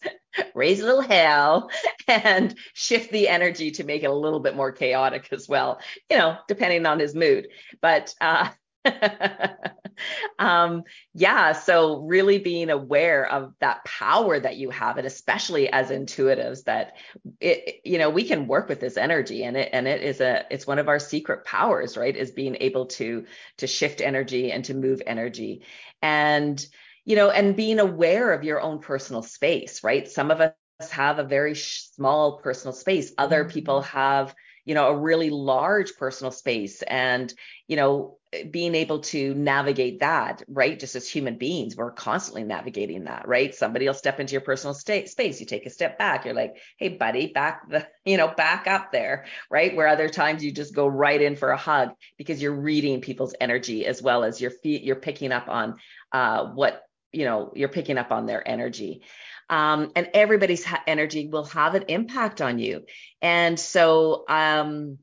raise 0.55 0.79
a 0.79 0.85
little 0.87 1.01
hell 1.01 1.69
and 2.07 2.57
shift 2.73 3.11
the 3.11 3.27
energy 3.27 3.69
to 3.69 3.83
make 3.83 4.01
it 4.01 4.07
a 4.07 4.13
little 4.15 4.39
bit 4.39 4.55
more 4.55 4.71
chaotic 4.71 5.27
as 5.31 5.47
well, 5.47 5.79
you 6.09 6.17
know, 6.17 6.39
depending 6.47 6.87
on 6.87 6.97
his 6.97 7.13
mood. 7.13 7.49
But 7.83 8.15
uh, 8.19 8.49
um, 10.39 10.83
yeah, 11.13 11.53
so 11.53 12.01
really 12.01 12.37
being 12.37 12.69
aware 12.69 13.29
of 13.29 13.53
that 13.59 13.83
power 13.85 14.39
that 14.39 14.57
you 14.57 14.69
have, 14.69 14.97
and 14.97 15.07
especially 15.07 15.69
as 15.69 15.89
intuitives, 15.89 16.63
that 16.65 16.93
it, 17.39 17.81
you 17.83 17.97
know, 17.97 18.09
we 18.09 18.23
can 18.23 18.47
work 18.47 18.69
with 18.69 18.79
this 18.79 18.97
energy, 18.97 19.43
and 19.43 19.57
it 19.57 19.69
and 19.73 19.87
it 19.87 20.01
is 20.01 20.21
a 20.21 20.45
it's 20.51 20.67
one 20.67 20.79
of 20.79 20.87
our 20.87 20.99
secret 20.99 21.45
powers, 21.45 21.97
right? 21.97 22.15
Is 22.15 22.31
being 22.31 22.57
able 22.59 22.87
to 22.87 23.25
to 23.57 23.67
shift 23.67 24.01
energy 24.01 24.51
and 24.51 24.65
to 24.65 24.73
move 24.73 25.01
energy, 25.05 25.63
and 26.01 26.65
you 27.05 27.15
know, 27.15 27.29
and 27.29 27.55
being 27.55 27.79
aware 27.79 28.33
of 28.33 28.43
your 28.43 28.59
own 28.59 28.79
personal 28.79 29.21
space, 29.21 29.83
right? 29.83 30.09
Some 30.09 30.31
of 30.31 30.41
us 30.41 30.53
have 30.91 31.19
a 31.19 31.23
very 31.23 31.55
small 31.55 32.39
personal 32.39 32.73
space. 32.73 33.13
Other 33.17 33.43
mm-hmm. 33.43 33.53
people 33.53 33.81
have, 33.83 34.35
you 34.65 34.75
know, 34.75 34.89
a 34.89 34.97
really 34.97 35.29
large 35.29 35.95
personal 35.95 36.31
space. 36.31 36.81
And, 36.81 37.33
you 37.67 37.75
know, 37.75 38.17
being 38.51 38.75
able 38.75 38.99
to 38.99 39.33
navigate 39.35 39.99
that, 39.99 40.43
right? 40.47 40.79
Just 40.79 40.95
as 40.95 41.07
human 41.07 41.37
beings, 41.37 41.75
we're 41.75 41.91
constantly 41.91 42.43
navigating 42.43 43.05
that, 43.05 43.27
right? 43.27 43.55
Somebody 43.55 43.87
will 43.87 43.93
step 43.93 44.19
into 44.19 44.33
your 44.33 44.41
personal 44.41 44.73
state 44.73 45.09
space. 45.09 45.39
You 45.39 45.45
take 45.45 45.65
a 45.65 45.69
step 45.69 45.97
back. 45.97 46.25
You're 46.25 46.33
like, 46.33 46.57
hey, 46.77 46.89
buddy, 46.89 47.27
back 47.27 47.69
the, 47.69 47.87
you 48.05 48.17
know, 48.17 48.27
back 48.27 48.67
up 48.67 48.91
there, 48.91 49.25
right? 49.49 49.75
Where 49.75 49.87
other 49.87 50.09
times 50.09 50.43
you 50.43 50.51
just 50.51 50.75
go 50.75 50.87
right 50.87 51.21
in 51.21 51.35
for 51.35 51.51
a 51.51 51.57
hug 51.57 51.91
because 52.17 52.41
you're 52.41 52.59
reading 52.59 53.01
people's 53.01 53.35
energy 53.39 53.85
as 53.85 54.01
well 54.01 54.23
as 54.23 54.41
your 54.41 54.51
feet, 54.51 54.83
you're 54.83 54.95
picking 54.95 55.31
up 55.31 55.47
on 55.47 55.75
uh, 56.11 56.45
what 56.47 56.81
you 57.15 57.25
know 57.25 57.51
you're 57.55 57.69
picking 57.69 57.97
up 57.97 58.11
on 58.11 58.25
their 58.25 58.47
energy. 58.47 59.01
Um, 59.47 59.91
and 59.95 60.09
everybody's 60.15 60.65
ha- 60.65 60.83
energy 60.87 61.27
will 61.27 61.45
have 61.45 61.75
an 61.75 61.83
impact 61.87 62.41
on 62.41 62.57
you. 62.57 62.85
And 63.21 63.59
so 63.59 64.25
um, 64.27 64.97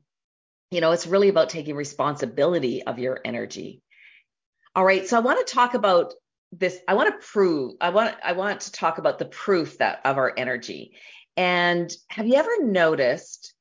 you 0.71 0.81
know 0.81 0.91
it's 0.91 1.07
really 1.07 1.29
about 1.29 1.49
taking 1.49 1.75
responsibility 1.75 2.83
of 2.83 2.99
your 2.99 3.19
energy. 3.23 3.81
All 4.75 4.83
right 4.83 5.07
so 5.07 5.17
i 5.17 5.19
want 5.19 5.45
to 5.45 5.53
talk 5.53 5.75
about 5.75 6.13
this 6.51 6.79
i 6.87 6.93
want 6.95 7.09
to 7.09 7.27
prove 7.27 7.75
i 7.79 7.89
want 7.89 8.15
i 8.23 8.33
want 8.33 8.61
to 8.61 8.71
talk 8.71 8.97
about 8.97 9.19
the 9.19 9.25
proof 9.25 9.77
that 9.77 10.01
of 10.05 10.17
our 10.17 10.33
energy. 10.35 10.93
And 11.35 11.91
have 12.09 12.27
you 12.27 12.35
ever 12.35 12.63
noticed 12.63 13.53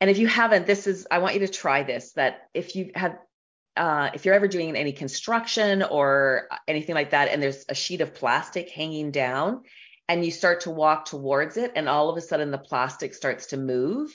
and 0.00 0.10
if 0.10 0.18
you 0.18 0.26
haven't 0.26 0.66
this 0.66 0.86
is 0.86 1.06
i 1.10 1.18
want 1.18 1.34
you 1.34 1.40
to 1.40 1.48
try 1.48 1.82
this 1.82 2.12
that 2.12 2.48
if 2.54 2.76
you 2.76 2.90
have 2.94 3.18
uh, 3.76 4.10
if 4.14 4.24
you're 4.24 4.34
ever 4.34 4.48
doing 4.48 4.76
any 4.76 4.92
construction 4.92 5.82
or 5.82 6.48
anything 6.68 6.94
like 6.94 7.10
that, 7.10 7.28
and 7.28 7.42
there's 7.42 7.64
a 7.68 7.74
sheet 7.74 8.00
of 8.00 8.14
plastic 8.14 8.70
hanging 8.70 9.10
down, 9.10 9.62
and 10.08 10.24
you 10.24 10.30
start 10.30 10.62
to 10.62 10.70
walk 10.70 11.06
towards 11.06 11.56
it, 11.56 11.72
and 11.74 11.88
all 11.88 12.10
of 12.10 12.16
a 12.16 12.20
sudden 12.20 12.50
the 12.50 12.58
plastic 12.58 13.14
starts 13.14 13.46
to 13.46 13.56
move, 13.56 14.10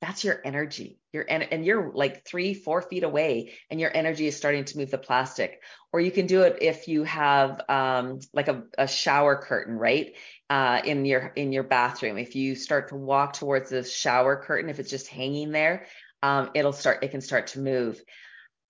that's 0.00 0.22
your 0.22 0.40
energy. 0.44 0.98
You're 1.12 1.24
and, 1.28 1.50
and 1.50 1.64
you're 1.64 1.90
like 1.94 2.26
three, 2.26 2.52
four 2.52 2.82
feet 2.82 3.04
away, 3.04 3.52
and 3.70 3.80
your 3.80 3.90
energy 3.94 4.26
is 4.26 4.36
starting 4.36 4.64
to 4.66 4.78
move 4.78 4.90
the 4.90 4.98
plastic. 4.98 5.62
Or 5.92 6.00
you 6.00 6.10
can 6.10 6.26
do 6.26 6.42
it 6.42 6.58
if 6.60 6.88
you 6.88 7.04
have 7.04 7.62
um, 7.68 8.20
like 8.32 8.48
a, 8.48 8.64
a 8.76 8.86
shower 8.86 9.36
curtain, 9.36 9.76
right? 9.76 10.14
Uh, 10.50 10.82
in 10.84 11.06
your 11.06 11.32
in 11.36 11.52
your 11.52 11.62
bathroom. 11.62 12.18
If 12.18 12.36
you 12.36 12.54
start 12.54 12.88
to 12.88 12.96
walk 12.96 13.32
towards 13.32 13.70
the 13.70 13.82
shower 13.82 14.36
curtain, 14.36 14.68
if 14.68 14.78
it's 14.78 14.90
just 14.90 15.08
hanging 15.08 15.52
there, 15.52 15.86
um, 16.22 16.50
it'll 16.54 16.72
start. 16.72 17.02
It 17.02 17.10
can 17.10 17.22
start 17.22 17.48
to 17.48 17.60
move 17.60 18.02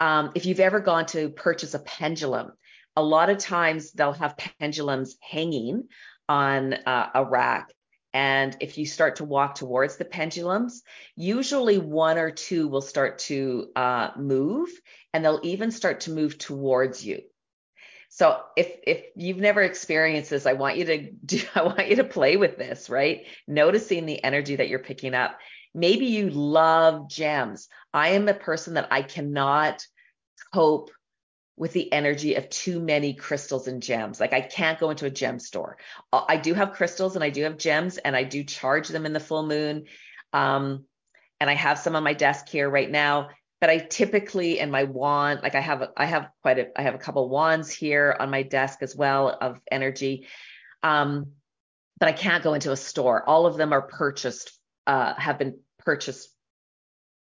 um, 0.01 0.33
if 0.35 0.47
you've 0.47 0.61
ever 0.61 0.81
gone 0.81 1.07
to 1.07 1.29
purchase 1.31 1.75
a 1.75 1.79
pendulum, 1.79 2.53
a 2.97 3.03
lot 3.03 3.31
of 3.31 3.39
times 3.39 3.93
they'll 3.93 4.13
have 4.13 4.37
pendulums 4.37 5.17
hanging 5.21 5.89
on 6.29 6.75
uh, 6.75 7.11
a 7.15 7.25
rack. 7.25 7.73
And 8.13 8.57
if 8.61 8.79
you 8.79 8.87
start 8.87 9.17
to 9.17 9.25
walk 9.25 9.57
towards 9.57 9.97
the 9.97 10.05
pendulums, 10.05 10.83
usually 11.17 11.79
one 11.79 12.17
or 12.17 12.31
two 12.31 12.69
will 12.69 12.81
start 12.81 13.19
to 13.21 13.71
uh, 13.75 14.11
move 14.17 14.69
and 15.13 15.25
they'll 15.25 15.41
even 15.43 15.73
start 15.73 16.01
to 16.03 16.13
move 16.13 16.39
towards 16.39 17.05
you. 17.05 17.23
So 18.11 18.41
if 18.57 18.73
if 18.87 19.07
you've 19.17 19.39
never 19.39 19.63
experienced 19.63 20.31
this, 20.31 20.47
I 20.47 20.53
want 20.53 20.77
you 20.77 20.85
to 20.85 21.11
do 21.25 21.41
I 21.57 21.63
want 21.63 21.89
you 21.89 21.97
to 21.97 22.05
play 22.05 22.37
with 22.37 22.57
this, 22.57 22.89
right? 22.89 23.27
Noticing 23.49 24.07
the 24.07 24.23
energy 24.23 24.55
that 24.55 24.69
you're 24.69 24.79
picking 24.79 25.15
up 25.15 25.37
Maybe 25.75 26.07
you 26.07 26.31
love 26.31 27.09
gems. 27.09 27.69
I 27.93 28.11
am 28.11 28.29
a 28.29 28.35
person 28.35 28.75
that 28.75 28.89
I 28.91 29.03
cannot 29.03 29.85
cope 30.53 30.91
with 31.57 31.73
the 31.73 31.93
energy 31.93 32.35
of 32.35 32.49
too 32.49 32.81
many 32.81 33.15
crystals 33.15 33.69
and 33.69 33.83
gems. 33.83 34.19
Like 34.19 34.33
I 34.33 34.41
can't 34.41 34.79
go 34.79 34.91
into 34.91 35.07
a 35.07 35.11
gem 35.11 35.39
store. 35.39 35.77
Uh, 36.13 36.25
I 36.27 36.37
do 36.37 36.55
have 36.55 36.73
crystals 36.73 37.15
and 37.15 37.25
I 37.25 37.31
do 37.31 37.43
have 37.45 37.59
gems 37.59 37.97
and 37.99 38.17
I 38.17 38.25
do 38.25 38.43
charge 38.43 38.89
them 38.89 39.07
in 39.07 39.13
the 39.13 39.21
full 39.21 39.47
moon. 39.47 39.85
Um, 40.33 40.85
and 41.41 41.49
I 41.49 41.55
have 41.55 41.79
some 41.79 41.95
on 41.95 42.03
my 42.03 42.15
desk 42.15 42.49
here 42.49 42.69
right 42.69 42.91
now. 42.91 43.29
But 43.61 43.71
I 43.71 43.79
typically 43.79 44.59
in 44.59 44.71
my 44.71 44.85
wand, 44.85 45.41
like 45.43 45.55
I 45.55 45.61
have, 45.61 45.89
I 45.97 46.05
have 46.07 46.29
quite 46.43 46.59
a, 46.59 46.79
I 46.79 46.83
have 46.83 46.95
a 46.95 46.99
couple 46.99 47.29
wands 47.29 47.71
here 47.71 48.15
on 48.19 48.31
my 48.31 48.43
desk 48.43 48.81
as 48.83 48.95
well 48.95 49.37
of 49.41 49.61
energy. 49.71 50.27
Um, 50.83 51.33
but 51.99 52.09
I 52.09 52.13
can't 52.13 52.43
go 52.43 52.55
into 52.55 52.73
a 52.73 52.77
store. 52.77 53.27
All 53.27 53.47
of 53.47 53.57
them 53.57 53.73
are 53.73 53.83
purchased, 53.83 54.59
uh, 54.87 55.15
have 55.15 55.39
been 55.39 55.61
purchased 55.85 56.31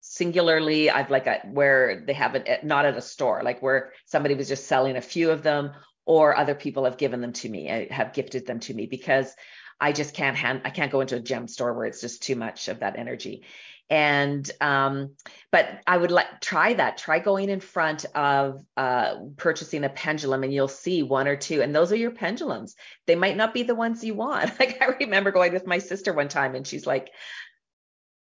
singularly. 0.02 0.90
I've 0.90 1.10
like 1.10 1.28
a, 1.28 1.42
where 1.52 2.04
they 2.06 2.14
have 2.14 2.36
it 2.36 2.64
not 2.64 2.86
at 2.86 2.98
a 2.98 3.02
store, 3.02 3.42
like 3.44 3.62
where 3.62 3.94
somebody 4.06 4.36
was 4.36 4.48
just 4.48 4.68
selling 4.68 4.98
a 4.98 5.02
few 5.02 5.32
of 5.32 5.44
them, 5.44 5.72
or 6.06 6.36
other 6.36 6.56
people 6.56 6.86
have 6.86 6.98
given 6.98 7.22
them 7.22 7.34
to 7.34 7.50
me, 7.50 7.72
I 7.72 7.88
have 7.92 8.14
gifted 8.14 8.46
them 8.46 8.60
to 8.62 8.74
me 8.74 8.88
because 8.88 9.34
I 9.80 9.92
just 9.92 10.14
can't 10.14 10.38
hand, 10.38 10.62
I 10.66 10.70
can't 10.70 10.92
go 10.92 11.02
into 11.02 11.16
a 11.16 11.22
gem 11.22 11.48
store 11.48 11.74
where 11.74 11.86
it's 11.86 12.02
just 12.02 12.24
too 12.24 12.36
much 12.36 12.68
of 12.68 12.80
that 12.80 12.98
energy. 12.98 13.46
And 13.90 14.50
um, 14.62 15.16
but 15.52 15.68
I 15.86 15.98
would 15.98 16.10
like 16.10 16.40
try 16.42 16.74
that. 16.74 16.98
Try 16.98 17.20
going 17.20 17.50
in 17.50 17.60
front 17.60 18.06
of 18.16 18.64
uh, 18.78 19.16
purchasing 19.36 19.84
a 19.84 19.90
pendulum, 19.90 20.44
and 20.44 20.54
you'll 20.54 20.70
see 20.70 21.04
one 21.04 21.28
or 21.28 21.36
two. 21.36 21.62
And 21.62 21.76
those 21.76 21.92
are 21.92 21.98
your 21.98 22.12
pendulums. 22.12 22.76
They 23.08 23.16
might 23.16 23.38
not 23.38 23.54
be 23.54 23.64
the 23.64 23.76
ones 23.76 24.04
you 24.04 24.16
want. 24.16 24.52
Like 24.60 24.82
I 24.82 24.86
remember 25.02 25.32
going 25.32 25.52
with 25.52 25.68
my 25.68 25.80
sister 25.80 26.14
one 26.14 26.30
time, 26.30 26.56
and 26.56 26.66
she's 26.66 26.88
like, 26.88 27.12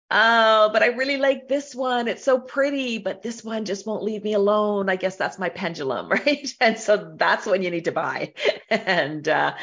Oh, 0.09 0.71
but 0.73 0.83
I 0.85 0.87
really 0.89 1.17
like 1.17 1.49
this 1.49 1.75
one. 1.75 2.07
It's 2.07 2.23
so 2.23 2.39
pretty, 2.39 2.99
but 2.99 3.23
this 3.23 3.43
one 3.43 3.65
just 3.65 3.87
won't 3.87 4.05
leave 4.05 4.23
me 4.23 4.35
alone. 4.35 4.89
I 4.89 4.95
guess 4.97 5.17
that's 5.17 5.39
my 5.39 5.49
pendulum, 5.49 6.09
right? 6.11 6.49
And 6.61 6.79
so 6.79 7.15
that's 7.17 7.45
when 7.47 7.63
you 7.63 7.71
need 7.71 7.87
to 7.87 7.93
buy. 7.93 8.33
And 8.71 9.29
uh, 9.29 9.55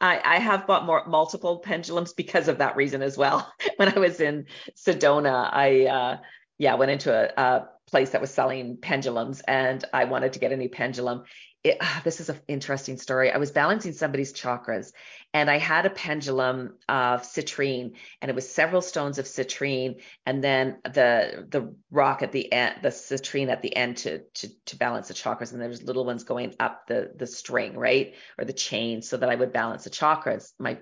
I, 0.00 0.20
I 0.24 0.38
have 0.38 0.66
bought 0.66 0.86
more 0.86 1.04
multiple 1.06 1.58
pendulums 1.58 2.12
because 2.14 2.48
of 2.48 2.58
that 2.58 2.76
reason 2.76 3.02
as 3.02 3.16
well. 3.18 3.52
When 3.76 3.88
I 3.94 3.98
was 3.98 4.20
in 4.20 4.46
Sedona, 4.76 5.48
I 5.52 5.86
uh, 5.86 6.18
yeah 6.58 6.74
went 6.74 6.90
into 6.90 7.12
a, 7.12 7.42
a 7.42 7.68
place 7.90 8.10
that 8.10 8.20
was 8.20 8.30
selling 8.32 8.78
pendulums, 8.78 9.40
and 9.46 9.84
I 9.92 10.04
wanted 10.04 10.34
to 10.34 10.38
get 10.38 10.52
a 10.52 10.56
new 10.56 10.68
pendulum 10.70 11.24
it, 11.62 11.76
ah, 11.80 12.00
this 12.04 12.20
is 12.20 12.30
an 12.30 12.40
interesting 12.48 12.96
story. 12.96 13.30
I 13.30 13.36
was 13.36 13.50
balancing 13.50 13.92
somebody's 13.92 14.32
chakras 14.32 14.92
and 15.34 15.50
I 15.50 15.58
had 15.58 15.84
a 15.84 15.90
pendulum 15.90 16.78
of 16.88 17.22
citrine 17.22 17.96
and 18.22 18.30
it 18.30 18.34
was 18.34 18.50
several 18.50 18.80
stones 18.80 19.18
of 19.18 19.26
citrine 19.26 20.00
and 20.24 20.42
then 20.42 20.78
the 20.84 21.46
the 21.50 21.74
rock 21.90 22.22
at 22.22 22.32
the 22.32 22.50
end, 22.50 22.76
the 22.82 22.88
citrine 22.88 23.50
at 23.50 23.60
the 23.60 23.76
end 23.76 23.98
to 23.98 24.20
to 24.34 24.48
to 24.66 24.76
balance 24.76 25.08
the 25.08 25.14
chakras 25.14 25.52
and 25.52 25.60
there's 25.60 25.82
little 25.82 26.06
ones 26.06 26.24
going 26.24 26.54
up 26.58 26.86
the 26.86 27.12
the 27.14 27.26
string, 27.26 27.76
right? 27.76 28.14
Or 28.38 28.46
the 28.46 28.54
chain 28.54 29.02
so 29.02 29.18
that 29.18 29.28
I 29.28 29.34
would 29.34 29.52
balance 29.52 29.84
the 29.84 29.90
chakras. 29.90 30.52
My 30.58 30.78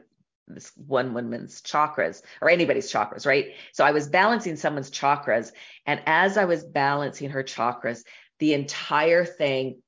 this 0.47 0.71
one 0.77 1.13
woman's 1.13 1.61
chakras 1.61 2.23
or 2.41 2.51
anybody's 2.51 2.91
chakras, 2.91 3.27
right? 3.27 3.49
So 3.73 3.85
I 3.85 3.91
was 3.91 4.09
balancing 4.09 4.55
someone's 4.55 4.93
chakras 4.93 5.51
and 5.87 6.01
as 6.07 6.39
I 6.39 6.45
was 6.45 6.65
balancing 6.65 7.31
her 7.31 7.43
chakras, 7.43 8.05
the 8.39 8.55
entire 8.55 9.25
thing 9.25 9.83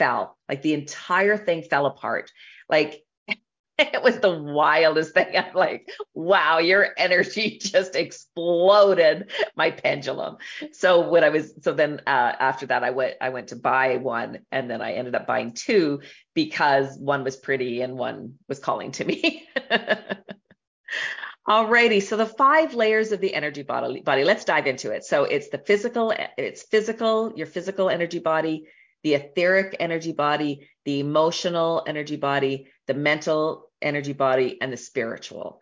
fell. 0.00 0.38
Like 0.48 0.62
the 0.62 0.74
entire 0.74 1.36
thing 1.36 1.62
fell 1.62 1.86
apart. 1.86 2.32
Like 2.68 3.02
it 3.78 4.02
was 4.02 4.18
the 4.18 4.30
wildest 4.30 5.14
thing. 5.14 5.36
I'm 5.36 5.54
like, 5.54 5.88
wow, 6.14 6.58
your 6.58 6.88
energy 6.96 7.58
just 7.62 7.94
exploded 7.94 9.30
my 9.56 9.70
pendulum. 9.70 10.38
So 10.72 11.08
when 11.08 11.22
I 11.22 11.28
was, 11.28 11.52
so 11.60 11.72
then 11.72 12.00
uh, 12.06 12.32
after 12.40 12.66
that, 12.66 12.82
I 12.82 12.90
went, 12.90 13.14
I 13.20 13.28
went 13.28 13.48
to 13.48 13.56
buy 13.56 13.98
one, 13.98 14.40
and 14.50 14.70
then 14.70 14.80
I 14.82 14.94
ended 14.94 15.14
up 15.14 15.26
buying 15.26 15.52
two 15.52 16.00
because 16.34 16.98
one 16.98 17.22
was 17.22 17.36
pretty 17.36 17.82
and 17.82 17.96
one 17.96 18.34
was 18.48 18.58
calling 18.58 18.92
to 18.92 19.04
me. 19.04 19.46
Alrighty, 21.48 22.02
so 22.02 22.16
the 22.16 22.26
five 22.26 22.74
layers 22.74 23.12
of 23.12 23.20
the 23.20 23.34
energy 23.34 23.62
body, 23.62 24.00
body. 24.02 24.24
Let's 24.24 24.44
dive 24.44 24.66
into 24.66 24.92
it. 24.92 25.04
So 25.04 25.24
it's 25.24 25.48
the 25.48 25.58
physical, 25.58 26.12
it's 26.36 26.62
physical, 26.62 27.32
your 27.34 27.46
physical 27.46 27.90
energy 27.90 28.18
body, 28.20 28.66
the 29.02 29.14
etheric 29.14 29.76
energy 29.80 30.12
body, 30.12 30.68
the 30.84 31.00
emotional 31.00 31.82
energy 31.86 32.16
body, 32.16 32.68
the 32.86 32.94
mental 32.94 33.70
energy 33.80 34.12
body, 34.12 34.58
and 34.60 34.72
the 34.72 34.76
spiritual. 34.76 35.60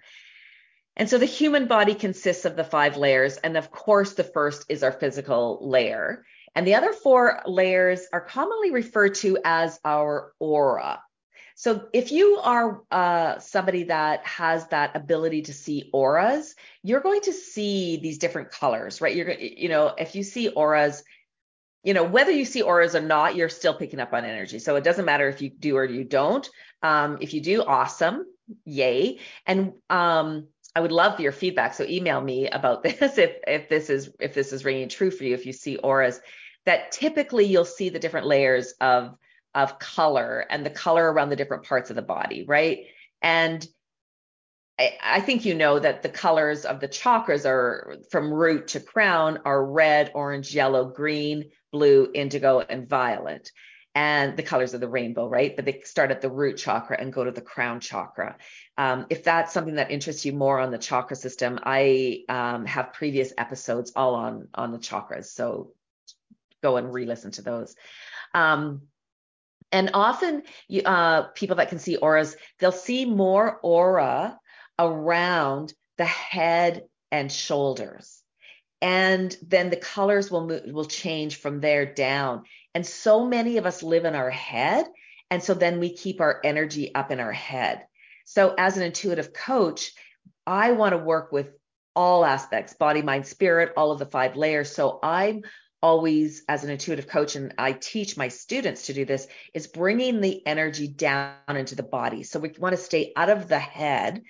And 0.96 1.09
so 1.09 1.18
the 1.18 1.27
human 1.27 1.66
body 1.68 1.94
consists 1.94 2.44
of 2.44 2.57
the 2.57 2.64
five 2.64 2.96
layers. 2.96 3.37
And 3.37 3.57
of 3.57 3.70
course, 3.70 4.14
the 4.14 4.24
first 4.24 4.66
is 4.68 4.83
our 4.83 4.92
physical 4.92 5.59
layer. 5.62 6.24
And 6.55 6.66
the 6.66 6.74
other 6.74 6.92
four 6.92 7.40
layers 7.46 8.07
are 8.12 8.20
commonly 8.20 8.72
referred 8.72 9.14
to 9.16 9.38
as 9.44 9.79
our 9.85 10.33
aura. 10.40 11.01
So 11.55 11.88
if 11.92 12.12
you 12.12 12.38
are 12.42 12.83
uh, 12.90 13.38
somebody 13.38 13.85
that 13.85 14.24
has 14.24 14.66
that 14.68 14.94
ability 14.94 15.42
to 15.42 15.53
see 15.53 15.90
auras, 15.92 16.55
you're 16.83 17.01
going 17.01 17.20
to 17.22 17.33
see 17.33 17.96
these 17.96 18.18
different 18.18 18.51
colors, 18.51 19.01
right? 19.01 19.14
You're, 19.14 19.33
you 19.33 19.68
know, 19.68 19.92
if 19.98 20.14
you 20.14 20.22
see 20.22 20.48
auras, 20.48 21.03
you 21.88 21.94
know, 21.94 22.05
whether 22.05 22.31
you 22.31 22.44
see 22.44 22.61
auras 22.61 22.94
or 22.94 23.01
not, 23.01 23.35
you're 23.35 23.48
still 23.48 23.72
picking 23.72 23.98
up 23.98 24.12
on 24.12 24.22
energy. 24.22 24.59
So 24.59 24.77
it 24.77 24.85
doesn't 24.85 25.07
matter 25.07 25.27
if 25.27 25.40
you 25.40 25.48
do 25.48 25.74
or 25.74 25.87
you 25.87 26.05
don't. 26.05 26.46
Um, 26.83 27.16
if 27.22 27.33
you 27.33 27.40
do, 27.40 27.62
awesome, 27.62 28.27
yay. 28.66 29.20
And 29.46 29.72
um, 29.88 30.48
I 30.77 30.81
would 30.81 30.92
love 30.92 31.18
your 31.18 31.33
feedback. 31.33 31.72
So 31.72 31.85
email 31.85 32.20
me 32.20 32.46
about 32.46 32.83
this 32.83 33.16
if 33.16 33.37
if 33.46 33.70
this 33.70 33.88
is 33.88 34.11
if 34.20 34.35
this 34.35 34.53
is 34.53 34.66
ringing 34.66 34.90
true 34.90 35.11
for 35.11 35.24
you. 35.24 35.33
If 35.33 35.46
you 35.46 35.55
see 35.55 35.79
auras, 35.79 36.20
that 36.66 36.92
typically 36.92 37.46
you'll 37.46 37.64
see 37.64 37.88
the 37.88 37.98
different 37.98 38.27
layers 38.27 38.74
of 38.83 39.16
of 39.55 39.79
color 39.79 40.44
and 40.51 40.66
the 40.66 40.70
color 40.85 41.11
around 41.11 41.31
the 41.31 41.37
different 41.37 41.64
parts 41.64 41.88
of 41.88 41.96
the 41.96 42.03
body, 42.03 42.44
right? 42.46 42.81
And 43.22 43.66
I, 44.79 45.21
think 45.21 45.45
you 45.45 45.55
know 45.55 45.79
that 45.81 46.03
the 46.03 46.09
colors 46.09 46.64
of 46.64 46.79
the 46.79 46.87
chakras 46.87 47.45
are 47.45 47.97
from 48.11 48.33
root 48.33 48.69
to 48.69 48.81
crown 48.81 49.41
are 49.45 49.64
red, 49.64 50.12
orange, 50.14 50.55
yellow, 50.55 50.85
green, 50.85 51.51
blue, 51.73 52.09
indigo, 52.14 52.61
and 52.61 52.88
violet 52.88 53.51
and 53.99 54.37
the 54.37 54.43
colors 54.45 54.75
of 54.75 54.81
the 54.81 54.88
rainbow, 54.88 55.29
right? 55.29 55.57
But 55.57 55.64
they 55.64 55.81
start 55.81 56.12
at 56.12 56.21
the 56.21 56.31
root 56.31 56.57
chakra 56.57 56.97
and 57.01 57.12
go 57.12 57.25
to 57.25 57.33
the 57.33 57.41
crown 57.41 57.81
chakra. 57.81 58.37
Um, 58.77 59.07
if 59.11 59.25
that's 59.25 59.53
something 59.53 59.75
that 59.75 59.91
interests 59.91 60.25
you 60.25 60.33
more 60.33 60.61
on 60.61 60.71
the 60.71 60.79
chakra 60.79 61.17
system, 61.17 61.59
I 61.64 62.23
um, 62.29 62.64
have 62.67 62.93
previous 62.93 63.33
episodes 63.37 63.93
all 63.97 64.14
on 64.14 64.49
on 64.55 64.71
the 64.71 64.79
chakras, 64.79 65.27
so 65.27 65.73
go 66.62 66.77
and 66.77 66.93
re-listen 66.95 67.33
to 67.33 67.43
those. 67.43 67.75
Um, 68.35 68.83
and 69.73 69.91
often, 69.95 70.45
uh, 70.85 71.23
people 71.35 71.57
that 71.57 71.69
can 71.69 71.81
see 71.81 71.97
auras, 71.97 72.37
they'll 72.59 72.71
see 72.71 73.05
more 73.05 73.59
aura 73.62 74.38
around 74.79 75.73
the 75.97 76.05
head 76.05 76.85
and 77.11 77.31
shoulders. 77.31 78.23
And 78.81 79.37
then 79.43 79.71
the 79.71 79.77
colors 79.77 80.31
will 80.31 80.47
move, 80.47 80.62
will 80.67 80.85
change 80.85 81.37
from 81.37 81.61
there 81.61 81.87
down. 81.87 82.45
And 82.75 82.87
so 82.87 83.27
many 83.27 83.57
of 83.57 83.67
us 83.67 83.83
live 83.83 84.05
in 84.05 84.14
our 84.14 84.31
head 84.31 84.87
and 85.31 85.43
so 85.43 85.55
then 85.55 85.81
we 85.81 85.93
keep 85.93 86.21
our 86.21 86.41
energy 86.43 86.95
up 86.95 87.11
in 87.11 87.21
our 87.21 87.33
head. 87.33 87.87
So 88.25 88.55
as 88.57 88.77
an 88.77 88.83
intuitive 88.83 89.33
coach 89.33 89.93
i 90.47 90.73
want 90.73 90.93
to 90.93 90.99
work 90.99 91.31
with 91.31 91.51
all 91.95 92.25
aspects 92.25 92.73
body 92.73 93.03
mind 93.03 93.27
spirit 93.27 93.73
all 93.77 93.93
of 93.93 93.99
the 93.99 94.07
five 94.07 94.37
layers. 94.37 94.75
So 94.75 94.99
i'm 95.03 95.43
always 95.81 96.43
as 96.49 96.64
an 96.64 96.71
intuitive 96.71 97.07
coach 97.07 97.37
and 97.37 97.55
i 97.57 97.73
teach 97.73 98.17
my 98.17 98.29
students 98.29 98.87
to 98.87 98.93
do 98.93 99.05
this 99.05 99.29
is 99.55 99.69
bringing 99.69 100.21
the 100.21 100.45
energy 100.47 100.88
down 100.88 101.35
into 101.49 101.75
the 101.75 101.83
body. 101.83 102.23
So 102.23 102.41
we 102.41 102.53
want 102.59 102.75
to 102.75 102.83
stay 102.83 103.12
out 103.17 103.31
of 103.31 103.49
the 103.49 103.59
head 103.59 104.23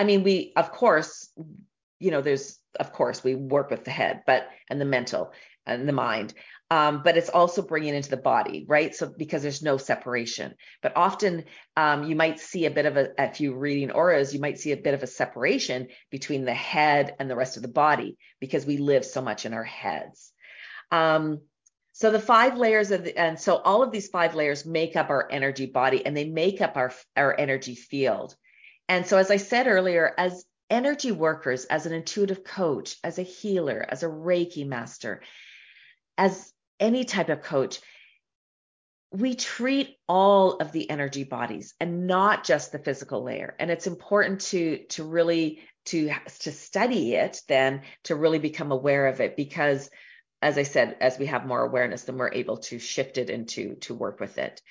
i 0.00 0.04
mean 0.04 0.22
we 0.22 0.52
of 0.56 0.72
course 0.72 1.30
you 1.98 2.10
know 2.10 2.20
there's 2.20 2.58
of 2.78 2.92
course 2.92 3.22
we 3.22 3.34
work 3.34 3.70
with 3.70 3.84
the 3.84 3.90
head 3.90 4.22
but 4.26 4.48
and 4.68 4.80
the 4.80 4.84
mental 4.84 5.32
and 5.66 5.88
the 5.88 5.92
mind. 5.92 6.34
Um, 6.72 7.02
but 7.02 7.16
it's 7.16 7.28
also 7.28 7.62
bringing 7.62 7.94
into 7.94 8.10
the 8.10 8.16
body 8.16 8.64
right? 8.68 8.94
So 8.94 9.12
because 9.16 9.42
there's 9.42 9.62
no 9.62 9.76
separation. 9.76 10.54
But 10.82 10.96
often 10.96 11.44
um, 11.76 12.04
you 12.04 12.14
might 12.14 12.38
see 12.38 12.66
a 12.66 12.70
bit 12.70 12.86
of 12.86 12.96
a 12.96 13.08
if 13.18 13.40
you 13.40 13.54
reading 13.54 13.90
auras 13.90 14.32
you 14.32 14.40
might 14.40 14.58
see 14.58 14.70
a 14.72 14.76
bit 14.76 14.94
of 14.94 15.02
a 15.02 15.08
separation 15.08 15.88
between 16.10 16.44
the 16.44 16.54
head 16.54 17.16
and 17.18 17.28
the 17.28 17.36
rest 17.36 17.56
of 17.56 17.62
the 17.62 17.68
body 17.68 18.16
because 18.40 18.66
we 18.66 18.76
live 18.76 19.04
so 19.04 19.20
much 19.20 19.46
in 19.46 19.52
our 19.52 19.64
heads. 19.64 20.32
Um, 20.92 21.40
so 21.92 22.10
the 22.10 22.20
five 22.20 22.56
layers 22.56 22.92
of 22.92 23.04
the, 23.04 23.18
and 23.18 23.38
so 23.38 23.56
all 23.56 23.82
of 23.82 23.90
these 23.90 24.08
five 24.08 24.36
layers 24.36 24.64
make 24.64 24.96
up 24.96 25.10
our 25.10 25.28
energy 25.30 25.66
body 25.66 26.06
and 26.06 26.16
they 26.16 26.28
make 26.28 26.60
up 26.60 26.76
our 26.76 26.92
our 27.16 27.38
energy 27.38 27.74
field 27.74 28.36
and 28.90 29.06
so 29.06 29.16
as 29.16 29.30
i 29.30 29.38
said 29.38 29.66
earlier 29.66 30.14
as 30.18 30.44
energy 30.70 31.10
workers, 31.10 31.64
as 31.64 31.84
an 31.84 31.92
intuitive 31.92 32.44
coach, 32.44 32.96
as 33.02 33.18
a 33.18 33.22
healer, 33.22 33.84
as 33.86 34.02
a 34.02 34.08
Reiki 34.08 34.66
master, 34.66 35.20
as 36.16 36.52
any 36.78 37.04
type 37.04 37.28
of 37.28 37.42
coach, 37.42 37.80
we 39.12 39.34
treat 39.34 39.96
all 40.08 40.58
of 40.58 40.70
the 40.70 40.88
energy 40.88 41.24
bodies 41.24 41.74
and 41.80 42.06
not 42.06 42.44
just 42.44 42.70
the 42.70 42.78
physical 42.78 43.24
layer. 43.24 43.56
And 43.58 43.70
it's 43.70 43.88
important 43.88 44.42
to 44.42 44.84
to 44.90 45.02
really 45.02 45.60
to 45.86 46.12
to 46.40 46.52
study 46.52 47.14
it 47.14 47.42
then 47.48 47.82
to 48.04 48.14
really 48.14 48.38
become 48.38 48.70
aware 48.70 49.08
of 49.08 49.20
it 49.20 49.36
because 49.36 49.90
as 50.40 50.56
I 50.56 50.62
said, 50.62 50.96
as 51.00 51.18
we 51.18 51.26
have 51.26 51.44
more 51.44 51.62
awareness, 51.62 52.04
then 52.04 52.16
we're 52.16 52.32
able 52.32 52.58
to 52.58 52.78
shift 52.78 53.18
it 53.18 53.28
into 53.28 53.74
to 53.80 53.94
work 53.94 54.20
with 54.20 54.38
it. 54.38 54.62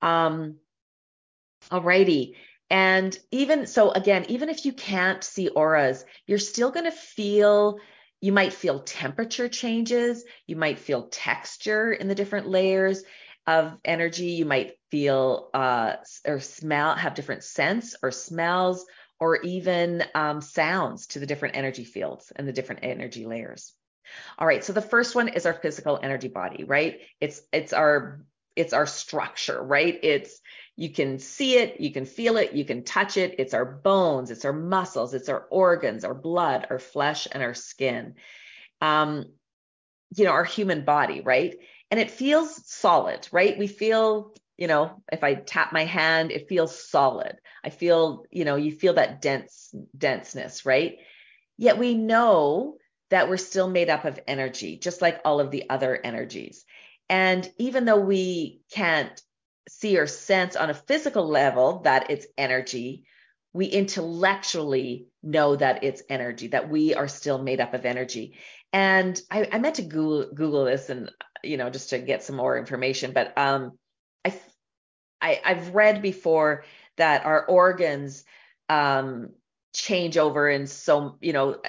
Um, 0.00 0.56
alrighty. 1.70 2.34
And 2.70 3.18
even 3.30 3.66
so, 3.66 3.90
again, 3.90 4.26
even 4.28 4.48
if 4.48 4.64
you 4.66 4.72
can't 4.72 5.24
see 5.24 5.48
auras, 5.48 6.04
you're 6.26 6.38
still 6.38 6.70
going 6.70 6.84
to 6.84 6.90
feel, 6.90 7.78
you 8.20 8.32
might 8.32 8.52
feel 8.52 8.80
temperature 8.80 9.48
changes, 9.48 10.24
you 10.46 10.56
might 10.56 10.78
feel 10.78 11.08
texture 11.08 11.92
in 11.92 12.08
the 12.08 12.14
different 12.14 12.48
layers 12.48 13.02
of 13.46 13.78
energy, 13.84 14.32
you 14.32 14.44
might 14.44 14.74
feel 14.90 15.48
uh, 15.54 15.94
or 16.26 16.40
smell, 16.40 16.94
have 16.94 17.14
different 17.14 17.42
scents 17.42 17.96
or 18.02 18.10
smells, 18.10 18.84
or 19.18 19.40
even 19.40 20.04
um, 20.14 20.40
sounds 20.42 21.06
to 21.08 21.18
the 21.18 21.26
different 21.26 21.56
energy 21.56 21.84
fields 21.84 22.30
and 22.36 22.46
the 22.46 22.52
different 22.52 22.84
energy 22.84 23.24
layers. 23.24 23.72
All 24.38 24.46
right, 24.46 24.62
so 24.62 24.72
the 24.72 24.82
first 24.82 25.14
one 25.14 25.28
is 25.28 25.46
our 25.46 25.54
physical 25.54 25.98
energy 26.02 26.28
body, 26.28 26.64
right? 26.64 27.00
It's 27.20 27.40
it's 27.52 27.72
our 27.72 28.22
it's 28.56 28.72
our 28.72 28.86
structure, 28.86 29.62
right? 29.62 29.98
It's 30.02 30.40
you 30.78 30.90
can 30.90 31.18
see 31.18 31.58
it, 31.58 31.80
you 31.80 31.92
can 31.92 32.04
feel 32.04 32.36
it, 32.36 32.52
you 32.52 32.64
can 32.64 32.84
touch 32.84 33.16
it. 33.16 33.34
It's 33.40 33.52
our 33.52 33.64
bones, 33.64 34.30
it's 34.30 34.44
our 34.44 34.52
muscles, 34.52 35.12
it's 35.12 35.28
our 35.28 35.44
organs, 35.50 36.04
our 36.04 36.14
blood, 36.14 36.68
our 36.70 36.78
flesh, 36.78 37.26
and 37.32 37.42
our 37.42 37.52
skin. 37.52 38.14
Um, 38.80 39.24
you 40.14 40.24
know, 40.24 40.30
our 40.30 40.44
human 40.44 40.84
body, 40.84 41.20
right? 41.20 41.56
And 41.90 41.98
it 41.98 42.12
feels 42.12 42.64
solid, 42.70 43.28
right? 43.32 43.58
We 43.58 43.66
feel, 43.66 44.32
you 44.56 44.68
know, 44.68 45.02
if 45.10 45.24
I 45.24 45.34
tap 45.34 45.72
my 45.72 45.84
hand, 45.84 46.30
it 46.30 46.48
feels 46.48 46.78
solid. 46.88 47.40
I 47.64 47.70
feel, 47.70 48.22
you 48.30 48.44
know, 48.44 48.54
you 48.54 48.70
feel 48.70 48.94
that 48.94 49.20
dense 49.20 49.74
denseness, 49.96 50.64
right? 50.64 50.98
Yet 51.56 51.78
we 51.78 51.94
know 51.94 52.76
that 53.10 53.28
we're 53.28 53.36
still 53.36 53.68
made 53.68 53.90
up 53.90 54.04
of 54.04 54.20
energy, 54.28 54.78
just 54.78 55.02
like 55.02 55.22
all 55.24 55.40
of 55.40 55.50
the 55.50 55.68
other 55.68 55.98
energies. 56.04 56.64
And 57.08 57.50
even 57.58 57.84
though 57.84 58.00
we 58.00 58.60
can't 58.70 59.20
see 59.80 59.96
or 59.98 60.06
sense 60.06 60.56
on 60.56 60.70
a 60.70 60.74
physical 60.74 61.28
level 61.28 61.80
that 61.80 62.10
it's 62.10 62.26
energy, 62.36 63.04
we 63.52 63.66
intellectually 63.66 65.06
know 65.22 65.54
that 65.54 65.84
it's 65.84 66.02
energy, 66.08 66.48
that 66.48 66.68
we 66.68 66.94
are 66.94 67.08
still 67.08 67.40
made 67.40 67.60
up 67.60 67.74
of 67.74 67.86
energy. 67.86 68.36
And 68.72 69.20
I, 69.30 69.48
I 69.52 69.58
meant 69.58 69.76
to 69.76 69.82
Google, 69.82 70.34
Google 70.34 70.64
this 70.64 70.90
and, 70.90 71.10
you 71.44 71.56
know, 71.56 71.70
just 71.70 71.90
to 71.90 71.98
get 71.98 72.24
some 72.24 72.36
more 72.36 72.58
information, 72.58 73.12
but 73.12 73.36
um, 73.38 73.78
I, 74.24 74.34
I, 75.20 75.40
I've 75.44 75.74
read 75.74 76.02
before 76.02 76.64
that 76.96 77.24
our 77.24 77.46
organs 77.46 78.24
um, 78.68 79.30
change 79.72 80.18
over 80.18 80.48
in 80.50 80.66
so, 80.66 81.18
you 81.20 81.32
know, 81.32 81.60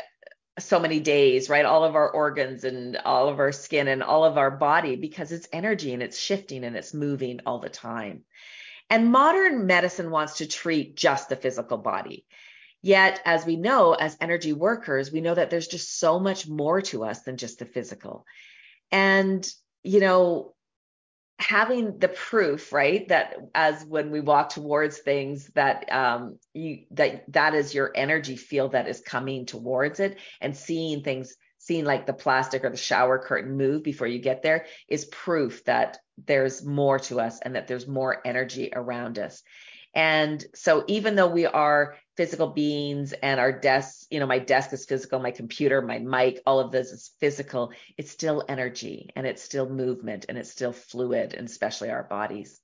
so 0.60 0.80
many 0.80 1.00
days, 1.00 1.50
right? 1.50 1.65
All 1.65 1.84
of 1.84 1.95
our 1.95 2.10
organs 2.10 2.63
and 2.63 2.98
all 2.98 3.30
of 3.30 3.39
our 3.39 3.52
skin 3.52 3.88
and 3.88 4.04
all 4.04 4.24
of 4.26 4.38
our 4.38 4.52
body 4.52 4.95
because 4.95 5.32
it's 5.32 5.48
energy 5.52 5.93
and 5.93 6.04
it's 6.04 6.19
shifting 6.19 6.63
and 6.63 6.76
it's 6.76 6.93
moving 6.93 7.39
all 7.45 7.60
the 7.60 7.69
time. 7.69 8.24
And 8.89 9.12
modern 9.12 9.67
medicine 9.67 10.10
wants 10.12 10.38
to 10.38 10.48
treat 10.48 10.95
just 10.95 11.30
the 11.30 11.36
physical 11.36 11.78
body. 11.78 12.26
Yet, 12.82 13.22
as 13.26 13.45
we 13.45 13.56
know, 13.58 13.93
as 13.93 14.17
energy 14.22 14.54
workers, 14.54 15.12
we 15.12 15.22
know 15.22 15.36
that 15.36 15.50
there's 15.50 15.67
just 15.67 16.00
so 16.00 16.19
much 16.19 16.48
more 16.48 16.82
to 16.84 17.04
us 17.04 17.22
than 17.22 17.38
just 17.38 17.60
the 17.60 17.65
physical. 17.65 18.26
And, 18.91 19.48
you 19.84 20.00
know, 20.00 20.56
having 21.39 21.97
the 21.99 22.10
proof 22.10 22.73
right 22.73 23.08
that 23.08 23.36
as 23.56 23.84
when 23.86 24.12
we 24.12 24.19
walk 24.19 24.49
towards 24.49 24.97
things 24.99 25.49
that 25.56 25.91
um 25.91 26.38
you 26.54 26.84
that 26.91 27.23
that 27.32 27.54
is 27.54 27.73
your 27.73 27.91
energy 27.95 28.36
field 28.36 28.73
that 28.73 28.88
is 28.88 28.99
coming 28.99 29.45
towards 29.45 29.99
it 29.99 30.17
and 30.41 30.56
seeing 30.56 31.02
things 31.02 31.36
seeing 31.60 31.86
like 31.86 32.06
the 32.06 32.13
plastic 32.13 32.63
or 32.63 32.69
the 32.69 32.78
shower 32.78 33.19
curtain 33.19 33.56
move 33.56 33.84
before 33.84 34.08
you 34.08 34.19
get 34.19 34.41
there 34.41 34.65
is 34.88 35.06
proof 35.06 35.63
that 35.65 35.97
there's 36.25 36.65
more 36.65 36.99
to 36.99 37.19
us 37.19 37.39
and 37.41 37.56
that 37.56 37.67
there's 37.67 37.88
more 37.88 38.21
energy 38.25 38.71
around 38.73 39.19
us. 39.19 39.43
And 39.93 40.43
so 40.54 40.84
even 40.88 41.15
though 41.15 41.30
we 41.30 41.45
are 41.45 41.95
physical 42.19 42.47
beings 42.47 43.13
and 43.23 43.39
our 43.39 43.53
desks, 43.53 44.05
you 44.12 44.19
know, 44.19 44.27
my 44.27 44.39
desk 44.39 44.73
is 44.73 44.86
physical, 44.86 45.21
my 45.21 45.32
computer, 45.32 45.82
my 45.82 45.99
mic, 45.99 46.41
all 46.45 46.60
of 46.60 46.69
this 46.69 46.91
is 46.91 47.12
physical. 47.21 47.71
It's 47.97 48.12
still 48.12 48.43
energy 48.49 49.10
and 49.15 49.25
it's 49.25 49.41
still 49.41 49.69
movement 49.69 50.25
and 50.27 50.38
it's 50.38 50.51
still 50.51 50.73
fluid, 50.73 51.34
and 51.34 51.47
especially 51.47 51.91
our 51.91 52.03
bodies. 52.03 52.60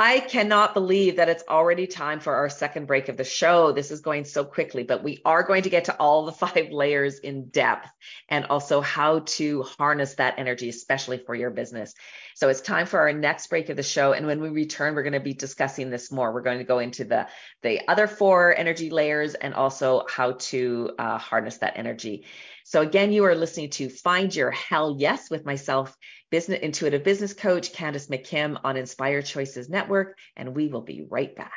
I 0.00 0.20
cannot 0.20 0.74
believe 0.74 1.16
that 1.16 1.28
it's 1.28 1.42
already 1.48 1.88
time 1.88 2.20
for 2.20 2.32
our 2.36 2.48
second 2.48 2.86
break 2.86 3.08
of 3.08 3.16
the 3.16 3.24
show. 3.24 3.72
This 3.72 3.90
is 3.90 4.00
going 4.00 4.26
so 4.26 4.44
quickly, 4.44 4.84
but 4.84 5.02
we 5.02 5.20
are 5.24 5.42
going 5.42 5.64
to 5.64 5.70
get 5.70 5.86
to 5.86 5.96
all 5.96 6.24
the 6.24 6.30
five 6.46 6.70
layers 6.70 7.18
in 7.18 7.48
depth 7.48 7.88
and 8.28 8.44
also 8.44 8.80
how 8.80 9.24
to 9.26 9.64
harness 9.76 10.14
that 10.14 10.38
energy, 10.38 10.68
especially 10.68 11.18
for 11.18 11.34
your 11.34 11.50
business. 11.50 11.94
So 12.36 12.48
it's 12.48 12.60
time 12.60 12.86
for 12.86 13.00
our 13.00 13.12
next 13.12 13.48
break 13.48 13.70
of 13.70 13.76
the 13.76 13.82
show. 13.82 14.12
And 14.12 14.24
when 14.24 14.40
we 14.40 14.50
return, 14.50 14.94
we're 14.94 15.02
going 15.02 15.14
to 15.14 15.20
be 15.20 15.34
discussing 15.34 15.90
this 15.90 16.12
more. 16.12 16.32
We're 16.32 16.42
going 16.42 16.58
to 16.58 16.64
go 16.64 16.78
into 16.78 17.02
the, 17.02 17.26
the 17.62 17.80
other 17.88 18.06
four 18.06 18.56
energy 18.56 18.90
layers 18.90 19.34
and 19.34 19.52
also 19.52 20.04
how 20.08 20.34
to 20.38 20.92
uh, 20.96 21.18
harness 21.18 21.58
that 21.58 21.76
energy. 21.76 22.24
So 22.68 22.82
again, 22.82 23.12
you 23.12 23.24
are 23.24 23.34
listening 23.34 23.70
to 23.70 23.88
Find 23.88 24.36
Your 24.36 24.50
Hell 24.50 24.96
Yes 24.98 25.30
with 25.30 25.46
myself, 25.46 25.96
business 26.30 26.60
intuitive 26.60 27.02
business 27.02 27.32
coach 27.32 27.72
Candace 27.72 28.08
McKim 28.08 28.60
on 28.62 28.76
Inspired 28.76 29.24
Choices 29.24 29.70
Network, 29.70 30.18
and 30.36 30.54
we 30.54 30.68
will 30.68 30.82
be 30.82 31.06
right 31.08 31.34
back. 31.34 31.54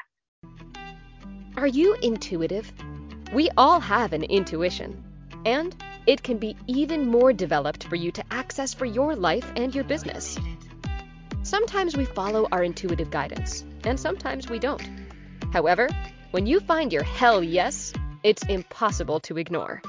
Are 1.58 1.68
you 1.68 1.96
intuitive? 1.96 2.72
We 3.34 3.50
all 3.58 3.82
have 3.82 4.14
an 4.14 4.24
intuition, 4.24 5.04
and 5.46 5.76
it 6.08 6.24
can 6.24 6.38
be 6.38 6.56
even 6.68 7.08
more 7.08 7.34
developed 7.34 7.88
for 7.88 7.98
you 7.98 8.14
to 8.14 8.24
access 8.32 8.74
for 8.74 8.86
your 8.86 9.14
life 9.14 9.52
and 9.58 9.76
your 9.76 9.84
business. 9.84 10.40
Sometimes 11.44 11.98
we 11.98 12.06
follow 12.06 12.48
our 12.54 12.64
intuitive 12.64 13.12
guidance, 13.12 13.66
and 13.84 14.00
sometimes 14.00 14.50
we 14.50 14.60
don't. 14.60 14.90
However, 15.52 15.90
when 16.32 16.46
you 16.46 16.62
find 16.62 16.94
your 16.94 17.04
hell 17.04 17.44
yes, 17.44 17.92
it's 18.24 18.44
impossible 18.44 19.20
to 19.20 19.38
ignore. 19.38 19.82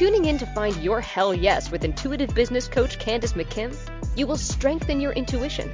Tuning 0.00 0.24
in 0.24 0.38
to 0.38 0.46
find 0.46 0.74
your 0.76 1.02
hell 1.02 1.34
yes 1.34 1.70
with 1.70 1.84
intuitive 1.84 2.34
business 2.34 2.66
coach 2.66 2.98
Candace 2.98 3.34
McKim, 3.34 3.76
you 4.16 4.26
will 4.26 4.38
strengthen 4.38 4.98
your 4.98 5.12
intuition 5.12 5.70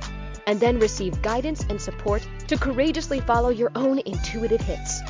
and 0.49 0.59
then 0.59 0.81
receive 0.81 1.23
guidance 1.23 1.65
and 1.71 1.81
support 1.81 2.27
to 2.49 2.57
courageously 2.57 3.21
follow 3.21 3.51
your 3.51 3.71
own 3.77 4.01
intuitive 4.01 4.61
hits. 4.61 5.01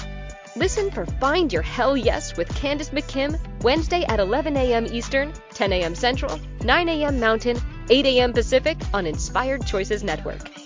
Listen 0.54 0.90
for 0.90 1.06
Find 1.06 1.50
Your 1.50 1.62
Hell 1.62 1.96
Yes 1.96 2.36
with 2.36 2.54
Candace 2.56 2.90
McKim 2.90 3.40
Wednesday 3.62 4.04
at 4.04 4.20
11 4.20 4.54
a.m. 4.54 4.84
Eastern, 4.84 5.32
10 5.54 5.72
a.m. 5.72 5.94
Central, 5.94 6.38
9 6.62 6.88
a.m. 6.90 7.18
Mountain, 7.18 7.58
8 7.88 8.04
a.m. 8.04 8.34
Pacific 8.34 8.76
on 8.92 9.06
Inspired 9.06 9.64
Choices 9.64 10.04
Network. 10.04 10.65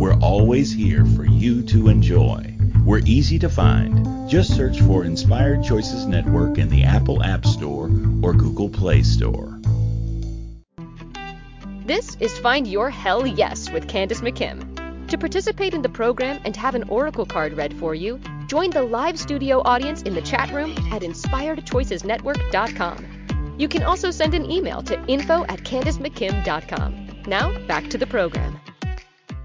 we're 0.00 0.18
always 0.20 0.72
here 0.72 1.04
for 1.04 1.26
you 1.26 1.60
to 1.60 1.88
enjoy. 1.88 2.56
We're 2.86 3.02
easy 3.04 3.38
to 3.40 3.50
find. 3.50 4.30
Just 4.30 4.56
search 4.56 4.80
for 4.80 5.04
Inspired 5.04 5.62
Choices 5.62 6.06
Network 6.06 6.56
in 6.56 6.70
the 6.70 6.84
Apple 6.84 7.22
App 7.22 7.44
Store 7.44 7.90
or 8.22 8.32
Google 8.32 8.70
Play 8.70 9.02
Store. 9.02 9.60
This 11.84 12.16
is 12.18 12.38
Find 12.38 12.66
Your 12.66 12.88
Hell 12.88 13.26
Yes 13.26 13.70
with 13.70 13.88
Candace 13.88 14.22
McKim. 14.22 15.06
To 15.08 15.18
participate 15.18 15.74
in 15.74 15.82
the 15.82 15.90
program 15.90 16.40
and 16.46 16.56
have 16.56 16.74
an 16.74 16.84
oracle 16.84 17.26
card 17.26 17.52
read 17.52 17.74
for 17.74 17.94
you, 17.94 18.18
join 18.46 18.70
the 18.70 18.80
live 18.80 19.18
studio 19.18 19.60
audience 19.66 20.00
in 20.00 20.14
the 20.14 20.22
chat 20.22 20.50
room 20.50 20.70
at 20.92 21.02
inspiredchoicesnetwork.com. 21.02 23.56
You 23.58 23.68
can 23.68 23.82
also 23.82 24.10
send 24.10 24.32
an 24.32 24.50
email 24.50 24.80
to 24.84 24.98
info 25.08 25.44
at 25.44 25.58
CandaceMcKim.com. 25.58 27.24
Now, 27.26 27.58
back 27.66 27.90
to 27.90 27.98
the 27.98 28.06
program. 28.06 28.58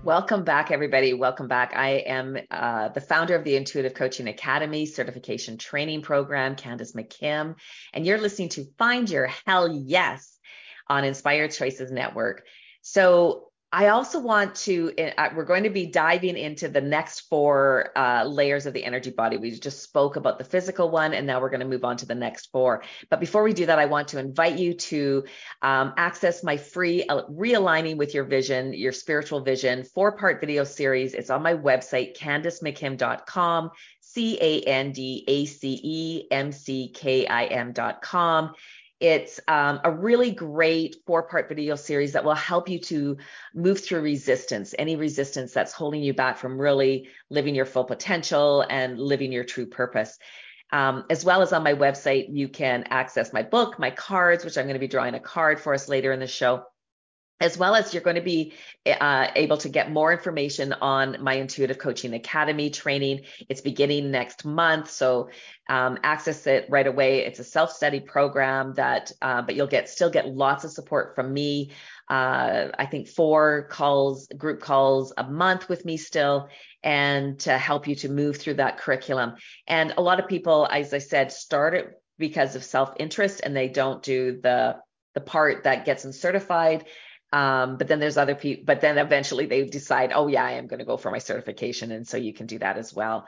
Welcome 0.05 0.43
back, 0.43 0.69
everybody. 0.69 1.15
Welcome 1.15 1.47
back. 1.47 1.73
I 1.75 1.93
am 2.05 2.37
uh, 2.51 2.89
the 2.89 3.01
founder 3.01 3.35
of 3.35 3.43
the 3.43 3.55
Intuitive 3.55 3.95
Coaching 3.95 4.27
Academy 4.27 4.85
certification 4.85 5.57
training 5.57 6.03
program, 6.03 6.55
Candace 6.55 6.91
McKim, 6.91 7.55
and 7.91 8.05
you're 8.05 8.19
listening 8.19 8.49
to 8.49 8.67
Find 8.77 9.09
Your 9.09 9.25
Hell 9.47 9.67
Yes 9.67 10.37
on 10.87 11.05
Inspired 11.05 11.53
Choices 11.53 11.91
Network. 11.91 12.43
So, 12.83 13.47
I 13.75 13.89
also 13.89 14.21
want 14.21 14.55
to, 14.55 14.93
uh, 15.17 15.31
we're 15.35 15.43
going 15.43 15.63
to 15.63 15.69
be 15.69 15.85
diving 15.85 16.37
into 16.37 16.69
the 16.69 16.79
next 16.79 17.27
four 17.27 17.91
uh, 17.97 18.23
layers 18.23 18.65
of 18.65 18.73
the 18.73 18.85
energy 18.85 19.09
body. 19.09 19.35
We 19.35 19.51
just 19.51 19.83
spoke 19.83 20.15
about 20.15 20.37
the 20.37 20.45
physical 20.45 20.89
one, 20.89 21.13
and 21.13 21.27
now 21.27 21.41
we're 21.41 21.49
going 21.49 21.59
to 21.59 21.65
move 21.65 21.83
on 21.83 21.97
to 21.97 22.05
the 22.05 22.15
next 22.15 22.53
four. 22.53 22.83
But 23.09 23.19
before 23.19 23.43
we 23.43 23.51
do 23.51 23.65
that, 23.65 23.77
I 23.77 23.85
want 23.85 24.07
to 24.09 24.17
invite 24.17 24.57
you 24.57 24.75
to 24.75 25.25
um, 25.61 25.93
access 25.97 26.41
my 26.41 26.55
free 26.55 27.03
uh, 27.03 27.23
Realigning 27.23 27.97
with 27.97 28.13
Your 28.13 28.23
Vision, 28.23 28.71
Your 28.71 28.93
Spiritual 28.93 29.41
Vision 29.41 29.83
four 29.83 30.13
part 30.13 30.39
video 30.39 30.63
series. 30.63 31.13
It's 31.13 31.29
on 31.29 31.43
my 31.43 31.53
website, 31.53 32.17
CandaceMcKim.com. 32.17 33.71
C 34.15 34.37
A 34.39 34.61
N 34.61 34.93
D 34.93 35.25
A 35.27 35.43
C 35.43 35.77
E 35.83 36.27
M 36.31 36.53
C 36.53 36.87
K 36.87 37.27
I 37.27 37.45
M.com. 37.47 38.53
It's 38.99 39.39
um, 39.47 39.81
a 39.83 39.91
really 39.91 40.31
great 40.31 40.97
four 41.05 41.23
part 41.23 41.49
video 41.49 41.75
series 41.75 42.13
that 42.13 42.23
will 42.23 42.33
help 42.33 42.69
you 42.69 42.79
to 42.79 43.17
move 43.53 43.83
through 43.83 44.01
resistance, 44.01 44.73
any 44.79 44.95
resistance 44.95 45.53
that's 45.53 45.73
holding 45.73 46.01
you 46.01 46.13
back 46.13 46.37
from 46.37 46.59
really 46.59 47.09
living 47.29 47.55
your 47.55 47.65
full 47.65 47.83
potential 47.83 48.65
and 48.69 48.97
living 48.97 49.31
your 49.31 49.43
true 49.43 49.65
purpose. 49.65 50.17
Um, 50.71 51.05
as 51.09 51.23
well 51.23 51.41
as 51.41 51.53
on 51.53 51.63
my 51.63 51.73
website, 51.73 52.27
you 52.31 52.47
can 52.47 52.85
access 52.89 53.33
my 53.33 53.43
book, 53.43 53.77
my 53.77 53.91
cards, 53.91 54.43
which 54.43 54.57
I'm 54.57 54.65
going 54.65 54.75
to 54.75 54.79
be 54.79 54.87
drawing 54.87 55.13
a 55.13 55.19
card 55.19 55.59
for 55.59 55.73
us 55.73 55.87
later 55.89 56.11
in 56.11 56.19
the 56.19 56.27
show 56.27 56.63
as 57.41 57.57
well 57.57 57.75
as 57.75 57.93
you're 57.93 58.03
going 58.03 58.15
to 58.15 58.21
be 58.21 58.53
uh, 58.85 59.27
able 59.35 59.57
to 59.57 59.67
get 59.67 59.91
more 59.91 60.11
information 60.13 60.73
on 60.73 61.17
my 61.21 61.33
intuitive 61.33 61.77
coaching 61.77 62.13
academy 62.13 62.69
training. 62.69 63.21
It's 63.49 63.61
beginning 63.61 64.09
next 64.09 64.45
month 64.45 64.89
so 64.89 65.29
um, 65.67 65.99
access 66.03 66.47
it 66.47 66.67
right 66.69 66.87
away. 66.87 67.25
It's 67.25 67.39
a 67.39 67.43
self-study 67.43 68.01
program 68.01 68.73
that 68.75 69.11
uh, 69.21 69.41
but 69.41 69.55
you'll 69.55 69.67
get 69.67 69.89
still 69.89 70.09
get 70.09 70.27
lots 70.27 70.63
of 70.63 70.71
support 70.71 71.15
from 71.15 71.33
me. 71.33 71.71
Uh, 72.07 72.69
i 72.77 72.85
think 72.85 73.07
four 73.07 73.67
calls 73.71 74.27
group 74.37 74.61
calls 74.61 75.11
a 75.17 75.23
month 75.23 75.67
with 75.67 75.83
me 75.85 75.97
still 75.97 76.47
and 76.83 77.39
to 77.39 77.57
help 77.57 77.87
you 77.87 77.95
to 77.95 78.09
move 78.09 78.37
through 78.37 78.53
that 78.53 78.77
curriculum. 78.77 79.33
And 79.67 79.91
a 79.97 80.01
lot 80.01 80.19
of 80.19 80.27
people 80.27 80.67
as 80.71 80.93
i 80.93 80.99
said 80.99 81.31
start 81.31 81.73
it 81.73 81.99
because 82.17 82.55
of 82.55 82.63
self-interest 82.63 83.41
and 83.43 83.55
they 83.55 83.67
don't 83.67 84.03
do 84.03 84.39
the 84.41 84.77
the 85.15 85.21
part 85.21 85.63
that 85.63 85.85
gets 85.85 86.03
them 86.03 86.11
certified 86.11 86.85
um, 87.35 87.75
but 87.75 87.89
then 87.89 87.99
there's 87.99 88.15
other 88.15 88.33
people, 88.33 88.63
but 88.65 88.79
then 88.79 88.97
eventually 88.97 89.45
they 89.45 89.65
decide, 89.65 90.13
oh 90.15 90.27
yeah, 90.27 90.45
I 90.45 90.51
am 90.51 90.67
going 90.67 90.79
to 90.79 90.85
go 90.85 90.95
for 90.95 91.11
my 91.11 91.17
certification. 91.17 91.91
And 91.91 92.07
so 92.07 92.15
you 92.15 92.31
can 92.31 92.45
do 92.45 92.59
that 92.59 92.77
as 92.77 92.93
well. 92.93 93.27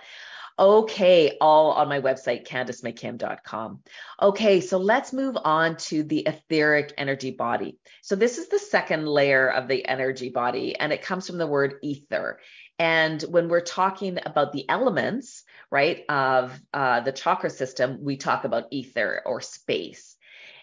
Okay, 0.58 1.38
all 1.42 1.74
on 1.74 1.90
my 1.90 2.00
website, 2.00 2.48
CandaceMcKim.com. 2.48 3.82
Okay, 4.22 4.62
so 4.62 4.78
let's 4.78 5.12
move 5.12 5.38
on 5.44 5.76
to 5.78 6.04
the 6.04 6.26
etheric 6.26 6.94
energy 6.98 7.32
body. 7.32 7.78
So 8.02 8.16
this 8.16 8.38
is 8.38 8.48
the 8.48 8.60
second 8.60 9.06
layer 9.06 9.50
of 9.52 9.68
the 9.68 9.86
energy 9.86 10.30
body, 10.30 10.80
and 10.80 10.94
it 10.94 11.04
comes 11.04 11.28
from 11.28 11.38
the 11.38 11.46
word 11.46 11.76
ether. 11.84 12.40
And 12.80 13.22
when 13.24 13.50
we're 13.50 13.60
talking 13.60 14.20
about 14.26 14.54
the 14.54 14.68
elements, 14.70 15.44
right, 15.70 16.06
of 16.08 16.58
uh, 16.74 17.02
the 17.02 17.12
chakra 17.12 17.50
system, 17.50 18.00
we 18.02 18.16
talk 18.16 18.46
about 18.46 18.68
ether 18.72 19.22
or 19.26 19.42
space. 19.42 20.17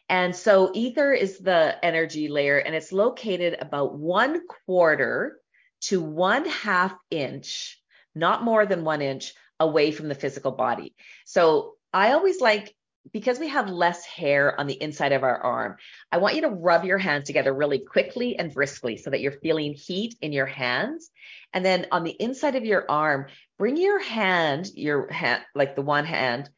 And 0.08 0.36
so 0.36 0.70
ether 0.74 1.12
is 1.12 1.38
the 1.38 1.76
energy 1.82 2.28
layer, 2.28 2.58
and 2.58 2.74
it's 2.74 2.92
located 2.92 3.56
about 3.60 3.98
one 3.98 4.46
quarter 4.66 5.38
to 5.82 6.00
one 6.00 6.46
half 6.46 6.94
inch, 7.10 7.80
not 8.14 8.42
more 8.42 8.66
than 8.66 8.84
one 8.84 9.02
inch 9.02 9.32
away 9.58 9.92
from 9.92 10.08
the 10.08 10.14
physical 10.14 10.52
body. 10.52 10.94
So 11.24 11.74
I 11.92 12.12
always 12.12 12.40
like, 12.40 12.74
because 13.12 13.38
we 13.38 13.48
have 13.48 13.68
less 13.68 14.04
hair 14.04 14.58
on 14.58 14.66
the 14.66 14.80
inside 14.80 15.12
of 15.12 15.22
our 15.22 15.38
arm, 15.38 15.76
I 16.10 16.18
want 16.18 16.36
you 16.36 16.42
to 16.42 16.48
rub 16.48 16.84
your 16.84 16.98
hands 16.98 17.26
together 17.26 17.52
really 17.52 17.78
quickly 17.78 18.38
and 18.38 18.52
briskly 18.52 18.96
so 18.96 19.10
that 19.10 19.20
you're 19.20 19.32
feeling 19.32 19.74
heat 19.74 20.16
in 20.22 20.32
your 20.32 20.46
hands. 20.46 21.10
And 21.52 21.64
then 21.64 21.86
on 21.92 22.04
the 22.04 22.16
inside 22.18 22.56
of 22.56 22.64
your 22.64 22.90
arm, 22.90 23.26
bring 23.58 23.76
your 23.76 24.00
hand, 24.00 24.68
your 24.74 25.10
hand, 25.10 25.42
like 25.54 25.76
the 25.76 25.82
one 25.82 26.06
hand, 26.06 26.48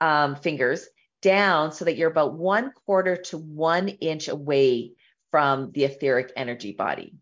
um, 0.00 0.34
fingers 0.36 0.86
down 1.22 1.72
so 1.72 1.86
that 1.86 1.96
you're 1.96 2.10
about 2.10 2.34
one 2.34 2.72
quarter 2.84 3.16
to 3.16 3.38
one 3.38 3.88
inch 3.88 4.28
away 4.28 4.92
from 5.30 5.70
the 5.72 5.84
etheric 5.84 6.32
energy 6.36 6.72
body. 6.72 7.14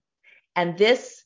And 0.57 0.76
this 0.76 1.22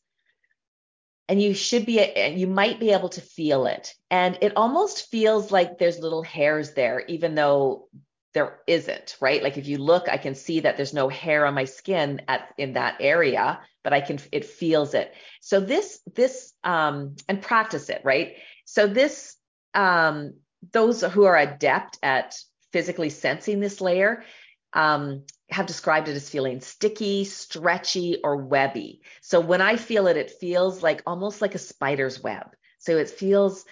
and 1.27 1.41
you 1.41 1.55
should 1.55 1.87
be 1.87 2.05
you 2.37 2.47
might 2.47 2.79
be 2.79 2.91
able 2.91 3.09
to 3.09 3.23
feel 3.23 3.65
it. 3.65 3.95
And 4.11 4.37
it 4.43 4.53
almost 4.57 5.11
feels 5.11 5.51
like 5.51 5.79
there's 5.79 5.99
little 5.99 6.23
hairs 6.23 6.75
there 6.75 7.03
even 7.09 7.35
though 7.35 7.89
there 8.35 8.59
isn't 8.67 9.17
right? 9.21 9.43
Like 9.43 9.57
if 9.57 9.67
you 9.67 9.79
look 9.79 10.09
i 10.09 10.19
can 10.19 10.35
see 10.35 10.61
that 10.61 10.77
there's 10.77 10.93
no 10.93 11.09
hair 11.09 11.47
on 11.47 11.55
my 11.55 11.65
skin 11.65 12.21
at 12.29 12.53
in 12.59 12.75
that 12.75 12.97
area 13.01 13.61
but 13.83 13.93
i 13.93 14.01
can 14.01 14.19
it 14.33 14.45
feels 14.45 14.93
it. 14.93 15.15
So 15.41 15.61
this 15.61 16.01
this 16.15 16.53
um 16.65 17.17
and 17.29 17.41
practice 17.41 17.89
it 17.89 18.03
right? 18.05 18.35
So 18.67 18.87
this 18.87 19.37
um 19.73 20.35
those 20.73 21.03
who 21.03 21.25
are 21.25 21.37
adept 21.37 21.99
at 22.03 22.37
physically 22.75 23.09
sensing 23.09 23.61
this 23.61 23.81
layer 23.81 24.25
um, 24.73 25.23
have 25.49 25.67
described 25.67 26.09
it 26.09 26.17
as 26.17 26.29
feeling 26.29 26.61
sticky, 26.61 27.25
stretchy, 27.25 28.19
or 28.25 28.37
webby. 28.37 29.01
So 29.23 29.39
when 29.39 29.61
I 29.61 29.77
feel 29.77 30.09
it, 30.09 30.17
it 30.17 30.33
feels 30.41 30.83
like 30.83 31.01
almost 31.07 31.41
like 31.41 31.55
a 31.55 31.59
spider's 31.59 32.21
web. 32.21 32.47
So 32.79 32.97
it 32.97 33.09
feels 33.09 33.65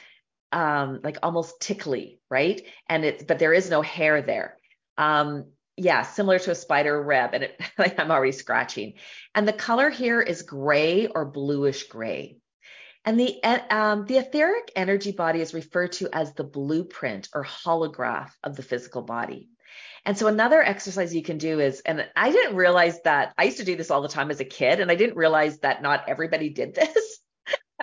um, 0.52 1.00
like 1.02 1.18
almost 1.20 1.60
tickly, 1.60 2.20
right? 2.30 2.62
And 2.88 3.04
it's 3.04 3.24
but 3.24 3.40
there 3.40 3.52
is 3.52 3.68
no 3.68 3.82
hair 3.82 4.22
there. 4.22 4.56
Um, 4.96 5.46
yeah, 5.76 6.02
similar 6.02 6.38
to 6.38 6.52
a 6.52 6.54
spider 6.54 7.02
web, 7.02 7.30
and 7.32 7.42
it, 7.42 7.60
I'm 7.98 8.12
already 8.12 8.30
scratching. 8.30 8.94
And 9.34 9.48
the 9.48 9.52
color 9.52 9.90
here 9.90 10.20
is 10.20 10.42
gray 10.42 11.08
or 11.08 11.24
bluish 11.24 11.88
gray. 11.88 12.36
And 13.04 13.18
the 13.18 13.42
um, 13.42 14.06
the 14.06 14.18
etheric 14.18 14.70
energy 14.76 15.12
body 15.12 15.40
is 15.40 15.54
referred 15.54 15.92
to 15.92 16.08
as 16.12 16.34
the 16.34 16.44
blueprint 16.44 17.28
or 17.34 17.44
holograph 17.44 18.30
of 18.44 18.54
the 18.54 18.62
physical 18.62 19.02
body. 19.02 19.48
And 20.04 20.18
so 20.18 20.26
another 20.26 20.62
exercise 20.62 21.14
you 21.14 21.22
can 21.22 21.38
do 21.38 21.60
is, 21.60 21.80
and 21.80 22.08
I 22.16 22.30
didn't 22.30 22.56
realize 22.56 23.00
that 23.02 23.32
I 23.38 23.44
used 23.44 23.58
to 23.58 23.64
do 23.64 23.76
this 23.76 23.90
all 23.90 24.02
the 24.02 24.08
time 24.08 24.30
as 24.30 24.40
a 24.40 24.44
kid, 24.44 24.80
and 24.80 24.90
I 24.90 24.94
didn't 24.94 25.16
realize 25.16 25.58
that 25.60 25.82
not 25.82 26.08
everybody 26.08 26.48
did 26.50 26.74
this 26.74 27.20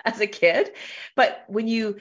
as 0.04 0.20
a 0.20 0.26
kid. 0.26 0.70
But 1.16 1.44
when 1.48 1.68
you 1.68 1.96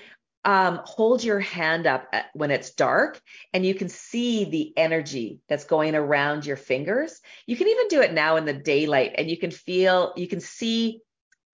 um, 0.46 0.82
hold 0.84 1.24
your 1.24 1.40
hand 1.40 1.88
up 1.88 2.08
at, 2.14 2.28
when 2.34 2.52
it's 2.52 2.72
dark 2.72 3.22
and 3.54 3.66
you 3.66 3.76
can 3.76 3.90
see 3.90 4.46
the 4.46 4.74
energy 4.78 5.40
that's 5.50 5.66
going 5.66 5.96
around 5.96 6.46
your 6.46 6.58
fingers, 6.58 7.20
you 7.46 7.58
can 7.58 7.68
even 7.68 7.88
do 7.90 8.02
it 8.02 8.14
now 8.14 8.38
in 8.38 8.46
the 8.46 8.54
daylight 8.54 9.14
and 9.18 9.30
you 9.30 9.38
can 9.38 9.52
feel, 9.52 10.14
you 10.16 10.28
can 10.28 10.40
see 10.40 11.02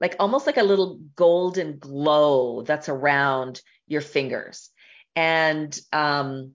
like 0.01 0.15
almost 0.19 0.45
like 0.45 0.57
a 0.57 0.63
little 0.63 0.99
golden 1.15 1.77
glow 1.79 2.61
that's 2.63 2.89
around 2.89 3.61
your 3.87 4.01
fingers. 4.01 4.69
And 5.15 5.77
um, 5.93 6.53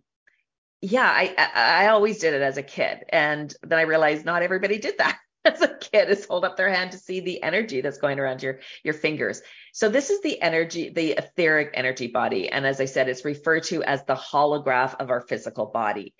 yeah, 0.82 1.08
I, 1.08 1.34
I, 1.54 1.88
always 1.88 2.18
did 2.18 2.34
it 2.34 2.42
as 2.42 2.56
a 2.56 2.62
kid, 2.62 3.04
and 3.10 3.54
then 3.62 3.78
I 3.78 3.82
realized 3.82 4.24
not 4.24 4.42
everybody 4.42 4.78
did 4.78 4.98
that 4.98 5.18
as 5.44 5.62
a 5.62 5.68
kid 5.68 6.10
is 6.10 6.26
hold 6.26 6.44
up 6.44 6.56
their 6.56 6.70
hand 6.70 6.92
to 6.92 6.98
see 6.98 7.20
the 7.20 7.42
energy 7.42 7.80
that's 7.80 7.98
going 7.98 8.18
around 8.18 8.42
your 8.42 8.60
your 8.82 8.94
fingers. 8.94 9.40
So 9.72 9.88
this 9.88 10.10
is 10.10 10.20
the 10.20 10.40
energy, 10.40 10.90
the 10.90 11.12
etheric 11.12 11.70
energy 11.74 12.08
body, 12.08 12.50
and 12.50 12.66
as 12.66 12.80
I 12.80 12.86
said, 12.86 13.08
it's 13.08 13.24
referred 13.24 13.64
to 13.64 13.82
as 13.82 14.04
the 14.04 14.14
holograph 14.14 14.96
of 15.00 15.10
our 15.10 15.20
physical 15.20 15.66
body. 15.66 16.14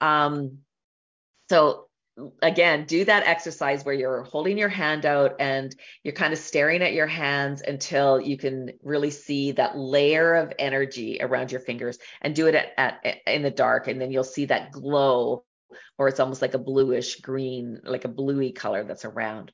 Um, 0.00 0.58
so 1.50 1.88
again, 2.42 2.84
do 2.84 3.04
that 3.04 3.26
exercise 3.26 3.84
where 3.84 3.94
you're 3.94 4.22
holding 4.22 4.56
your 4.56 4.68
hand 4.68 5.04
out 5.04 5.36
and 5.40 5.74
you're 6.02 6.14
kind 6.14 6.32
of 6.32 6.38
staring 6.38 6.82
at 6.82 6.92
your 6.92 7.06
hands 7.06 7.62
until 7.62 8.20
you 8.20 8.36
can 8.36 8.72
really 8.82 9.10
see 9.10 9.52
that 9.52 9.76
layer 9.76 10.34
of 10.34 10.52
energy 10.58 11.18
around 11.20 11.50
your 11.50 11.60
fingers 11.60 11.98
and 12.20 12.34
do 12.34 12.46
it 12.46 12.54
at, 12.54 12.72
at 13.04 13.16
in 13.26 13.42
the 13.42 13.50
dark. 13.50 13.88
And 13.88 14.00
then 14.00 14.12
you'll 14.12 14.24
see 14.24 14.46
that 14.46 14.70
glow 14.70 15.44
or 15.98 16.08
it's 16.08 16.20
almost 16.20 16.42
like 16.42 16.54
a 16.54 16.58
bluish 16.58 17.20
green, 17.20 17.80
like 17.84 18.04
a 18.04 18.08
bluey 18.08 18.52
color 18.52 18.84
that's 18.84 19.04
around. 19.04 19.52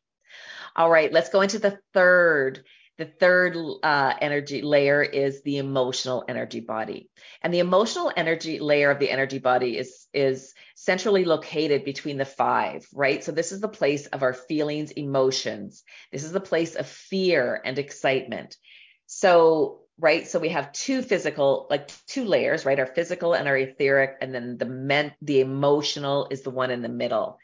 All 0.77 0.91
right, 0.91 1.13
let's 1.13 1.31
go 1.31 1.41
into 1.41 1.59
the 1.59 1.79
third 1.95 2.63
the 3.01 3.07
third 3.07 3.57
uh, 3.83 4.13
energy 4.21 4.61
layer 4.61 5.03
is 5.03 5.41
the 5.41 5.57
emotional 5.57 6.23
energy 6.29 6.61
body. 6.61 7.09
And 7.41 7.53
the 7.53 7.61
emotional 7.61 8.13
energy 8.15 8.61
layer 8.61 8.91
of 8.91 8.99
the 8.99 9.11
energy 9.11 9.39
body 9.39 9.79
is, 9.79 10.07
is 10.13 10.53
centrally 10.81 11.27
located 11.27 11.85
between 11.85 12.17
the 12.17 12.25
five, 12.25 12.89
right? 12.95 13.23
So 13.23 13.33
this 13.33 13.53
is 13.53 13.61
the 13.61 13.69
place 13.69 14.07
of 14.07 14.23
our 14.23 14.33
feelings, 14.33 14.91
emotions. 14.93 15.85
This 16.11 16.25
is 16.25 16.33
the 16.33 16.41
place 16.41 16.75
of 16.75 16.89
fear 16.89 17.61
and 17.63 17.79
excitement. 17.79 18.57
So, 19.05 19.81
right, 19.99 20.27
so 20.27 20.39
we 20.39 20.49
have 20.49 20.73
two 20.73 21.03
physical, 21.03 21.67
like 21.69 21.91
two 22.07 22.25
layers, 22.25 22.65
right? 22.65 22.81
Our 22.81 22.87
physical 22.87 23.35
and 23.35 23.47
our 23.47 23.59
etheric, 23.59 24.17
and 24.23 24.35
then 24.35 24.57
the 24.57 24.65
ment, 24.65 25.13
the 25.21 25.41
emotional 25.41 26.29
is 26.31 26.41
the 26.41 26.51
one 26.51 26.71
in 26.71 26.81
the 26.81 26.89
middle. 26.89 27.39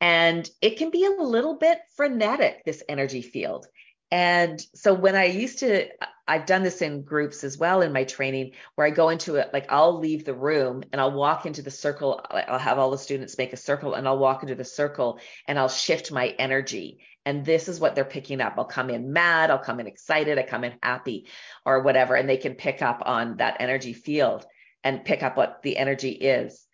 And 0.00 0.50
it 0.60 0.76
can 0.76 0.90
be 0.90 1.04
a 1.04 1.22
little 1.22 1.56
bit 1.56 1.78
frenetic, 1.94 2.64
this 2.64 2.82
energy 2.88 3.22
field. 3.22 3.68
And 4.10 4.60
so 4.74 4.94
when 4.94 5.14
I 5.14 5.26
used 5.26 5.60
to, 5.60 5.86
I've 6.26 6.46
done 6.46 6.62
this 6.62 6.80
in 6.80 7.02
groups 7.02 7.44
as 7.44 7.58
well 7.58 7.82
in 7.82 7.92
my 7.92 8.04
training 8.04 8.52
where 8.74 8.86
I 8.86 8.90
go 8.90 9.10
into 9.10 9.36
it, 9.36 9.50
like 9.52 9.70
I'll 9.70 9.98
leave 9.98 10.24
the 10.24 10.34
room 10.34 10.82
and 10.90 11.00
I'll 11.00 11.12
walk 11.12 11.44
into 11.44 11.60
the 11.60 11.70
circle. 11.70 12.24
I'll 12.30 12.58
have 12.58 12.78
all 12.78 12.90
the 12.90 12.98
students 12.98 13.36
make 13.36 13.52
a 13.52 13.58
circle 13.58 13.94
and 13.94 14.08
I'll 14.08 14.18
walk 14.18 14.42
into 14.42 14.54
the 14.54 14.64
circle 14.64 15.18
and 15.46 15.58
I'll 15.58 15.68
shift 15.68 16.12
my 16.12 16.28
energy. 16.38 17.00
And 17.26 17.44
this 17.44 17.68
is 17.68 17.78
what 17.78 17.94
they're 17.94 18.04
picking 18.04 18.40
up. 18.40 18.54
I'll 18.56 18.64
come 18.64 18.88
in 18.90 19.12
mad, 19.12 19.50
I'll 19.50 19.58
come 19.58 19.80
in 19.80 19.86
excited, 19.86 20.38
I 20.38 20.42
come 20.42 20.64
in 20.64 20.74
happy 20.82 21.26
or 21.66 21.82
whatever. 21.82 22.14
And 22.14 22.28
they 22.28 22.38
can 22.38 22.54
pick 22.54 22.80
up 22.80 23.02
on 23.04 23.36
that 23.36 23.58
energy 23.60 23.92
field 23.92 24.46
and 24.82 25.04
pick 25.04 25.22
up 25.22 25.36
what 25.36 25.62
the 25.62 25.76
energy 25.76 26.10
is. 26.10 26.66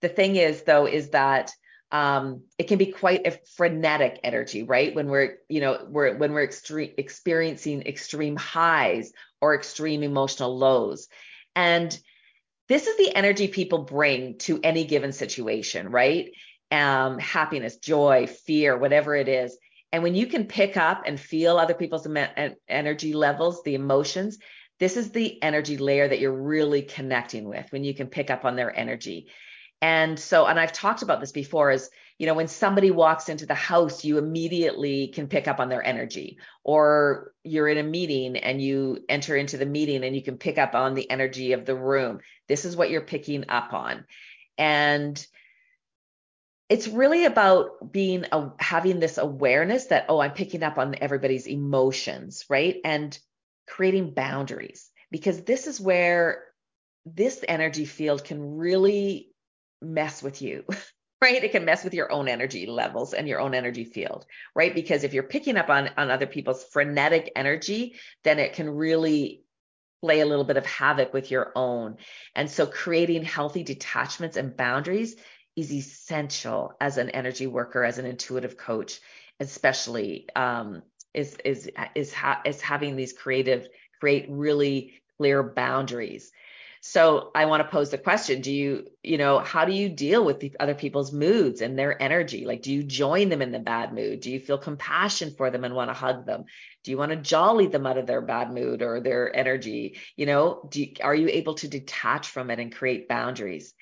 The 0.00 0.08
thing 0.08 0.36
is, 0.36 0.62
though, 0.62 0.86
is 0.86 1.10
that 1.10 1.52
um, 1.90 2.42
it 2.58 2.68
can 2.68 2.78
be 2.78 2.86
quite 2.86 3.26
a 3.26 3.38
frenetic 3.56 4.20
energy, 4.22 4.62
right? 4.62 4.94
When 4.94 5.08
we're, 5.08 5.38
you 5.48 5.60
know, 5.60 5.86
we're 5.88 6.16
when 6.16 6.32
we're 6.32 6.44
extreme, 6.44 6.92
experiencing 6.98 7.82
extreme 7.82 8.36
highs 8.36 9.12
or 9.40 9.54
extreme 9.54 10.02
emotional 10.02 10.58
lows, 10.58 11.08
and 11.56 11.98
this 12.68 12.86
is 12.86 12.96
the 12.98 13.14
energy 13.14 13.48
people 13.48 13.78
bring 13.78 14.36
to 14.38 14.60
any 14.62 14.84
given 14.84 15.12
situation, 15.12 15.88
right? 15.88 16.30
Um, 16.70 17.18
happiness, 17.18 17.76
joy, 17.76 18.26
fear, 18.26 18.76
whatever 18.76 19.16
it 19.16 19.28
is. 19.28 19.56
And 19.90 20.02
when 20.02 20.14
you 20.14 20.26
can 20.26 20.44
pick 20.44 20.76
up 20.76 21.04
and 21.06 21.18
feel 21.18 21.56
other 21.56 21.72
people's 21.72 22.06
energy 22.68 23.14
levels, 23.14 23.62
the 23.62 23.74
emotions, 23.74 24.38
this 24.78 24.98
is 24.98 25.10
the 25.10 25.42
energy 25.42 25.78
layer 25.78 26.06
that 26.06 26.20
you're 26.20 26.30
really 26.30 26.82
connecting 26.82 27.48
with 27.48 27.66
when 27.72 27.84
you 27.84 27.94
can 27.94 28.08
pick 28.08 28.30
up 28.30 28.44
on 28.44 28.54
their 28.54 28.76
energy. 28.76 29.28
And 29.80 30.18
so, 30.18 30.46
and 30.46 30.58
I've 30.58 30.72
talked 30.72 31.02
about 31.02 31.20
this 31.20 31.32
before 31.32 31.70
is, 31.70 31.88
you 32.18 32.26
know, 32.26 32.34
when 32.34 32.48
somebody 32.48 32.90
walks 32.90 33.28
into 33.28 33.46
the 33.46 33.54
house, 33.54 34.04
you 34.04 34.18
immediately 34.18 35.08
can 35.08 35.28
pick 35.28 35.46
up 35.46 35.60
on 35.60 35.68
their 35.68 35.84
energy, 35.84 36.38
or 36.64 37.32
you're 37.44 37.68
in 37.68 37.78
a 37.78 37.84
meeting 37.84 38.36
and 38.36 38.60
you 38.60 39.04
enter 39.08 39.36
into 39.36 39.56
the 39.56 39.66
meeting 39.66 40.02
and 40.02 40.16
you 40.16 40.22
can 40.22 40.36
pick 40.36 40.58
up 40.58 40.74
on 40.74 40.94
the 40.94 41.08
energy 41.08 41.52
of 41.52 41.64
the 41.64 41.76
room. 41.76 42.18
This 42.48 42.64
is 42.64 42.76
what 42.76 42.90
you're 42.90 43.02
picking 43.02 43.48
up 43.48 43.72
on. 43.72 44.04
And 44.56 45.24
it's 46.68 46.88
really 46.88 47.24
about 47.24 47.92
being 47.92 48.26
a, 48.32 48.50
having 48.58 48.98
this 48.98 49.16
awareness 49.16 49.86
that, 49.86 50.06
oh, 50.08 50.18
I'm 50.20 50.32
picking 50.32 50.64
up 50.64 50.76
on 50.76 50.96
everybody's 51.00 51.46
emotions, 51.46 52.44
right? 52.50 52.76
And 52.84 53.16
creating 53.68 54.12
boundaries 54.12 54.90
because 55.10 55.42
this 55.42 55.66
is 55.66 55.80
where 55.80 56.42
this 57.06 57.44
energy 57.46 57.84
field 57.84 58.24
can 58.24 58.56
really 58.56 59.30
mess 59.82 60.22
with 60.22 60.42
you, 60.42 60.64
right? 61.22 61.42
It 61.42 61.52
can 61.52 61.64
mess 61.64 61.84
with 61.84 61.94
your 61.94 62.10
own 62.12 62.28
energy 62.28 62.66
levels 62.66 63.14
and 63.14 63.28
your 63.28 63.40
own 63.40 63.54
energy 63.54 63.84
field, 63.84 64.26
right? 64.54 64.74
Because 64.74 65.04
if 65.04 65.14
you're 65.14 65.22
picking 65.22 65.56
up 65.56 65.68
on, 65.68 65.90
on 65.96 66.10
other 66.10 66.26
people's 66.26 66.64
frenetic 66.64 67.32
energy, 67.36 67.96
then 68.24 68.38
it 68.38 68.54
can 68.54 68.68
really 68.70 69.42
play 70.00 70.20
a 70.20 70.26
little 70.26 70.44
bit 70.44 70.56
of 70.56 70.66
havoc 70.66 71.12
with 71.12 71.30
your 71.30 71.52
own. 71.56 71.96
And 72.34 72.50
so 72.50 72.66
creating 72.66 73.24
healthy 73.24 73.64
detachments 73.64 74.36
and 74.36 74.56
boundaries 74.56 75.16
is 75.56 75.72
essential 75.72 76.72
as 76.80 76.98
an 76.98 77.10
energy 77.10 77.48
worker, 77.48 77.82
as 77.82 77.98
an 77.98 78.06
intuitive 78.06 78.56
coach, 78.56 79.00
especially 79.40 80.28
um, 80.36 80.82
is 81.14 81.36
is 81.44 81.68
is 81.96 82.12
ha- 82.12 82.42
is 82.44 82.60
having 82.60 82.94
these 82.94 83.12
creative 83.12 83.66
create 83.98 84.26
really 84.28 84.94
clear 85.16 85.42
boundaries 85.42 86.30
so 86.80 87.30
I 87.34 87.46
want 87.46 87.62
to 87.62 87.68
pose 87.68 87.90
the 87.90 87.98
question, 87.98 88.40
do 88.40 88.52
you, 88.52 88.86
you 89.02 89.18
know, 89.18 89.38
how 89.38 89.64
do 89.64 89.72
you 89.72 89.88
deal 89.88 90.24
with 90.24 90.40
the 90.40 90.54
other 90.60 90.74
people's 90.74 91.12
moods 91.12 91.60
and 91.60 91.78
their 91.78 92.00
energy? 92.00 92.44
Like, 92.44 92.62
do 92.62 92.72
you 92.72 92.82
join 92.82 93.28
them 93.28 93.42
in 93.42 93.52
the 93.52 93.58
bad 93.58 93.92
mood? 93.92 94.20
Do 94.20 94.30
you 94.30 94.38
feel 94.38 94.58
compassion 94.58 95.34
for 95.36 95.50
them 95.50 95.64
and 95.64 95.74
want 95.74 95.90
to 95.90 95.94
hug 95.94 96.24
them? 96.24 96.44
Do 96.84 96.90
you 96.90 96.98
want 96.98 97.10
to 97.10 97.16
jolly 97.16 97.66
them 97.66 97.86
out 97.86 97.98
of 97.98 98.06
their 98.06 98.20
bad 98.20 98.52
mood 98.52 98.82
or 98.82 99.00
their 99.00 99.34
energy? 99.34 99.98
You 100.16 100.26
know, 100.26 100.70
you, 100.72 100.92
are 101.02 101.14
you 101.14 101.28
able 101.28 101.54
to 101.54 101.68
detach 101.68 102.28
from 102.28 102.50
it 102.50 102.60
and 102.60 102.74
create 102.74 103.08
boundaries? 103.08 103.74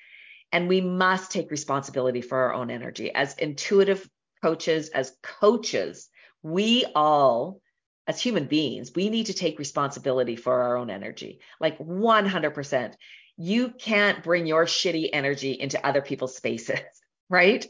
And 0.51 0.67
we 0.67 0.81
must 0.81 1.31
take 1.31 1.51
responsibility 1.51 2.21
for 2.21 2.37
our 2.37 2.53
own 2.53 2.71
energy 2.71 3.13
as 3.13 3.35
intuitive 3.35 4.09
coaches, 4.41 4.89
as 4.89 5.15
coaches. 5.21 6.09
We 6.41 6.85
all 6.95 7.61
as 8.07 8.21
human 8.21 8.45
beings, 8.45 8.91
we 8.95 9.09
need 9.09 9.25
to 9.25 9.33
take 9.33 9.59
responsibility 9.59 10.35
for 10.35 10.61
our 10.61 10.77
own 10.77 10.89
energy, 10.89 11.39
like 11.59 11.77
100%. 11.77 12.93
You 13.35 13.69
can't 13.69 14.23
bring 14.23 14.47
your 14.47 14.65
shitty 14.65 15.09
energy 15.11 15.51
into 15.51 15.85
other 15.85 16.01
people's 16.01 16.35
spaces, 16.35 16.79
right? 17.29 17.65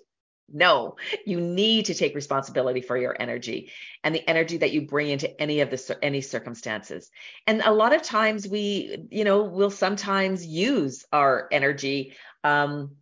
No, 0.50 0.96
you 1.26 1.42
need 1.42 1.88
to 1.88 1.94
take 1.94 2.16
responsibility 2.16 2.80
for 2.80 2.96
your 2.96 3.16
energy 3.20 3.72
and 4.02 4.16
the 4.16 4.30
energy 4.30 4.58
that 4.58 4.72
you 4.72 4.88
bring 4.88 5.10
into 5.10 5.42
any 5.42 5.60
of 5.60 5.70
the 5.70 5.98
any 6.02 6.22
circumstances. 6.22 7.10
And 7.46 7.62
a 7.62 7.74
lot 7.74 7.94
of 7.94 8.02
times 8.02 8.48
we, 8.48 9.08
you 9.12 9.26
know, 9.26 9.44
will 9.44 9.72
sometimes 9.72 10.46
use 10.46 11.06
our 11.12 11.50
energy, 11.52 12.14
um, 12.46 12.96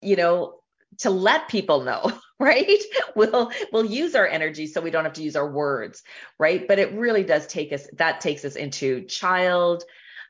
you 0.00 0.16
know, 0.16 0.61
to 0.98 1.10
let 1.10 1.48
people 1.48 1.82
know, 1.82 2.12
right? 2.40 2.82
We'll 3.14 3.50
we'll 3.72 3.84
use 3.84 4.14
our 4.14 4.26
energy 4.26 4.66
so 4.66 4.80
we 4.80 4.90
don't 4.90 5.04
have 5.04 5.14
to 5.14 5.22
use 5.22 5.36
our 5.36 5.50
words, 5.50 6.02
right? 6.38 6.66
But 6.66 6.78
it 6.78 6.92
really 6.94 7.24
does 7.24 7.46
take 7.46 7.72
us 7.72 7.86
that 7.98 8.20
takes 8.20 8.44
us 8.44 8.56
into 8.56 9.04
child 9.06 9.84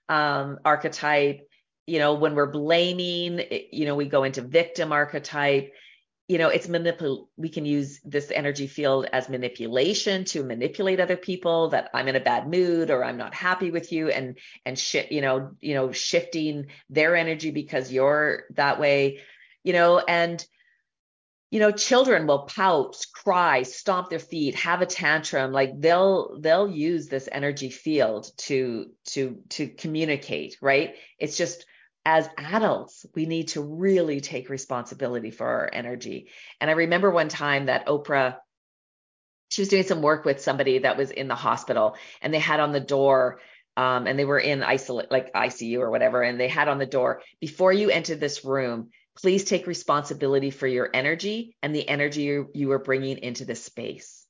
um, 0.09 0.59
archetype. 0.65 1.41
You 1.87 1.99
know, 1.99 2.15
when 2.15 2.35
we're 2.35 2.51
blaming, 2.51 3.43
you 3.73 3.87
know, 3.87 3.97
we 3.97 4.07
go 4.07 4.25
into 4.25 4.41
victim 4.43 4.93
archetype 4.93 5.73
you 6.29 6.39
know 6.39 6.49
it's 6.49 6.67
manipul 6.67 7.27
we 7.37 7.51
can 7.51 7.67
use 7.67 8.01
this 8.05 8.31
energy 8.31 8.67
field 8.67 9.07
as 9.13 9.29
manipulation 9.29 10.25
to 10.25 10.43
manipulate 10.43 10.99
other 11.01 11.17
people 11.17 11.69
that 11.69 11.91
i'm 11.93 12.09
in 12.09 12.17
a 12.17 12.21
bad 12.21 12.49
mood 12.49 12.91
or 12.91 13.05
i'm 13.05 13.19
not 13.19 13.35
happy 13.35 13.71
with 13.71 13.93
you 13.93 14.09
and 14.09 14.39
and 14.65 14.79
shit 14.79 15.11
you 15.13 15.21
know 15.21 15.51
you 15.61 15.75
know 15.75 15.93
shifting 15.93 16.69
their 16.89 17.17
energy 17.17 17.51
because 17.51 17.93
you're 17.93 18.45
that 18.55 18.81
way 18.81 19.19
you 19.65 19.73
know 19.73 19.99
and 19.99 20.45
you 21.51 21.61
know 21.61 21.71
children 21.71 22.27
will 22.27 22.45
pout 22.45 22.97
cry 23.15 23.63
stomp 23.63 24.11
their 24.11 24.19
feet 24.19 24.55
have 24.55 24.83
a 24.83 24.87
tantrum 24.87 25.53
like 25.53 25.79
they'll 25.79 26.39
they'll 26.41 26.69
use 26.69 27.09
this 27.09 27.29
energy 27.31 27.71
field 27.71 28.31
to 28.37 28.91
to 29.05 29.39
to 29.51 29.69
communicate 29.69 30.57
right 30.61 30.95
it's 31.19 31.37
just 31.37 31.67
as 32.05 32.29
adults, 32.37 33.07
we 33.15 33.27
need 33.27 33.49
to 33.49 33.63
really 33.63 34.21
take 34.21 34.49
responsibility 34.49 35.31
for 35.31 35.47
our 35.47 35.71
energy. 35.73 36.29
And 36.61 36.69
I 36.69 36.75
remember 36.75 37.11
one 37.11 37.29
time 37.29 37.67
that 37.67 37.87
Oprah, 37.87 38.37
she 39.51 39.63
was 39.63 39.69
doing 39.69 39.85
some 39.85 40.03
work 40.03 40.25
with 40.25 40.41
somebody 40.41 40.81
that 40.81 40.97
was 40.97 41.11
in 41.11 41.29
the 41.29 41.35
hospital 41.35 41.97
and 42.21 42.35
they 42.35 42.41
had 42.41 42.61
on 42.61 42.73
the 42.73 42.81
door, 42.81 43.41
um, 43.77 44.07
and 44.07 44.19
they 44.19 44.25
were 44.25 44.39
in 44.39 44.63
isolate, 44.63 45.11
like 45.11 45.33
ICU 45.33 45.79
or 45.79 45.91
whatever. 45.91 46.23
And 46.23 46.41
they 46.41 46.49
had 46.49 46.69
on 46.69 46.79
the 46.79 46.87
door, 46.87 47.23
before 47.41 47.73
you 47.73 47.89
enter 47.89 48.17
this 48.17 48.45
room, 48.45 48.91
please 49.21 49.45
take 49.45 49.67
responsibility 49.67 50.51
for 50.51 50.67
your 50.67 50.91
energy 50.93 51.57
and 51.63 51.75
the 51.75 51.89
energy 51.89 52.45
you, 52.55 52.71
are 52.71 52.79
bringing 52.79 53.19
into 53.19 53.45
this 53.45 53.65
space. 53.65 54.27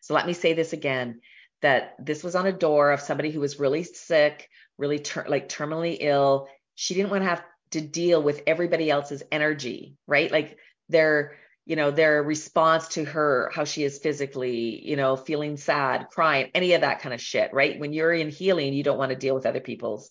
So 0.00 0.14
let 0.14 0.26
me 0.26 0.32
say 0.32 0.54
this 0.54 0.72
again 0.72 1.20
that 1.60 1.94
this 1.98 2.24
was 2.24 2.34
on 2.34 2.46
a 2.46 2.52
door 2.52 2.90
of 2.90 3.00
somebody 3.00 3.30
who 3.30 3.40
was 3.40 3.60
really 3.60 3.84
sick, 3.84 4.48
really 4.78 4.98
ter- 4.98 5.28
like 5.28 5.48
terminally 5.48 5.98
ill, 6.00 6.48
she 6.74 6.94
didn't 6.94 7.10
want 7.10 7.22
to 7.22 7.28
have 7.28 7.44
to 7.70 7.80
deal 7.80 8.22
with 8.22 8.42
everybody 8.46 8.90
else's 8.90 9.22
energy, 9.30 9.96
right? 10.06 10.30
Like 10.32 10.58
their, 10.88 11.36
you 11.64 11.76
know, 11.76 11.90
their 11.90 12.22
response 12.22 12.88
to 12.88 13.04
her, 13.04 13.50
how 13.54 13.64
she 13.64 13.84
is 13.84 13.98
physically, 13.98 14.84
you 14.84 14.96
know, 14.96 15.14
feeling 15.14 15.56
sad, 15.56 16.08
crying, 16.10 16.50
any 16.54 16.72
of 16.72 16.80
that 16.80 17.00
kind 17.00 17.14
of 17.14 17.20
shit, 17.20 17.52
right? 17.52 17.78
When 17.78 17.92
you're 17.92 18.12
in 18.12 18.30
healing, 18.30 18.72
you 18.72 18.82
don't 18.82 18.98
want 18.98 19.10
to 19.10 19.16
deal 19.16 19.34
with 19.34 19.46
other 19.46 19.60
people's 19.60 20.10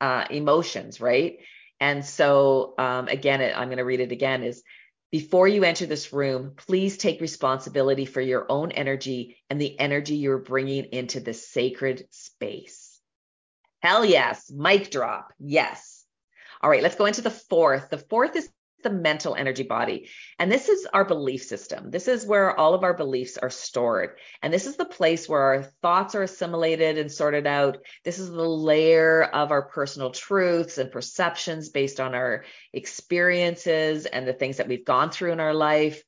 uh, 0.00 0.24
emotions, 0.30 1.00
right? 1.00 1.38
And 1.80 2.04
so, 2.04 2.74
um, 2.78 3.08
again, 3.08 3.40
I'm 3.56 3.68
going 3.68 3.78
to 3.78 3.84
read 3.84 4.00
it 4.00 4.12
again 4.12 4.42
is 4.42 4.62
before 5.10 5.48
you 5.48 5.64
enter 5.64 5.86
this 5.86 6.12
room, 6.12 6.52
please 6.56 6.96
take 6.96 7.20
responsibility 7.20 8.04
for 8.04 8.20
your 8.20 8.46
own 8.48 8.70
energy 8.70 9.38
and 9.48 9.60
the 9.60 9.78
energy 9.80 10.16
you're 10.16 10.38
bringing 10.38 10.84
into 10.84 11.18
this 11.18 11.48
sacred 11.48 12.06
space. 12.10 13.00
Hell 13.82 14.04
yes. 14.04 14.52
Mic 14.54 14.90
drop. 14.90 15.32
Yes. 15.38 16.04
All 16.62 16.70
right, 16.70 16.82
let's 16.82 16.96
go 16.96 17.06
into 17.06 17.22
the 17.22 17.30
fourth. 17.30 17.88
The 17.88 17.98
fourth 17.98 18.36
is 18.36 18.48
the 18.82 18.90
mental 18.90 19.34
energy 19.34 19.62
body. 19.62 20.08
And 20.38 20.50
this 20.50 20.68
is 20.68 20.86
our 20.92 21.04
belief 21.04 21.42
system. 21.42 21.90
This 21.90 22.08
is 22.08 22.26
where 22.26 22.58
all 22.58 22.74
of 22.74 22.84
our 22.84 22.94
beliefs 22.94 23.38
are 23.38 23.50
stored. 23.50 24.18
And 24.42 24.52
this 24.52 24.66
is 24.66 24.76
the 24.76 24.84
place 24.84 25.28
where 25.28 25.40
our 25.40 25.62
thoughts 25.62 26.14
are 26.14 26.22
assimilated 26.22 26.98
and 26.98 27.10
sorted 27.10 27.46
out. 27.46 27.78
This 28.04 28.18
is 28.18 28.30
the 28.30 28.48
layer 28.48 29.22
of 29.22 29.50
our 29.50 29.62
personal 29.62 30.10
truths 30.10 30.78
and 30.78 30.90
perceptions 30.90 31.68
based 31.68 32.00
on 32.00 32.14
our 32.14 32.44
experiences 32.72 34.06
and 34.06 34.26
the 34.26 34.32
things 34.32 34.56
that 34.58 34.68
we've 34.68 34.84
gone 34.84 35.10
through 35.10 35.32
in 35.32 35.40
our 35.40 35.54
life. 35.54 36.02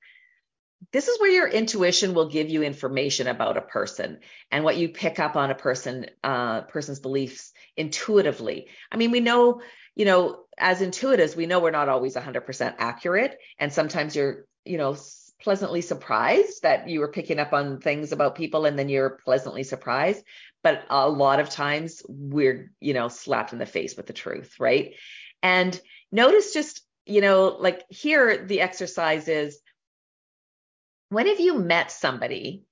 This 0.91 1.09
is 1.09 1.21
where 1.21 1.31
your 1.31 1.49
intuition 1.49 2.15
will 2.15 2.29
give 2.29 2.49
you 2.49 2.63
information 2.63 3.29
about 3.29 3.57
a 3.57 3.63
person 3.63 4.19
and 4.51 4.65
what 4.65 4.77
you 4.77 4.89
pick 4.89 5.19
up 5.19 5.37
on 5.37 5.51
a 5.51 5.55
person, 5.55 6.07
uh, 6.25 6.63
person's 6.63 7.01
beliefs 7.01 7.53
intuitively. 7.77 8.69
I 8.91 8.97
mean, 8.97 9.11
we 9.11 9.21
know 9.21 9.61
you 9.95 10.05
know, 10.05 10.45
as 10.59 10.81
intuitives, 10.81 11.37
we 11.37 11.47
know 11.47 11.61
we're 11.61 11.71
not 11.71 11.89
always 11.89 12.15
100% 12.15 12.75
accurate. 12.79 13.39
And 13.59 13.73
sometimes 13.73 14.17
you're, 14.17 14.47
you 14.65 14.79
know, 14.79 14.97
pleasantly 15.41 15.81
surprised 15.81 16.63
that 16.63 16.89
you 16.89 17.01
were 17.01 17.09
picking 17.09 17.39
up 17.39 17.53
on 17.53 17.81
things 17.81 18.13
about 18.13 18.37
people 18.37 18.65
and 18.65 18.79
then 18.79 18.89
you're 18.89 19.19
pleasantly 19.25 19.65
surprised. 19.65 20.25
But 20.63 20.85
a 20.89 21.09
lot 21.09 21.41
of 21.41 21.51
times 21.51 22.03
we're, 22.09 22.73
you 22.81 22.95
know, 22.95 23.09
slapped 23.09 23.53
in 23.53 23.59
the 23.59 23.67
face 23.67 23.97
with 23.97 24.07
the 24.07 24.13
truth, 24.13 24.55
right? 24.61 24.95
And 25.43 25.79
notice 26.13 26.55
just, 26.55 26.83
you 27.05 27.21
know, 27.21 27.57
like 27.59 27.83
here, 27.89 28.47
the 28.47 28.61
exercise 28.61 29.27
is 29.27 29.59
when 31.13 31.27
have 31.27 31.41
you 31.41 31.59
met 31.59 31.93
somebody 31.93 32.65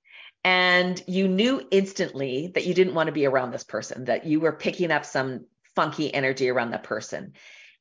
and 0.43 1.01
you 1.07 1.27
knew 1.27 1.61
instantly 1.69 2.51
that 2.55 2.65
you 2.65 2.73
didn't 2.73 2.95
want 2.95 3.07
to 3.07 3.13
be 3.13 3.27
around 3.27 3.51
this 3.51 3.63
person, 3.63 4.05
that 4.05 4.25
you 4.25 4.39
were 4.39 4.51
picking 4.51 4.91
up 4.91 5.05
some 5.05 5.45
funky 5.75 6.11
energy 6.13 6.49
around 6.49 6.71
the 6.71 6.79
person. 6.79 7.33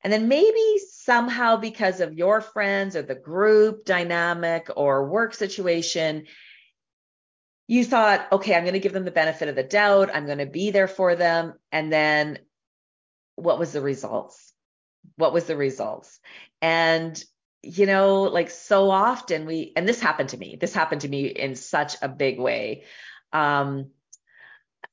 And 0.05 0.13
then 0.13 0.29
maybe 0.29 0.79
somehow 0.93 1.57
because 1.57 2.01
of 2.01 2.13
your 2.13 2.41
friends 2.41 2.95
or 2.97 3.03
the 3.03 3.15
group 3.15 3.85
dynamic 3.85 4.69
or 4.77 5.09
work 5.09 5.35
situation, 5.35 6.27
you 7.67 7.85
thought, 7.85 8.27
okay, 8.31 8.55
I'm 8.55 8.65
going 8.65 8.75
to 8.75 8.81
give 8.81 8.93
them 8.93 9.05
the 9.05 9.11
benefit 9.11 9.49
of 9.49 9.57
the 9.57 9.63
doubt. 9.63 10.11
I'm 10.13 10.27
going 10.27 10.39
to 10.39 10.47
be 10.47 10.71
there 10.71 10.89
for 10.89 11.17
them. 11.17 11.55
And 11.73 11.93
then 11.93 12.39
what 13.37 13.59
was 13.59 13.73
the 13.73 13.81
results? 13.81 14.53
What 15.17 15.33
was 15.33 15.45
the 15.45 15.57
results? 15.57 16.21
And, 16.61 17.23
you 17.63 17.87
know, 17.87 18.23
like 18.23 18.51
so 18.51 18.91
often 18.91 19.47
we, 19.47 19.73
and 19.77 19.87
this 19.87 20.01
happened 20.01 20.31
to 20.31 20.39
me, 20.39 20.57
this 20.57 20.73
happened 20.73 21.03
to 21.03 21.09
me 21.09 21.27
in 21.27 21.55
such 21.55 21.97
a 22.03 22.09
big 22.09 22.39
way. 22.39 22.85
Um, 23.33 23.91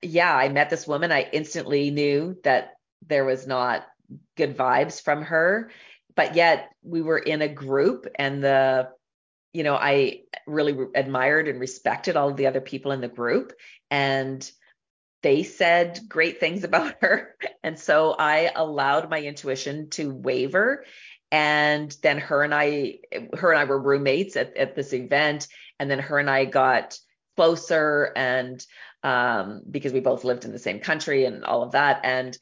yeah, 0.02 0.36
I 0.36 0.50
met 0.50 0.70
this 0.70 0.88
woman. 0.88 1.12
I 1.12 1.28
instantly 1.32 1.92
knew 1.92 2.38
that 2.44 2.74
there 3.08 3.26
was 3.26 3.48
not 3.48 3.86
good 4.36 4.58
vibes 4.58 5.02
from 5.02 5.24
her 5.24 5.70
but 6.18 6.36
yet 6.36 6.72
we 6.84 7.02
were 7.02 7.20
in 7.20 7.42
a 7.42 7.48
group 7.48 8.08
and 8.16 8.44
the 8.44 8.90
you 9.54 9.64
know 9.64 9.76
i 9.76 10.22
really 10.46 10.76
admired 10.96 11.48
and 11.48 11.60
respected 11.60 12.18
all 12.18 12.30
of 12.30 12.36
the 12.38 12.48
other 12.48 12.62
people 12.62 12.92
in 12.92 13.00
the 13.00 13.08
group 13.08 13.54
and 13.90 14.52
they 15.24 15.44
said 15.44 16.00
great 16.10 16.40
things 16.40 16.64
about 16.66 16.96
her 17.02 17.36
and 17.64 17.80
so 17.80 18.14
i 18.18 18.52
allowed 18.54 19.10
my 19.10 19.22
intuition 19.22 19.90
to 19.90 20.14
waver 20.14 20.84
and 21.32 21.96
then 22.02 22.20
her 22.20 22.44
and 22.44 22.54
i 22.54 22.96
her 23.38 23.52
and 23.52 23.60
i 23.60 23.66
were 23.66 23.80
roommates 23.80 24.36
at, 24.36 24.56
at 24.56 24.76
this 24.76 24.94
event 24.94 25.48
and 25.80 25.90
then 25.90 26.00
her 26.00 26.20
and 26.20 26.30
i 26.30 26.46
got 26.46 26.98
closer 27.36 28.12
and 28.16 28.66
um, 29.04 29.62
because 29.70 29.94
we 29.94 30.00
both 30.00 30.24
lived 30.24 30.44
in 30.44 30.52
the 30.52 30.60
same 30.60 30.80
country 30.80 31.26
and 31.26 31.46
all 31.46 31.64
of 31.64 31.72
that 31.74 32.02
and 32.04 32.38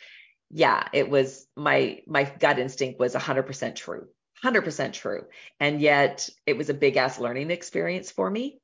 yeah, 0.52 0.88
it 0.94 1.10
was 1.10 1.48
my 1.56 2.00
my 2.08 2.24
gut 2.24 2.60
instinct 2.60 3.00
was 3.00 3.16
100% 3.16 3.76
true. 3.76 4.08
100% 4.44 4.94
true. 4.94 5.24
And 5.60 5.82
yet 5.82 6.30
it 6.46 6.58
was 6.58 6.70
a 6.70 6.74
big 6.74 6.98
ass 6.98 7.20
learning 7.20 7.52
experience 7.52 8.12
for 8.12 8.30
me. 8.30 8.60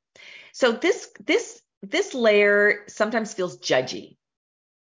So 0.53 0.71
this 0.71 1.09
this 1.25 1.61
this 1.81 2.13
layer 2.13 2.83
sometimes 2.87 3.33
feels 3.33 3.57
judgy, 3.57 4.17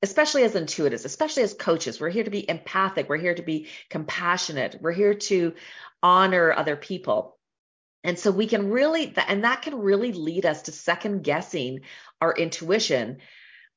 especially 0.01 0.43
as 0.43 0.53
intuitives, 0.53 1.05
especially 1.05 1.43
as 1.43 1.53
coaches. 1.53 1.99
We're 1.99 2.09
here 2.09 2.23
to 2.23 2.29
be 2.29 2.49
empathic, 2.49 3.09
we're 3.09 3.17
here 3.17 3.35
to 3.35 3.41
be 3.41 3.67
compassionate, 3.89 4.77
we're 4.81 4.91
here 4.91 5.13
to 5.13 5.53
honor 6.01 6.53
other 6.53 6.75
people. 6.75 7.37
And 8.03 8.17
so 8.17 8.31
we 8.31 8.47
can 8.47 8.69
really, 8.69 9.13
and 9.27 9.43
that 9.43 9.61
can 9.61 9.77
really 9.77 10.13
lead 10.13 10.45
us 10.45 10.63
to 10.63 10.71
second 10.71 11.23
guessing 11.23 11.81
our 12.21 12.33
intuition 12.33 13.17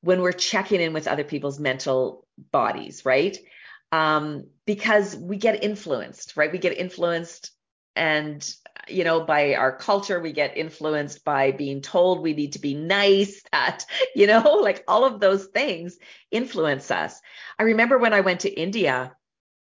when 0.00 0.20
we're 0.20 0.32
checking 0.32 0.80
in 0.80 0.92
with 0.92 1.08
other 1.08 1.24
people's 1.24 1.58
mental 1.58 2.26
bodies, 2.52 3.04
right? 3.04 3.36
Um, 3.90 4.46
because 4.64 5.16
we 5.16 5.36
get 5.36 5.64
influenced, 5.64 6.36
right? 6.36 6.52
We 6.52 6.58
get 6.58 6.76
influenced 6.76 7.50
and 7.94 8.42
you 8.88 9.04
know 9.04 9.20
by 9.20 9.54
our 9.54 9.76
culture 9.76 10.20
we 10.20 10.32
get 10.32 10.56
influenced 10.56 11.24
by 11.24 11.52
being 11.52 11.80
told 11.80 12.20
we 12.20 12.34
need 12.34 12.52
to 12.54 12.58
be 12.58 12.74
nice 12.74 13.42
that 13.52 13.84
you 14.14 14.26
know 14.26 14.42
like 14.62 14.84
all 14.88 15.04
of 15.04 15.20
those 15.20 15.46
things 15.46 15.98
influence 16.30 16.90
us. 16.90 17.20
I 17.58 17.64
remember 17.64 17.98
when 17.98 18.12
i 18.12 18.20
went 18.20 18.40
to 18.40 18.50
india 18.50 19.14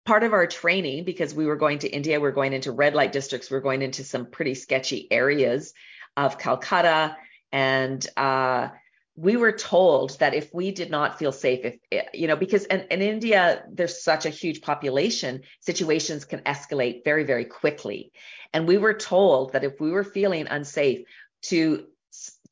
part 0.04 0.22
of 0.22 0.32
our 0.32 0.46
training 0.46 1.04
because 1.04 1.34
we 1.34 1.46
were 1.46 1.56
going 1.56 1.78
to 1.80 1.88
india 1.88 2.20
we 2.20 2.28
are 2.28 2.32
going 2.32 2.52
into 2.52 2.72
red 2.72 2.94
light 2.94 3.12
districts 3.12 3.50
we 3.50 3.56
are 3.56 3.62
going 3.62 3.82
into 3.82 4.04
some 4.04 4.26
pretty 4.26 4.54
sketchy 4.54 5.10
areas 5.10 5.72
of 6.16 6.38
calcutta 6.38 7.16
and 7.52 8.06
uh 8.16 8.68
we 9.16 9.36
were 9.36 9.52
told 9.52 10.18
that 10.18 10.34
if 10.34 10.52
we 10.52 10.70
did 10.70 10.90
not 10.90 11.18
feel 11.18 11.32
safe, 11.32 11.64
if 11.64 11.74
eh, 11.90 12.02
you 12.12 12.28
know, 12.28 12.36
because 12.36 12.64
in, 12.66 12.80
in 12.90 13.00
India 13.02 13.64
there's 13.72 14.02
such 14.02 14.26
a 14.26 14.30
huge 14.30 14.60
population, 14.60 15.42
situations 15.60 16.24
can 16.24 16.40
escalate 16.40 17.02
very, 17.04 17.24
very 17.24 17.46
quickly. 17.46 18.12
And 18.52 18.68
we 18.68 18.78
were 18.78 18.94
told 18.94 19.52
that 19.52 19.64
if 19.64 19.80
we 19.80 19.90
were 19.90 20.04
feeling 20.04 20.46
unsafe, 20.46 21.06
to 21.42 21.86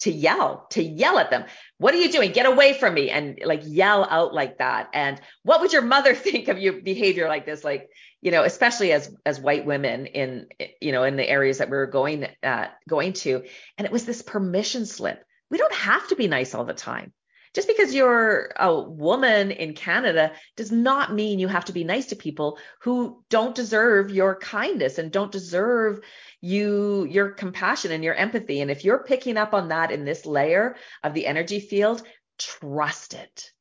to 0.00 0.10
yell, 0.10 0.66
to 0.70 0.82
yell 0.82 1.18
at 1.18 1.30
them. 1.30 1.44
What 1.78 1.94
are 1.94 1.98
you 1.98 2.10
doing? 2.10 2.32
Get 2.32 2.46
away 2.46 2.74
from 2.74 2.94
me. 2.94 3.10
And 3.10 3.38
like 3.44 3.62
yell 3.64 4.04
out 4.04 4.34
like 4.34 4.58
that. 4.58 4.90
And 4.92 5.20
what 5.44 5.60
would 5.60 5.72
your 5.72 5.82
mother 5.82 6.14
think 6.26 6.48
of 6.48 6.58
your 6.58 6.74
behavior 6.74 7.28
like 7.28 7.46
this? 7.46 7.64
Like, 7.64 7.88
you 8.20 8.30
know, 8.30 8.42
especially 8.42 8.92
as 8.92 9.14
as 9.24 9.40
white 9.40 9.66
women 9.66 10.06
in 10.06 10.48
you 10.80 10.92
know 10.92 11.04
in 11.04 11.16
the 11.16 11.28
areas 11.28 11.58
that 11.58 11.70
we 11.70 11.76
were 11.76 11.86
going 11.86 12.26
uh, 12.42 12.68
going 12.88 13.12
to, 13.14 13.44
and 13.78 13.86
it 13.86 13.92
was 13.92 14.04
this 14.04 14.22
permission 14.22 14.86
slip. 14.86 15.23
We 15.50 15.58
don't 15.58 15.74
have 15.74 16.08
to 16.08 16.16
be 16.16 16.28
nice 16.28 16.54
all 16.54 16.64
the 16.64 16.74
time. 16.74 17.12
Just 17.54 17.68
because 17.68 17.94
you're 17.94 18.52
a 18.56 18.80
woman 18.80 19.52
in 19.52 19.74
Canada 19.74 20.32
does 20.56 20.72
not 20.72 21.14
mean 21.14 21.38
you 21.38 21.46
have 21.46 21.66
to 21.66 21.72
be 21.72 21.84
nice 21.84 22.06
to 22.06 22.16
people 22.16 22.58
who 22.80 23.22
don't 23.30 23.54
deserve 23.54 24.10
your 24.10 24.34
kindness 24.34 24.98
and 24.98 25.12
don't 25.12 25.30
deserve 25.30 26.00
you 26.40 27.04
your 27.04 27.30
compassion 27.30 27.92
and 27.92 28.02
your 28.02 28.14
empathy. 28.14 28.60
And 28.60 28.72
if 28.72 28.84
you're 28.84 29.04
picking 29.04 29.36
up 29.36 29.54
on 29.54 29.68
that 29.68 29.92
in 29.92 30.04
this 30.04 30.26
layer 30.26 30.74
of 31.04 31.14
the 31.14 31.26
energy 31.26 31.60
field, 31.60 32.02
trust 32.38 33.14
it. 33.14 33.52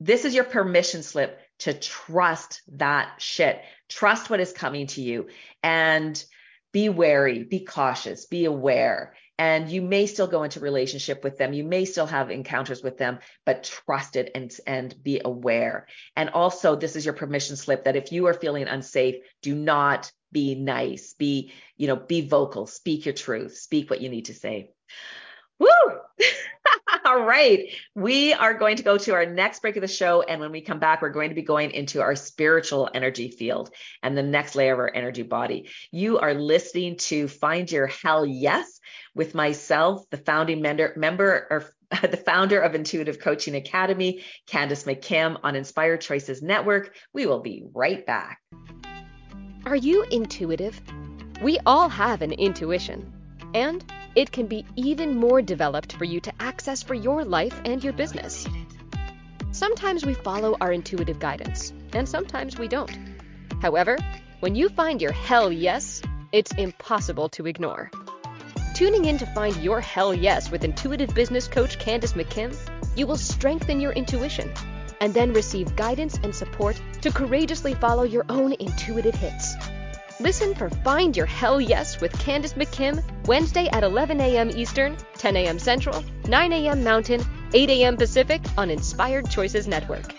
This 0.00 0.24
is 0.24 0.34
your 0.34 0.44
permission 0.44 1.04
slip 1.04 1.40
to 1.60 1.74
trust 1.74 2.62
that 2.72 3.20
shit. 3.22 3.60
Trust 3.88 4.30
what 4.30 4.40
is 4.40 4.52
coming 4.52 4.88
to 4.88 5.00
you 5.00 5.28
and 5.62 6.22
be 6.72 6.88
wary, 6.88 7.44
be 7.44 7.64
cautious, 7.64 8.26
be 8.26 8.44
aware. 8.44 9.14
And 9.38 9.70
you 9.70 9.82
may 9.82 10.06
still 10.06 10.26
go 10.26 10.42
into 10.42 10.58
relationship 10.58 11.22
with 11.22 11.38
them. 11.38 11.52
You 11.52 11.62
may 11.62 11.84
still 11.84 12.06
have 12.06 12.30
encounters 12.30 12.82
with 12.82 12.98
them, 12.98 13.20
but 13.46 13.62
trust 13.62 14.16
it 14.16 14.32
and, 14.34 14.54
and 14.66 15.02
be 15.02 15.20
aware. 15.24 15.86
And 16.16 16.30
also, 16.30 16.74
this 16.74 16.96
is 16.96 17.04
your 17.04 17.14
permission 17.14 17.56
slip 17.56 17.84
that 17.84 17.96
if 17.96 18.10
you 18.10 18.26
are 18.26 18.34
feeling 18.34 18.66
unsafe, 18.66 19.16
do 19.42 19.54
not 19.54 20.10
be 20.32 20.54
nice, 20.54 21.14
be, 21.14 21.52
you 21.76 21.86
know, 21.86 21.96
be 21.96 22.26
vocal, 22.26 22.66
speak 22.66 23.06
your 23.06 23.14
truth, 23.14 23.56
speak 23.56 23.90
what 23.90 24.00
you 24.00 24.08
need 24.08 24.26
to 24.26 24.34
say. 24.34 24.70
Woo! 25.58 25.68
All 27.08 27.22
right. 27.22 27.70
We 27.94 28.34
are 28.34 28.52
going 28.52 28.76
to 28.76 28.82
go 28.82 28.98
to 28.98 29.14
our 29.14 29.24
next 29.24 29.62
break 29.62 29.76
of 29.76 29.80
the 29.80 29.88
show. 29.88 30.20
And 30.20 30.42
when 30.42 30.52
we 30.52 30.60
come 30.60 30.78
back, 30.78 31.00
we're 31.00 31.08
going 31.08 31.30
to 31.30 31.34
be 31.34 31.40
going 31.40 31.70
into 31.70 32.02
our 32.02 32.14
spiritual 32.14 32.90
energy 32.92 33.30
field 33.30 33.70
and 34.02 34.14
the 34.14 34.22
next 34.22 34.54
layer 34.54 34.74
of 34.74 34.78
our 34.78 34.94
energy 34.94 35.22
body. 35.22 35.70
You 35.90 36.18
are 36.18 36.34
listening 36.34 36.98
to 36.98 37.26
Find 37.26 37.72
Your 37.72 37.86
Hell 37.86 38.26
Yes 38.26 38.78
with 39.14 39.34
myself, 39.34 40.04
the 40.10 40.18
founding 40.18 40.60
member, 40.60 40.92
member 40.96 41.46
or 41.48 41.64
the 42.06 42.18
founder 42.18 42.60
of 42.60 42.74
Intuitive 42.74 43.20
Coaching 43.20 43.54
Academy, 43.54 44.22
Candace 44.46 44.84
McKim 44.84 45.38
on 45.42 45.56
Inspired 45.56 46.02
Choices 46.02 46.42
Network. 46.42 46.94
We 47.14 47.24
will 47.24 47.40
be 47.40 47.64
right 47.72 48.04
back. 48.04 48.42
Are 49.64 49.76
you 49.76 50.02
intuitive? 50.10 50.78
We 51.40 51.58
all 51.64 51.88
have 51.88 52.20
an 52.20 52.32
intuition. 52.32 53.10
And 53.54 53.82
it 54.14 54.32
can 54.32 54.46
be 54.46 54.64
even 54.76 55.16
more 55.16 55.42
developed 55.42 55.94
for 55.94 56.04
you 56.04 56.20
to 56.20 56.32
access 56.40 56.82
for 56.82 56.94
your 56.94 57.24
life 57.24 57.60
and 57.64 57.82
your 57.82 57.92
business. 57.92 58.46
Sometimes 59.52 60.04
we 60.04 60.14
follow 60.14 60.56
our 60.60 60.72
intuitive 60.72 61.18
guidance, 61.18 61.72
and 61.92 62.08
sometimes 62.08 62.58
we 62.58 62.68
don't. 62.68 62.96
However, 63.60 63.98
when 64.40 64.54
you 64.54 64.68
find 64.68 65.02
your 65.02 65.12
hell 65.12 65.50
yes, 65.50 66.02
it's 66.32 66.52
impossible 66.52 67.28
to 67.30 67.46
ignore. 67.46 67.90
Tuning 68.74 69.06
in 69.06 69.18
to 69.18 69.26
find 69.26 69.56
your 69.56 69.80
hell 69.80 70.14
yes 70.14 70.50
with 70.50 70.64
intuitive 70.64 71.12
business 71.14 71.48
coach 71.48 71.78
Candace 71.78 72.12
McKim, 72.12 72.56
you 72.96 73.06
will 73.06 73.16
strengthen 73.16 73.80
your 73.80 73.92
intuition 73.92 74.52
and 75.00 75.12
then 75.14 75.32
receive 75.32 75.74
guidance 75.76 76.18
and 76.22 76.34
support 76.34 76.80
to 77.00 77.10
courageously 77.10 77.74
follow 77.74 78.02
your 78.02 78.24
own 78.28 78.52
intuitive 78.60 79.14
hits. 79.14 79.56
Listen 80.20 80.52
for 80.52 80.68
Find 80.68 81.16
Your 81.16 81.26
Hell 81.26 81.60
Yes 81.60 82.00
with 82.00 82.12
Candace 82.18 82.54
McKim, 82.54 83.00
Wednesday 83.28 83.68
at 83.68 83.84
11 83.84 84.20
a.m. 84.20 84.50
Eastern, 84.50 84.96
10 85.16 85.36
a.m. 85.36 85.60
Central, 85.60 86.04
9 86.26 86.52
a.m. 86.52 86.82
Mountain, 86.82 87.24
8 87.54 87.70
a.m. 87.70 87.96
Pacific 87.96 88.42
on 88.56 88.68
Inspired 88.68 89.30
Choices 89.30 89.68
Network. 89.68 90.12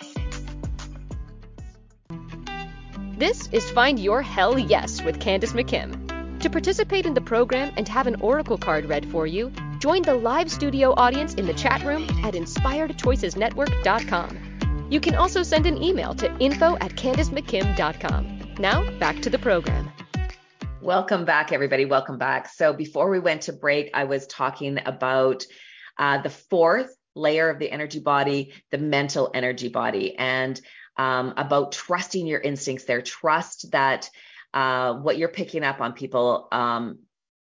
This 3.18 3.50
is 3.52 3.70
Find 3.72 4.00
Your 4.00 4.22
Hell 4.22 4.58
Yes 4.58 5.04
with 5.04 5.20
Candace 5.20 5.52
McKim. 5.52 6.40
To 6.40 6.50
participate 6.50 7.06
in 7.06 7.14
the 7.14 7.20
program 7.20 7.74
and 7.76 7.86
have 7.90 8.08
an 8.08 8.16
oracle 8.22 8.58
card 8.58 8.86
read 8.86 9.06
for 9.12 9.28
you, 9.28 9.52
join 9.80 10.04
the 10.04 10.16
live 10.16 10.50
studio 10.50 10.94
audience 10.96 11.34
in 11.34 11.46
the 11.46 11.54
chat 11.54 11.84
room 11.84 12.04
at 12.24 12.36
inspiredchoicesnetwork.com. 12.36 14.88
You 14.90 15.02
can 15.02 15.16
also 15.16 15.44
send 15.44 15.66
an 15.66 15.84
email 15.84 16.16
to 16.16 16.34
info 16.38 16.78
at 16.78 16.92
candacemckim.com. 16.92 18.39
Now, 18.60 18.92
back 19.00 19.22
to 19.22 19.30
the 19.30 19.40
program. 19.40 19.90
Welcome 20.82 21.24
back, 21.24 21.54
everybody. 21.54 21.86
Welcome 21.86 22.18
back. 22.18 22.50
So, 22.50 22.74
before 22.74 23.10
we 23.10 23.18
went 23.18 23.44
to 23.44 23.54
break, 23.54 23.90
I 23.94 24.04
was 24.04 24.28
talking 24.28 24.80
about 24.86 25.46
uh, 25.98 26.22
the 26.22 26.30
fourth 26.30 26.94
layer 27.16 27.50
of 27.50 27.58
the 27.58 27.72
energy 27.72 28.02
body, 28.02 28.52
the 28.70 28.78
mental 28.78 29.32
energy 29.34 29.70
body, 29.70 30.18
and 30.18 30.60
um, 30.98 31.36
about 31.38 31.72
trusting 31.72 32.28
your 32.28 32.42
instincts 32.42 32.84
there. 32.84 33.02
Trust 33.02 33.72
that 33.72 34.10
uh, 34.54 34.96
what 34.96 35.18
you're 35.18 35.30
picking 35.30 35.64
up 35.64 35.80
on 35.80 35.94
people. 35.94 36.50
Um, 36.52 37.00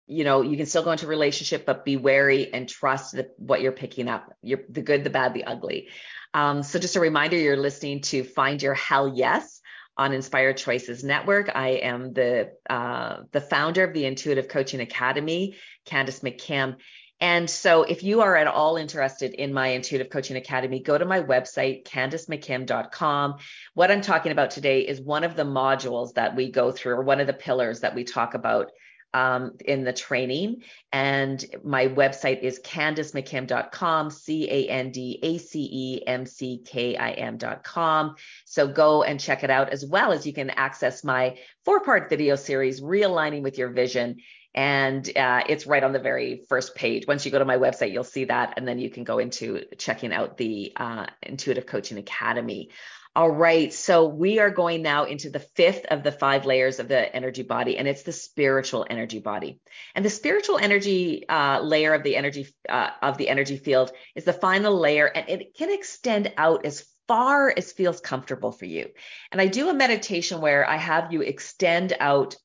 you 0.07 0.23
know, 0.23 0.41
you 0.41 0.57
can 0.57 0.65
still 0.65 0.83
go 0.83 0.91
into 0.91 1.05
relationship, 1.05 1.67
but 1.67 1.85
be 1.85 1.97
wary 1.97 2.51
and 2.51 2.67
trust 2.67 3.15
that 3.15 3.35
what 3.37 3.61
you're 3.61 3.71
picking 3.71 4.07
up. 4.07 4.33
You're 4.41 4.61
the 4.69 4.81
good, 4.81 5.03
the 5.03 5.11
bad, 5.11 5.35
the 5.35 5.43
ugly. 5.43 5.89
Um, 6.33 6.63
so 6.63 6.79
just 6.79 6.95
a 6.95 6.99
reminder, 6.99 7.37
you're 7.37 7.57
listening 7.57 8.01
to 8.01 8.23
Find 8.23 8.59
Your 8.59 8.73
Hell 8.73 9.13
Yes 9.15 9.54
on 9.97 10.13
Inspired 10.13 10.57
Choices 10.57 11.03
Network. 11.03 11.51
I 11.55 11.69
am 11.69 12.13
the 12.13 12.51
uh, 12.69 13.23
the 13.31 13.41
founder 13.41 13.83
of 13.83 13.93
the 13.93 14.05
Intuitive 14.05 14.47
Coaching 14.47 14.81
Academy, 14.81 15.55
Candace 15.85 16.19
McKim. 16.19 16.77
And 17.21 17.49
so 17.49 17.83
if 17.83 18.03
you 18.03 18.21
are 18.21 18.35
at 18.35 18.47
all 18.47 18.75
interested 18.75 19.33
in 19.33 19.53
my 19.53 19.67
Intuitive 19.67 20.09
Coaching 20.09 20.35
Academy, 20.35 20.81
go 20.81 20.97
to 20.97 21.05
my 21.05 21.21
website, 21.21 21.85
candacemckim.com. 21.85 23.35
What 23.73 23.89
I'm 23.89 24.01
talking 24.01 24.33
about 24.33 24.51
today 24.51 24.81
is 24.81 24.99
one 24.99 25.23
of 25.23 25.35
the 25.37 25.45
modules 25.45 26.13
that 26.15 26.35
we 26.35 26.51
go 26.51 26.71
through, 26.71 26.95
or 26.95 27.03
one 27.03 27.21
of 27.21 27.27
the 27.27 27.33
pillars 27.33 27.79
that 27.79 27.95
we 27.95 28.03
talk 28.03 28.33
about 28.33 28.71
um, 29.15 29.53
in 29.63 29.85
the 29.85 29.93
training. 29.93 30.63
And 30.91 31.43
my 31.63 31.87
website 31.87 32.41
is 32.41 32.59
candacemckim.com, 32.59 34.11
C 34.11 34.49
A 34.51 34.67
N 34.67 34.91
D 34.91 35.19
A 35.23 35.37
C 35.37 35.69
E 35.71 36.03
M 36.05 36.25
C 36.25 36.61
K 36.65 36.97
I 36.97 37.11
M.com. 37.11 38.15
So 38.43 38.67
go 38.67 39.03
and 39.03 39.17
check 39.17 39.45
it 39.45 39.49
out, 39.49 39.69
as 39.69 39.85
well 39.85 40.11
as 40.11 40.27
you 40.27 40.33
can 40.33 40.49
access 40.49 41.03
my 41.03 41.37
four 41.63 41.79
part 41.79 42.09
video 42.09 42.35
series, 42.35 42.81
Realigning 42.81 43.41
with 43.41 43.57
Your 43.57 43.69
Vision. 43.69 44.17
And 44.53 45.09
uh, 45.17 45.43
it's 45.47 45.65
right 45.65 45.83
on 45.83 45.93
the 45.93 45.99
very 45.99 46.43
first 46.49 46.75
page. 46.75 47.07
Once 47.07 47.25
you 47.25 47.31
go 47.31 47.39
to 47.39 47.45
my 47.45 47.57
website, 47.57 47.91
you'll 47.91 48.03
see 48.03 48.25
that. 48.25 48.53
And 48.57 48.67
then 48.67 48.79
you 48.79 48.89
can 48.89 49.05
go 49.05 49.19
into 49.19 49.63
checking 49.77 50.13
out 50.13 50.37
the 50.37 50.73
uh, 50.75 51.05
Intuitive 51.23 51.65
Coaching 51.65 51.97
Academy. 51.97 52.69
All 53.15 53.31
right. 53.31 53.71
So 53.71 54.07
we 54.07 54.39
are 54.39 54.49
going 54.49 54.81
now 54.81 55.05
into 55.05 55.29
the 55.29 55.39
fifth 55.39 55.85
of 55.85 56.03
the 56.03 56.11
five 56.11 56.45
layers 56.45 56.79
of 56.81 56.89
the 56.89 57.15
energy 57.15 57.43
body, 57.43 57.77
and 57.77 57.87
it's 57.87 58.03
the 58.03 58.11
spiritual 58.11 58.85
energy 58.89 59.19
body. 59.19 59.61
And 59.95 60.03
the 60.03 60.09
spiritual 60.09 60.57
energy 60.57 61.27
uh, 61.29 61.61
layer 61.61 61.93
of 61.93 62.03
the 62.03 62.17
energy 62.17 62.47
uh, 62.67 62.89
of 63.01 63.17
the 63.17 63.29
energy 63.29 63.55
field 63.55 63.93
is 64.15 64.25
the 64.25 64.33
final 64.33 64.77
layer, 64.77 65.05
and 65.05 65.29
it 65.29 65.55
can 65.55 65.71
extend 65.71 66.33
out 66.35 66.65
as 66.65 66.85
far 67.07 67.53
as 67.55 67.71
feels 67.71 68.01
comfortable 68.01 68.51
for 68.51 68.65
you. 68.65 68.89
And 69.31 69.39
I 69.39 69.47
do 69.47 69.69
a 69.69 69.73
meditation 69.73 70.41
where 70.41 70.69
I 70.69 70.75
have 70.75 71.13
you 71.13 71.21
extend 71.21 71.95
out 71.97 72.35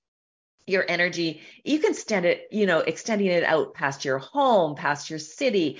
your 0.66 0.84
energy 0.88 1.40
you 1.64 1.80
can 1.80 1.90
extend 1.90 2.24
it 2.24 2.46
you 2.52 2.64
know 2.64 2.78
extending 2.78 3.26
it 3.26 3.42
out 3.42 3.74
past 3.74 4.04
your 4.04 4.18
home 4.18 4.76
past 4.76 5.10
your 5.10 5.18
city 5.18 5.78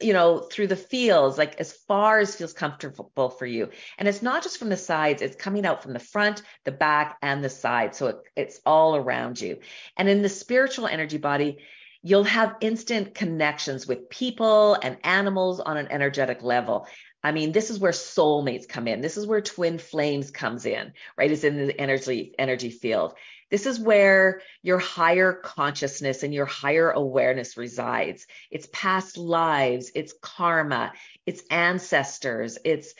you 0.00 0.12
know, 0.12 0.40
through 0.40 0.66
the 0.66 0.76
fields, 0.76 1.38
like 1.38 1.58
as 1.58 1.72
far 1.72 2.18
as 2.18 2.36
feels 2.36 2.52
comfortable 2.52 3.30
for 3.30 3.46
you. 3.46 3.70
And 3.98 4.06
it's 4.06 4.22
not 4.22 4.42
just 4.42 4.58
from 4.58 4.68
the 4.68 4.76
sides, 4.76 5.22
it's 5.22 5.36
coming 5.36 5.64
out 5.64 5.82
from 5.82 5.94
the 5.94 5.98
front, 5.98 6.42
the 6.64 6.72
back, 6.72 7.16
and 7.22 7.42
the 7.42 7.48
side. 7.48 7.94
So 7.94 8.08
it, 8.08 8.16
it's 8.36 8.60
all 8.66 8.96
around 8.96 9.40
you. 9.40 9.58
And 9.96 10.08
in 10.08 10.22
the 10.22 10.28
spiritual 10.28 10.86
energy 10.86 11.18
body, 11.18 11.58
you'll 12.02 12.24
have 12.24 12.56
instant 12.60 13.14
connections 13.14 13.86
with 13.86 14.10
people 14.10 14.74
and 14.74 14.98
animals 15.02 15.60
on 15.60 15.76
an 15.76 15.88
energetic 15.90 16.42
level. 16.42 16.86
I 17.24 17.32
mean, 17.32 17.50
this 17.50 17.70
is 17.70 17.80
where 17.80 17.90
soulmates 17.90 18.68
come 18.68 18.86
in. 18.86 19.00
This 19.00 19.16
is 19.16 19.26
where 19.26 19.40
twin 19.40 19.78
flames 19.78 20.30
comes 20.30 20.66
in, 20.66 20.92
right? 21.18 21.30
It's 21.30 21.42
in 21.42 21.66
the 21.66 21.80
energy 21.80 22.34
energy 22.38 22.70
field. 22.70 23.14
This 23.50 23.66
is 23.66 23.78
where 23.78 24.42
your 24.62 24.78
higher 24.78 25.32
consciousness 25.32 26.22
and 26.22 26.34
your 26.34 26.46
higher 26.46 26.90
awareness 26.90 27.56
resides. 27.56 28.26
It's 28.50 28.68
past 28.72 29.16
lives, 29.16 29.90
it's 29.94 30.14
karma, 30.20 30.92
it's 31.26 31.42
ancestors, 31.50 32.58
it's 32.64 32.94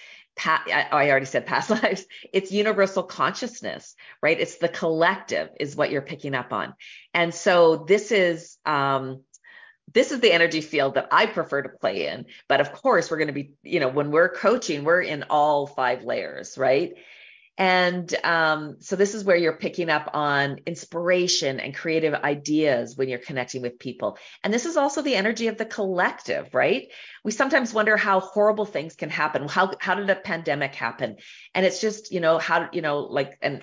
I 0.44 1.08
already 1.10 1.26
said 1.26 1.46
past 1.46 1.70
lives. 1.82 2.04
It's 2.32 2.52
universal 2.52 3.02
consciousness, 3.02 3.94
right? 4.22 4.38
It's 4.38 4.58
the 4.58 4.68
collective 4.68 5.48
is 5.58 5.76
what 5.76 5.90
you're 5.90 6.02
picking 6.02 6.34
up 6.34 6.52
on. 6.52 6.74
And 7.14 7.34
so 7.34 7.84
this 7.88 8.12
is 8.12 8.58
um, 8.66 9.22
this 9.92 10.10
is 10.10 10.20
the 10.20 10.32
energy 10.32 10.60
field 10.60 10.94
that 10.94 11.08
I 11.10 11.26
prefer 11.26 11.62
to 11.62 11.68
play 11.68 12.08
in. 12.08 12.26
But 12.48 12.60
of 12.60 12.72
course, 12.72 13.10
we're 13.10 13.18
going 13.18 13.28
to 13.28 13.32
be, 13.32 13.52
you 13.62 13.80
know, 13.80 13.88
when 13.88 14.10
we're 14.10 14.28
coaching, 14.28 14.84
we're 14.84 15.00
in 15.00 15.24
all 15.30 15.66
five 15.66 16.02
layers, 16.02 16.58
right? 16.58 16.94
And 17.58 18.14
um, 18.22 18.76
so 18.80 18.96
this 18.96 19.14
is 19.14 19.24
where 19.24 19.36
you're 19.36 19.56
picking 19.56 19.88
up 19.88 20.10
on 20.12 20.60
inspiration 20.66 21.58
and 21.58 21.74
creative 21.74 22.12
ideas 22.12 22.96
when 22.96 23.08
you're 23.08 23.18
connecting 23.18 23.62
with 23.62 23.78
people. 23.78 24.18
And 24.44 24.52
this 24.52 24.66
is 24.66 24.76
also 24.76 25.00
the 25.00 25.14
energy 25.14 25.48
of 25.48 25.56
the 25.56 25.64
collective, 25.64 26.54
right? 26.54 26.88
We 27.24 27.32
sometimes 27.32 27.72
wonder 27.72 27.96
how 27.96 28.20
horrible 28.20 28.66
things 28.66 28.94
can 28.94 29.08
happen. 29.08 29.48
How 29.48 29.72
how 29.80 29.94
did 29.94 30.10
a 30.10 30.16
pandemic 30.16 30.74
happen? 30.74 31.16
And 31.54 31.64
it's 31.64 31.80
just, 31.80 32.12
you 32.12 32.20
know, 32.20 32.38
how 32.38 32.68
you 32.72 32.82
know, 32.82 32.98
like 32.98 33.38
and 33.40 33.62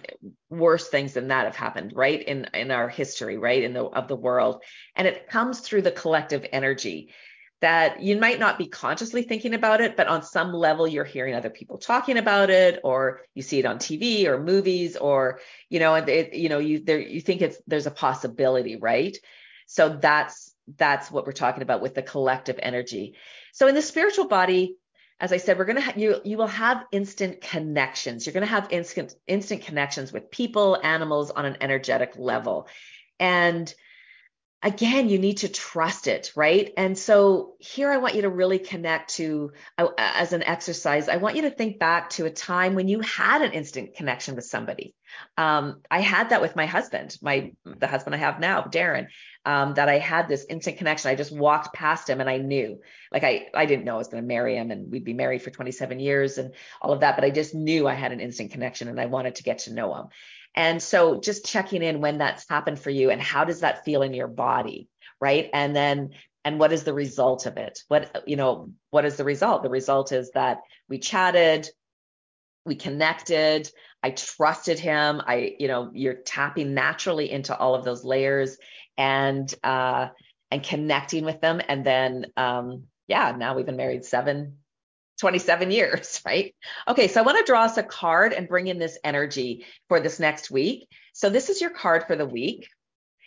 worse 0.49 0.89
things 0.89 1.13
than 1.13 1.27
that 1.27 1.45
have 1.45 1.55
happened, 1.55 1.93
right? 1.95 2.21
In 2.21 2.45
in 2.53 2.71
our 2.71 2.89
history, 2.89 3.37
right? 3.37 3.63
In 3.63 3.73
the 3.73 3.83
of 3.83 4.07
the 4.07 4.15
world. 4.15 4.63
And 4.95 5.07
it 5.07 5.29
comes 5.29 5.59
through 5.59 5.83
the 5.83 5.91
collective 5.91 6.45
energy 6.51 7.13
that 7.63 8.03
you 8.03 8.19
might 8.19 8.39
not 8.39 8.57
be 8.57 8.67
consciously 8.67 9.23
thinking 9.23 9.53
about 9.53 9.79
it, 9.79 9.95
but 9.95 10.07
on 10.07 10.21
some 10.21 10.51
level 10.51 10.85
you're 10.85 11.05
hearing 11.05 11.33
other 11.33 11.49
people 11.49 11.77
talking 11.77 12.17
about 12.17 12.49
it, 12.49 12.81
or 12.83 13.21
you 13.33 13.41
see 13.41 13.57
it 13.57 13.65
on 13.65 13.77
TV 13.77 14.25
or 14.25 14.37
movies, 14.43 14.97
or 14.97 15.39
you 15.69 15.79
know, 15.79 15.95
it, 15.95 16.33
you 16.33 16.49
know, 16.49 16.59
you 16.59 16.83
there 16.83 16.99
you 16.99 17.21
think 17.21 17.41
it's 17.41 17.57
there's 17.65 17.87
a 17.87 17.91
possibility, 17.91 18.75
right? 18.75 19.17
So 19.65 19.97
that's 19.97 20.53
that's 20.75 21.09
what 21.09 21.25
we're 21.25 21.31
talking 21.31 21.63
about 21.63 21.81
with 21.81 21.95
the 21.95 22.01
collective 22.01 22.59
energy. 22.61 23.15
So 23.53 23.67
in 23.67 23.75
the 23.75 23.81
spiritual 23.81 24.27
body, 24.27 24.75
as 25.21 25.31
I 25.31 25.37
said, 25.37 25.57
we're 25.57 25.63
gonna 25.63 25.79
ha- 25.79 25.93
you 25.95 26.19
you 26.25 26.35
will 26.35 26.47
have 26.47 26.83
instant 26.91 27.39
connections. 27.39 28.25
You're 28.25 28.33
gonna 28.33 28.45
have 28.45 28.67
instant 28.71 29.15
instant 29.25 29.61
connections 29.61 30.11
with 30.11 30.31
people, 30.31 30.77
animals 30.83 31.31
on 31.31 31.45
an 31.45 31.55
energetic 31.61 32.15
level, 32.17 32.67
and 33.21 33.73
again, 34.63 35.09
you 35.09 35.19
need 35.19 35.39
to 35.39 35.49
trust 35.49 36.07
it, 36.07 36.31
right? 36.35 36.71
And 36.77 36.97
so 36.97 37.55
here 37.59 37.91
I 37.91 37.97
want 37.97 38.15
you 38.15 38.21
to 38.21 38.29
really 38.29 38.59
connect 38.59 39.15
to, 39.15 39.51
uh, 39.77 39.89
as 39.97 40.31
an 40.31 40.41
exercise, 40.41 41.09
I 41.09 41.17
want 41.17 41.35
you 41.35 41.41
to 41.43 41.51
think 41.51 41.79
back 41.79 42.11
to 42.11 42.25
a 42.25 42.31
time 42.31 42.73
when 42.73 42.87
you 42.87 43.01
had 43.01 43.41
an 43.41 43.51
instant 43.51 43.95
connection 43.95 44.35
with 44.35 44.45
somebody. 44.45 44.95
Um, 45.37 45.81
I 45.91 45.99
had 45.99 46.29
that 46.29 46.41
with 46.41 46.55
my 46.55 46.65
husband, 46.65 47.17
my 47.21 47.51
the 47.65 47.87
husband 47.87 48.15
I 48.15 48.19
have 48.19 48.39
now, 48.39 48.63
Darren, 48.63 49.07
um, 49.45 49.73
that 49.75 49.89
I 49.89 49.99
had 49.99 50.27
this 50.27 50.45
instant 50.49 50.77
connection. 50.77 51.11
I 51.11 51.15
just 51.15 51.31
walked 51.31 51.75
past 51.75 52.09
him 52.09 52.21
and 52.21 52.29
I 52.29 52.37
knew, 52.37 52.79
like 53.11 53.23
I 53.23 53.47
I 53.53 53.65
didn't 53.65 53.85
know 53.85 53.95
I 53.95 53.97
was 53.97 54.07
going 54.07 54.23
to 54.23 54.27
marry 54.27 54.55
him 54.55 54.71
and 54.71 54.91
we'd 54.91 55.03
be 55.03 55.13
married 55.13 55.43
for 55.43 55.51
27 55.51 55.99
years 55.99 56.37
and 56.37 56.53
all 56.81 56.93
of 56.93 57.01
that, 57.01 57.15
but 57.15 57.25
I 57.25 57.29
just 57.29 57.53
knew 57.53 57.87
I 57.87 57.93
had 57.93 58.11
an 58.11 58.21
instant 58.21 58.51
connection 58.51 58.87
and 58.87 58.99
I 58.99 59.05
wanted 59.07 59.35
to 59.35 59.43
get 59.43 59.59
to 59.59 59.73
know 59.73 59.93
him. 59.93 60.07
And 60.55 60.81
so 60.81 61.19
just 61.19 61.45
checking 61.45 61.81
in 61.81 62.01
when 62.01 62.19
that's 62.19 62.47
happened 62.47 62.79
for 62.79 62.89
you 62.89 63.09
and 63.09 63.21
how 63.21 63.43
does 63.43 63.61
that 63.61 63.85
feel 63.85 64.01
in 64.03 64.13
your 64.13 64.27
body, 64.27 64.87
right? 65.19 65.49
And 65.53 65.75
then 65.75 66.11
and 66.45 66.59
what 66.59 66.73
is 66.73 66.83
the 66.83 66.93
result 66.93 67.45
of 67.45 67.57
it? 67.57 67.79
What 67.87 68.23
you 68.27 68.35
know, 68.35 68.71
what 68.89 69.05
is 69.05 69.15
the 69.15 69.23
result? 69.23 69.63
The 69.63 69.69
result 69.69 70.11
is 70.11 70.31
that 70.31 70.59
we 70.89 70.99
chatted, 70.99 71.69
we 72.65 72.75
connected, 72.75 73.69
I 74.03 74.11
trusted 74.11 74.79
him. 74.79 75.21
I 75.25 75.55
you 75.59 75.67
know, 75.67 75.89
you're 75.93 76.13
tapping 76.13 76.73
naturally 76.73 77.31
into 77.31 77.57
all 77.57 77.75
of 77.75 77.85
those 77.85 78.03
layers 78.03 78.57
and 78.97 79.53
uh 79.63 80.09
and 80.51 80.61
connecting 80.61 81.25
with 81.25 81.41
them 81.41 81.61
and 81.67 81.85
then 81.85 82.27
um 82.37 82.83
yeah, 83.07 83.35
now 83.37 83.55
we've 83.55 83.65
been 83.65 83.75
married 83.75 84.05
7 84.05 84.57
27 85.23 85.71
years, 85.71 86.21
right? 86.25 86.53
Okay, 86.85 87.07
so 87.07 87.21
I 87.21 87.23
want 87.23 87.37
to 87.37 87.45
draw 87.45 87.63
us 87.63 87.77
a 87.77 87.83
card 87.83 88.33
and 88.33 88.45
bring 88.45 88.67
in 88.67 88.77
this 88.77 88.97
energy 89.05 89.65
for 89.87 90.01
this 90.01 90.19
next 90.19 90.51
week. 90.51 90.89
So 91.13 91.29
this 91.29 91.47
is 91.47 91.61
your 91.61 91.69
card 91.69 92.03
for 92.07 92.17
the 92.17 92.25
week, 92.25 92.67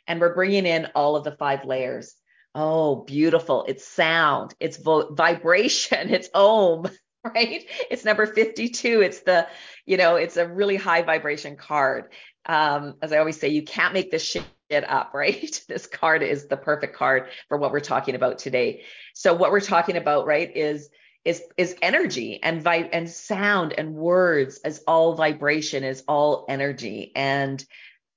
and 0.07 0.21
we're 0.21 0.35
bringing 0.35 0.67
in 0.67 0.89
all 0.95 1.17
of 1.17 1.25
the 1.25 1.35
five 1.39 1.65
layers. 1.65 2.15
Oh, 2.55 2.97
beautiful. 2.97 3.65
It's 3.67 3.89
sound, 3.89 4.55
it's 4.61 4.77
vo- 4.77 5.15
vibration, 5.15 6.11
it's 6.15 6.29
om, 6.35 6.87
right? 7.25 7.65
It's 7.91 8.05
number 8.05 8.27
52. 8.27 9.01
It's 9.01 9.21
the, 9.21 9.47
you 9.87 9.97
know, 9.97 10.17
it's 10.17 10.37
a 10.37 10.47
really 10.47 10.77
high 10.77 11.01
vibration 11.01 11.57
card. 11.57 12.13
Um, 12.45 12.97
as 13.01 13.11
I 13.11 13.19
always 13.19 13.41
say, 13.41 13.49
you 13.49 13.63
can't 13.63 13.95
make 13.95 14.11
this 14.11 14.23
shit 14.23 14.45
up, 14.71 15.15
right? 15.15 15.63
This 15.67 15.87
card 15.87 16.23
is 16.23 16.47
the 16.47 16.59
perfect 16.59 16.95
card 16.95 17.31
for 17.49 17.57
what 17.57 17.73
we're 17.73 17.81
talking 17.81 18.17
about 18.17 18.39
today. 18.39 18.83
So 19.15 19.33
what 19.33 19.51
we're 19.51 19.61
talking 19.61 19.97
about, 19.97 20.27
right, 20.27 20.55
is 20.55 20.91
is 21.27 21.43
is 21.57 21.75
energy 21.83 22.41
and 22.43 22.63
vi- 22.63 22.89
and 22.93 23.11
sound 23.11 23.75
and 23.77 23.95
words 23.95 24.59
as 24.65 24.83
all 24.87 25.15
vibration 25.15 25.83
is 25.83 26.05
all 26.07 26.47
energy. 26.49 27.13
And 27.15 27.63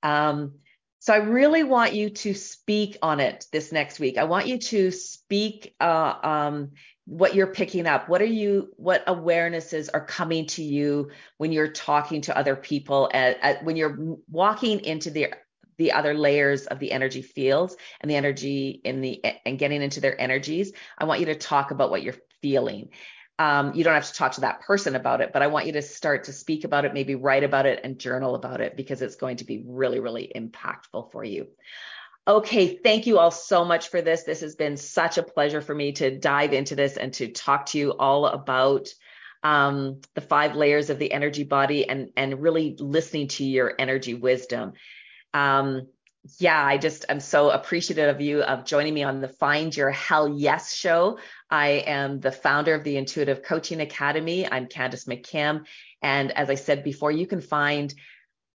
um 0.04 0.54
so 1.02 1.14
i 1.14 1.18
really 1.18 1.64
want 1.64 1.94
you 1.94 2.10
to 2.10 2.34
speak 2.34 2.98
on 3.02 3.20
it 3.20 3.48
this 3.52 3.72
next 3.72 4.00
week. 4.00 4.18
I 4.18 4.26
want 4.26 4.48
you 4.48 4.60
to 4.60 4.92
speak 4.92 5.74
uh 5.82 6.14
um 6.24 6.72
what 7.06 7.34
you're 7.34 7.48
picking 7.48 7.88
up. 7.88 8.08
What 8.08 8.22
are 8.22 8.26
you 8.26 8.70
what 8.76 9.06
awarenesses 9.08 9.90
are 9.92 10.06
coming 10.06 10.46
to 10.48 10.64
you 10.64 11.10
when 11.38 11.52
you're 11.52 11.72
talking 11.72 12.22
to 12.22 12.38
other 12.38 12.56
people 12.56 13.10
at, 13.12 13.40
at, 13.42 13.64
when 13.64 13.76
you're 13.76 13.98
walking 14.30 14.82
into 14.82 15.10
the 15.10 15.34
the 15.80 15.94
other 15.94 16.14
layers 16.14 16.68
of 16.68 16.78
the 16.78 16.92
energy 16.92 17.24
fields 17.24 17.76
and 18.02 18.12
the 18.12 18.16
energy 18.16 18.82
in 18.84 19.02
the 19.02 19.24
and 19.46 19.58
getting 19.58 19.82
into 19.82 20.00
their 20.00 20.20
energies? 20.22 20.74
I 21.00 21.06
want 21.06 21.22
you 21.22 21.26
to 21.28 21.36
talk 21.36 21.72
about 21.72 21.90
what 21.90 22.04
you're 22.04 22.16
feeling. 22.42 22.90
Um, 23.38 23.74
you 23.74 23.86
don't 23.86 23.94
have 23.94 24.08
to 24.08 24.14
talk 24.14 24.34
to 24.34 24.42
that 24.42 24.62
person 24.62 24.96
about 24.96 25.22
it, 25.22 25.32
but 25.32 25.42
I 25.42 25.48
want 25.48 25.66
you 25.66 25.72
to 25.74 25.82
start 25.82 26.26
to 26.26 26.34
speak 26.34 26.66
about 26.66 26.84
it, 26.84 26.94
maybe 26.94 27.16
write 27.16 27.46
about 27.46 27.66
it 27.66 27.80
and 27.84 27.98
journal 27.98 28.36
about 28.36 28.60
it 28.60 28.76
because 28.76 29.02
it's 29.02 29.16
going 29.16 29.38
to 29.38 29.46
be 29.46 29.64
really, 29.66 30.02
really 30.02 30.30
impactful 30.36 31.12
for 31.12 31.24
you. 31.24 31.48
Okay, 32.28 32.78
thank 32.84 33.08
you 33.08 33.18
all 33.18 33.32
so 33.32 33.64
much 33.64 33.88
for 33.90 34.02
this. 34.02 34.24
This 34.24 34.42
has 34.42 34.56
been 34.56 34.76
such 34.76 35.18
a 35.18 35.24
pleasure 35.24 35.62
for 35.62 35.74
me 35.74 35.94
to 35.94 36.18
dive 36.20 36.54
into 36.54 36.76
this 36.76 36.98
and 36.98 37.14
to 37.14 37.30
talk 37.30 37.68
to 37.68 37.78
you 37.80 37.92
all 37.92 38.26
about 38.28 38.90
um, 39.42 40.02
the 40.16 40.22
five 40.22 40.56
layers 40.56 40.90
of 40.90 41.00
the 41.00 41.12
energy 41.12 41.44
body 41.44 41.88
and 41.88 42.10
and 42.18 42.42
really 42.42 42.76
listening 42.78 43.30
to 43.30 43.46
your 43.46 43.74
energy 43.80 44.14
wisdom. 44.14 44.74
Um, 45.34 45.88
yeah, 46.38 46.64
I 46.64 46.78
just 46.78 47.06
am 47.10 47.20
so 47.20 47.50
appreciative 47.50 48.14
of 48.14 48.22
you 48.22 48.42
of 48.42 48.66
joining 48.66 48.94
me 48.94 49.04
on 49.04 49.22
the 49.22 49.28
Find 49.28 49.76
Your 49.76 49.90
Hell 49.90 50.28
Yes 50.28 50.74
show. 50.74 51.18
I 51.50 51.84
am 51.88 52.20
the 52.20 52.32
founder 52.32 52.74
of 52.76 52.84
the 52.84 52.98
Intuitive 52.98 53.42
Coaching 53.42 53.82
Academy. 53.82 54.50
I'm 54.50 54.68
Candace 54.68 55.06
McKim. 55.06 55.66
And 56.02 56.32
as 56.32 56.50
I 56.50 56.56
said 56.56 56.84
before, 56.84 57.12
you 57.12 57.26
can 57.26 57.42
find 57.42 57.94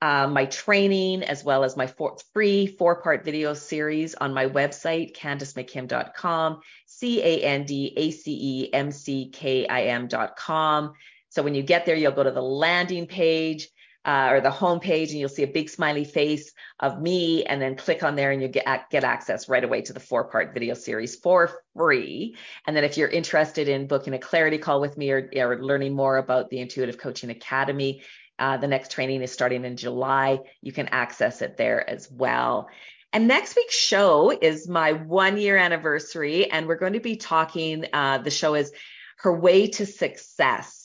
uh, 0.02 0.28
my 0.28 0.46
training 0.46 1.24
as 1.24 1.44
well 1.44 1.64
as 1.64 1.78
my 1.78 1.86
four, 1.86 2.18
free 2.34 2.66
four 2.66 3.02
part 3.02 3.24
video 3.24 3.54
series 3.54 4.16
on 4.16 4.34
my 4.34 4.48
website, 4.48 5.16
candacemckim.com, 5.16 6.62
C 6.88 7.22
A 7.22 7.44
N 7.44 7.66
D 7.66 7.94
A 7.96 8.12
C 8.12 8.38
E 8.42 8.74
M 8.74 8.92
C 8.92 9.30
K 9.30 9.68
I 9.68 9.84
M.com. 9.84 10.94
So 11.30 11.44
when 11.44 11.54
you 11.54 11.62
get 11.62 11.86
there, 11.86 11.96
you'll 11.96 12.12
go 12.12 12.24
to 12.24 12.32
the 12.32 12.42
landing 12.42 13.06
page 13.06 13.70
uh, 14.04 14.30
or 14.32 14.42
the 14.42 14.50
homepage 14.50 15.10
and 15.10 15.20
you'll 15.20 15.30
see 15.30 15.44
a 15.44 15.48
big 15.48 15.70
smiley 15.70 16.04
face 16.04 16.54
of 16.80 17.00
me 17.00 17.44
and 17.44 17.62
then 17.62 17.76
click 17.76 18.04
on 18.04 18.16
there 18.16 18.32
and 18.32 18.42
you 18.42 18.48
get, 18.48 18.90
get 18.90 19.04
access 19.04 19.48
right 19.48 19.64
away 19.64 19.82
to 19.82 19.94
the 19.94 20.00
four 20.00 20.24
part 20.24 20.54
video 20.54 20.74
series 20.74 21.16
for 21.16 21.52
free. 21.76 22.36
And 22.66 22.76
then 22.76 22.84
if 22.84 22.98
you're 22.98 23.08
interested 23.08 23.68
in 23.68 23.88
booking 23.88 24.14
a 24.14 24.20
clarity 24.20 24.58
call 24.58 24.82
with 24.82 24.98
me 24.98 25.12
or, 25.12 25.30
or 25.36 25.64
learning 25.64 25.94
more 25.94 26.18
about 26.18 26.50
the 26.50 26.60
Intuitive 26.60 26.98
Coaching 26.98 27.30
Academy, 27.30 28.02
uh, 28.40 28.58
the 28.58 28.68
next 28.68 28.92
training 28.92 29.22
is 29.22 29.32
starting 29.32 29.66
in 29.66 29.78
July. 29.78 30.40
You 30.62 30.72
can 30.72 30.88
access 30.88 31.44
it 31.44 31.58
there 31.58 31.88
as 31.88 32.10
well. 32.10 32.70
And 33.14 33.28
next 33.28 33.56
week's 33.56 33.78
show 33.78 34.32
is 34.32 34.68
my 34.68 34.94
one 34.94 35.38
year 35.38 35.58
anniversary, 35.58 36.50
and 36.50 36.66
we're 36.66 36.78
going 36.78 36.94
to 36.94 37.02
be 37.02 37.18
talking. 37.18 37.86
Uh, 37.92 38.20
the 38.20 38.32
show 38.32 38.56
is 38.56 38.72
Her 39.18 39.38
Way 39.38 39.68
to 39.68 39.86
Success 39.86 40.81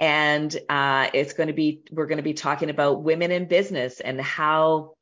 and 0.00 0.58
uh, 0.70 1.10
it's 1.12 1.34
going 1.34 1.48
to 1.48 1.52
be 1.52 1.82
we're 1.92 2.06
going 2.06 2.16
to 2.16 2.24
be 2.24 2.34
talking 2.34 2.70
about 2.70 3.02
women 3.02 3.30
in 3.30 3.44
business 3.46 4.00
and 4.00 4.20
how 4.20 4.94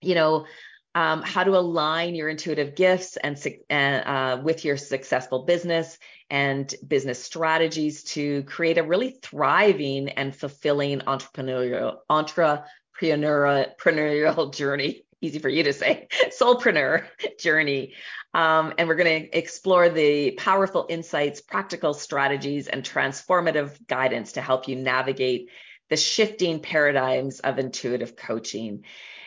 you 0.00 0.14
know 0.14 0.46
um, 0.94 1.22
how 1.22 1.44
to 1.44 1.56
align 1.56 2.14
your 2.14 2.28
intuitive 2.28 2.74
gifts 2.74 3.16
and 3.16 3.38
uh, 3.70 4.40
with 4.42 4.64
your 4.64 4.76
successful 4.76 5.44
business 5.44 5.98
and 6.28 6.74
business 6.86 7.22
strategies 7.22 8.04
to 8.04 8.42
create 8.44 8.78
a 8.78 8.82
really 8.82 9.16
thriving 9.22 10.08
and 10.08 10.34
fulfilling 10.34 11.00
entrepreneurial 11.00 11.98
entrepreneurial, 12.10 12.64
entrepreneurial 13.78 14.54
journey 14.54 15.02
easy 15.22 15.38
for 15.38 15.48
you 15.48 15.62
to 15.62 15.72
say 15.72 16.08
soulpreneur 16.38 17.04
journey 17.38 17.94
um, 18.34 18.72
and 18.78 18.88
we're 18.88 18.94
going 18.94 19.24
to 19.24 19.38
explore 19.38 19.88
the 19.88 20.32
powerful 20.32 20.86
insights, 20.88 21.40
practical 21.40 21.92
strategies, 21.92 22.66
and 22.68 22.82
transformative 22.82 23.86
guidance 23.86 24.32
to 24.32 24.40
help 24.40 24.68
you 24.68 24.76
navigate 24.76 25.50
the 25.90 25.96
shifting 25.96 26.60
paradigms 26.60 27.40
of 27.40 27.58
intuitive 27.58 28.16
coaching. 28.16 28.84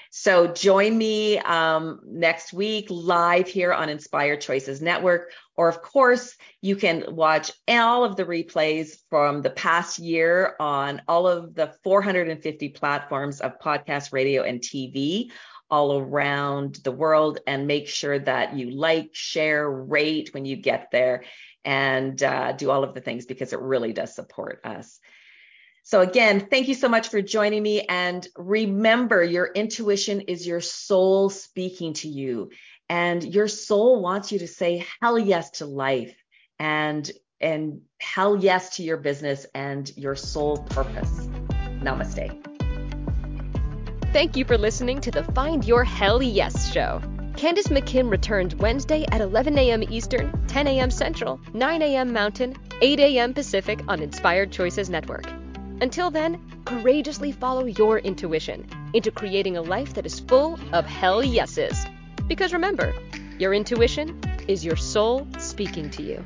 So 0.09 0.47
join 0.47 0.97
me 0.97 1.37
um, 1.39 1.99
next 2.05 2.53
week 2.53 2.87
live 2.89 3.47
here 3.47 3.73
on 3.73 3.89
Inspired 3.89 4.39
Choices 4.41 4.81
Network. 4.81 5.31
Or, 5.57 5.67
of 5.67 5.81
course, 5.81 6.35
you 6.61 6.77
can 6.77 7.03
watch 7.09 7.51
all 7.67 8.05
of 8.05 8.15
the 8.15 8.23
replays 8.23 8.95
from 9.09 9.41
the 9.41 9.49
past 9.49 9.99
year 9.99 10.55
on 10.59 11.01
all 11.07 11.27
of 11.27 11.53
the 11.53 11.73
450 11.83 12.69
platforms 12.69 13.41
of 13.41 13.59
podcast, 13.59 14.13
radio, 14.13 14.43
and 14.43 14.61
TV 14.61 15.31
all 15.75 15.99
around 15.99 16.75
the 16.85 16.91
world 16.91 17.39
and 17.45 17.67
make 17.67 17.89
sure 17.89 18.17
that 18.17 18.55
you 18.55 18.71
like, 18.71 19.09
share, 19.11 19.69
rate 19.69 20.33
when 20.33 20.45
you 20.45 20.55
get 20.55 20.87
there 20.89 21.25
and 21.65 22.23
uh, 22.23 22.53
do 22.53 22.71
all 22.71 22.85
of 22.85 22.93
the 22.93 23.01
things 23.01 23.25
because 23.25 23.51
it 23.51 23.59
really 23.59 23.91
does 23.91 24.15
support 24.15 24.61
us. 24.63 25.01
So, 25.83 25.99
again, 25.99 26.47
thank 26.49 26.69
you 26.69 26.75
so 26.75 26.87
much 26.87 27.09
for 27.09 27.21
joining 27.21 27.61
me. 27.61 27.81
And 27.81 28.25
remember, 28.37 29.21
your 29.21 29.47
intuition 29.47 30.21
is 30.21 30.47
your 30.47 30.61
soul 30.61 31.29
speaking 31.29 31.91
to 31.95 32.07
you, 32.07 32.51
and 32.87 33.21
your 33.21 33.49
soul 33.49 34.01
wants 34.01 34.31
you 34.31 34.39
to 34.39 34.47
say 34.47 34.85
hell 35.01 35.19
yes 35.19 35.51
to 35.59 35.65
life 35.65 36.15
and 36.57 37.11
and 37.41 37.81
hell 37.99 38.37
yes 38.37 38.77
to 38.77 38.83
your 38.83 38.97
business 38.97 39.45
and 39.53 39.91
your 39.97 40.15
soul 40.15 40.57
purpose. 40.57 41.27
Namaste. 41.83 42.54
Thank 44.15 44.37
you 44.37 44.45
for 44.45 44.57
listening 44.57 45.01
to 45.01 45.11
the 45.11 45.25
Find 45.33 45.65
Your 45.65 45.83
Hell 45.83 46.23
Yes 46.23 46.71
show. 46.71 47.01
Candace 47.35 47.67
McKim 47.67 48.09
returns 48.09 48.55
Wednesday 48.55 49.05
at 49.11 49.19
11 49.19 49.57
a.m. 49.57 49.83
Eastern, 49.89 50.31
10 50.47 50.67
a.m. 50.67 50.89
Central, 50.89 51.37
9 51.53 51.81
a.m. 51.81 52.13
Mountain, 52.13 52.55
8 52.81 52.97
a.m. 53.01 53.33
Pacific 53.33 53.81
on 53.89 54.01
Inspired 54.01 54.53
Choices 54.53 54.89
Network. 54.89 55.25
Until 55.81 56.09
then, 56.11 56.39
courageously 56.63 57.33
follow 57.33 57.65
your 57.65 57.99
intuition 57.99 58.65
into 58.93 59.11
creating 59.11 59.57
a 59.57 59.61
life 59.61 59.93
that 59.95 60.05
is 60.05 60.21
full 60.21 60.57
of 60.71 60.85
hell 60.85 61.21
yeses. 61.21 61.85
Because 62.29 62.53
remember, 62.53 62.93
your 63.37 63.53
intuition 63.53 64.17
is 64.47 64.63
your 64.63 64.77
soul 64.77 65.27
speaking 65.39 65.89
to 65.89 66.03
you. 66.03 66.23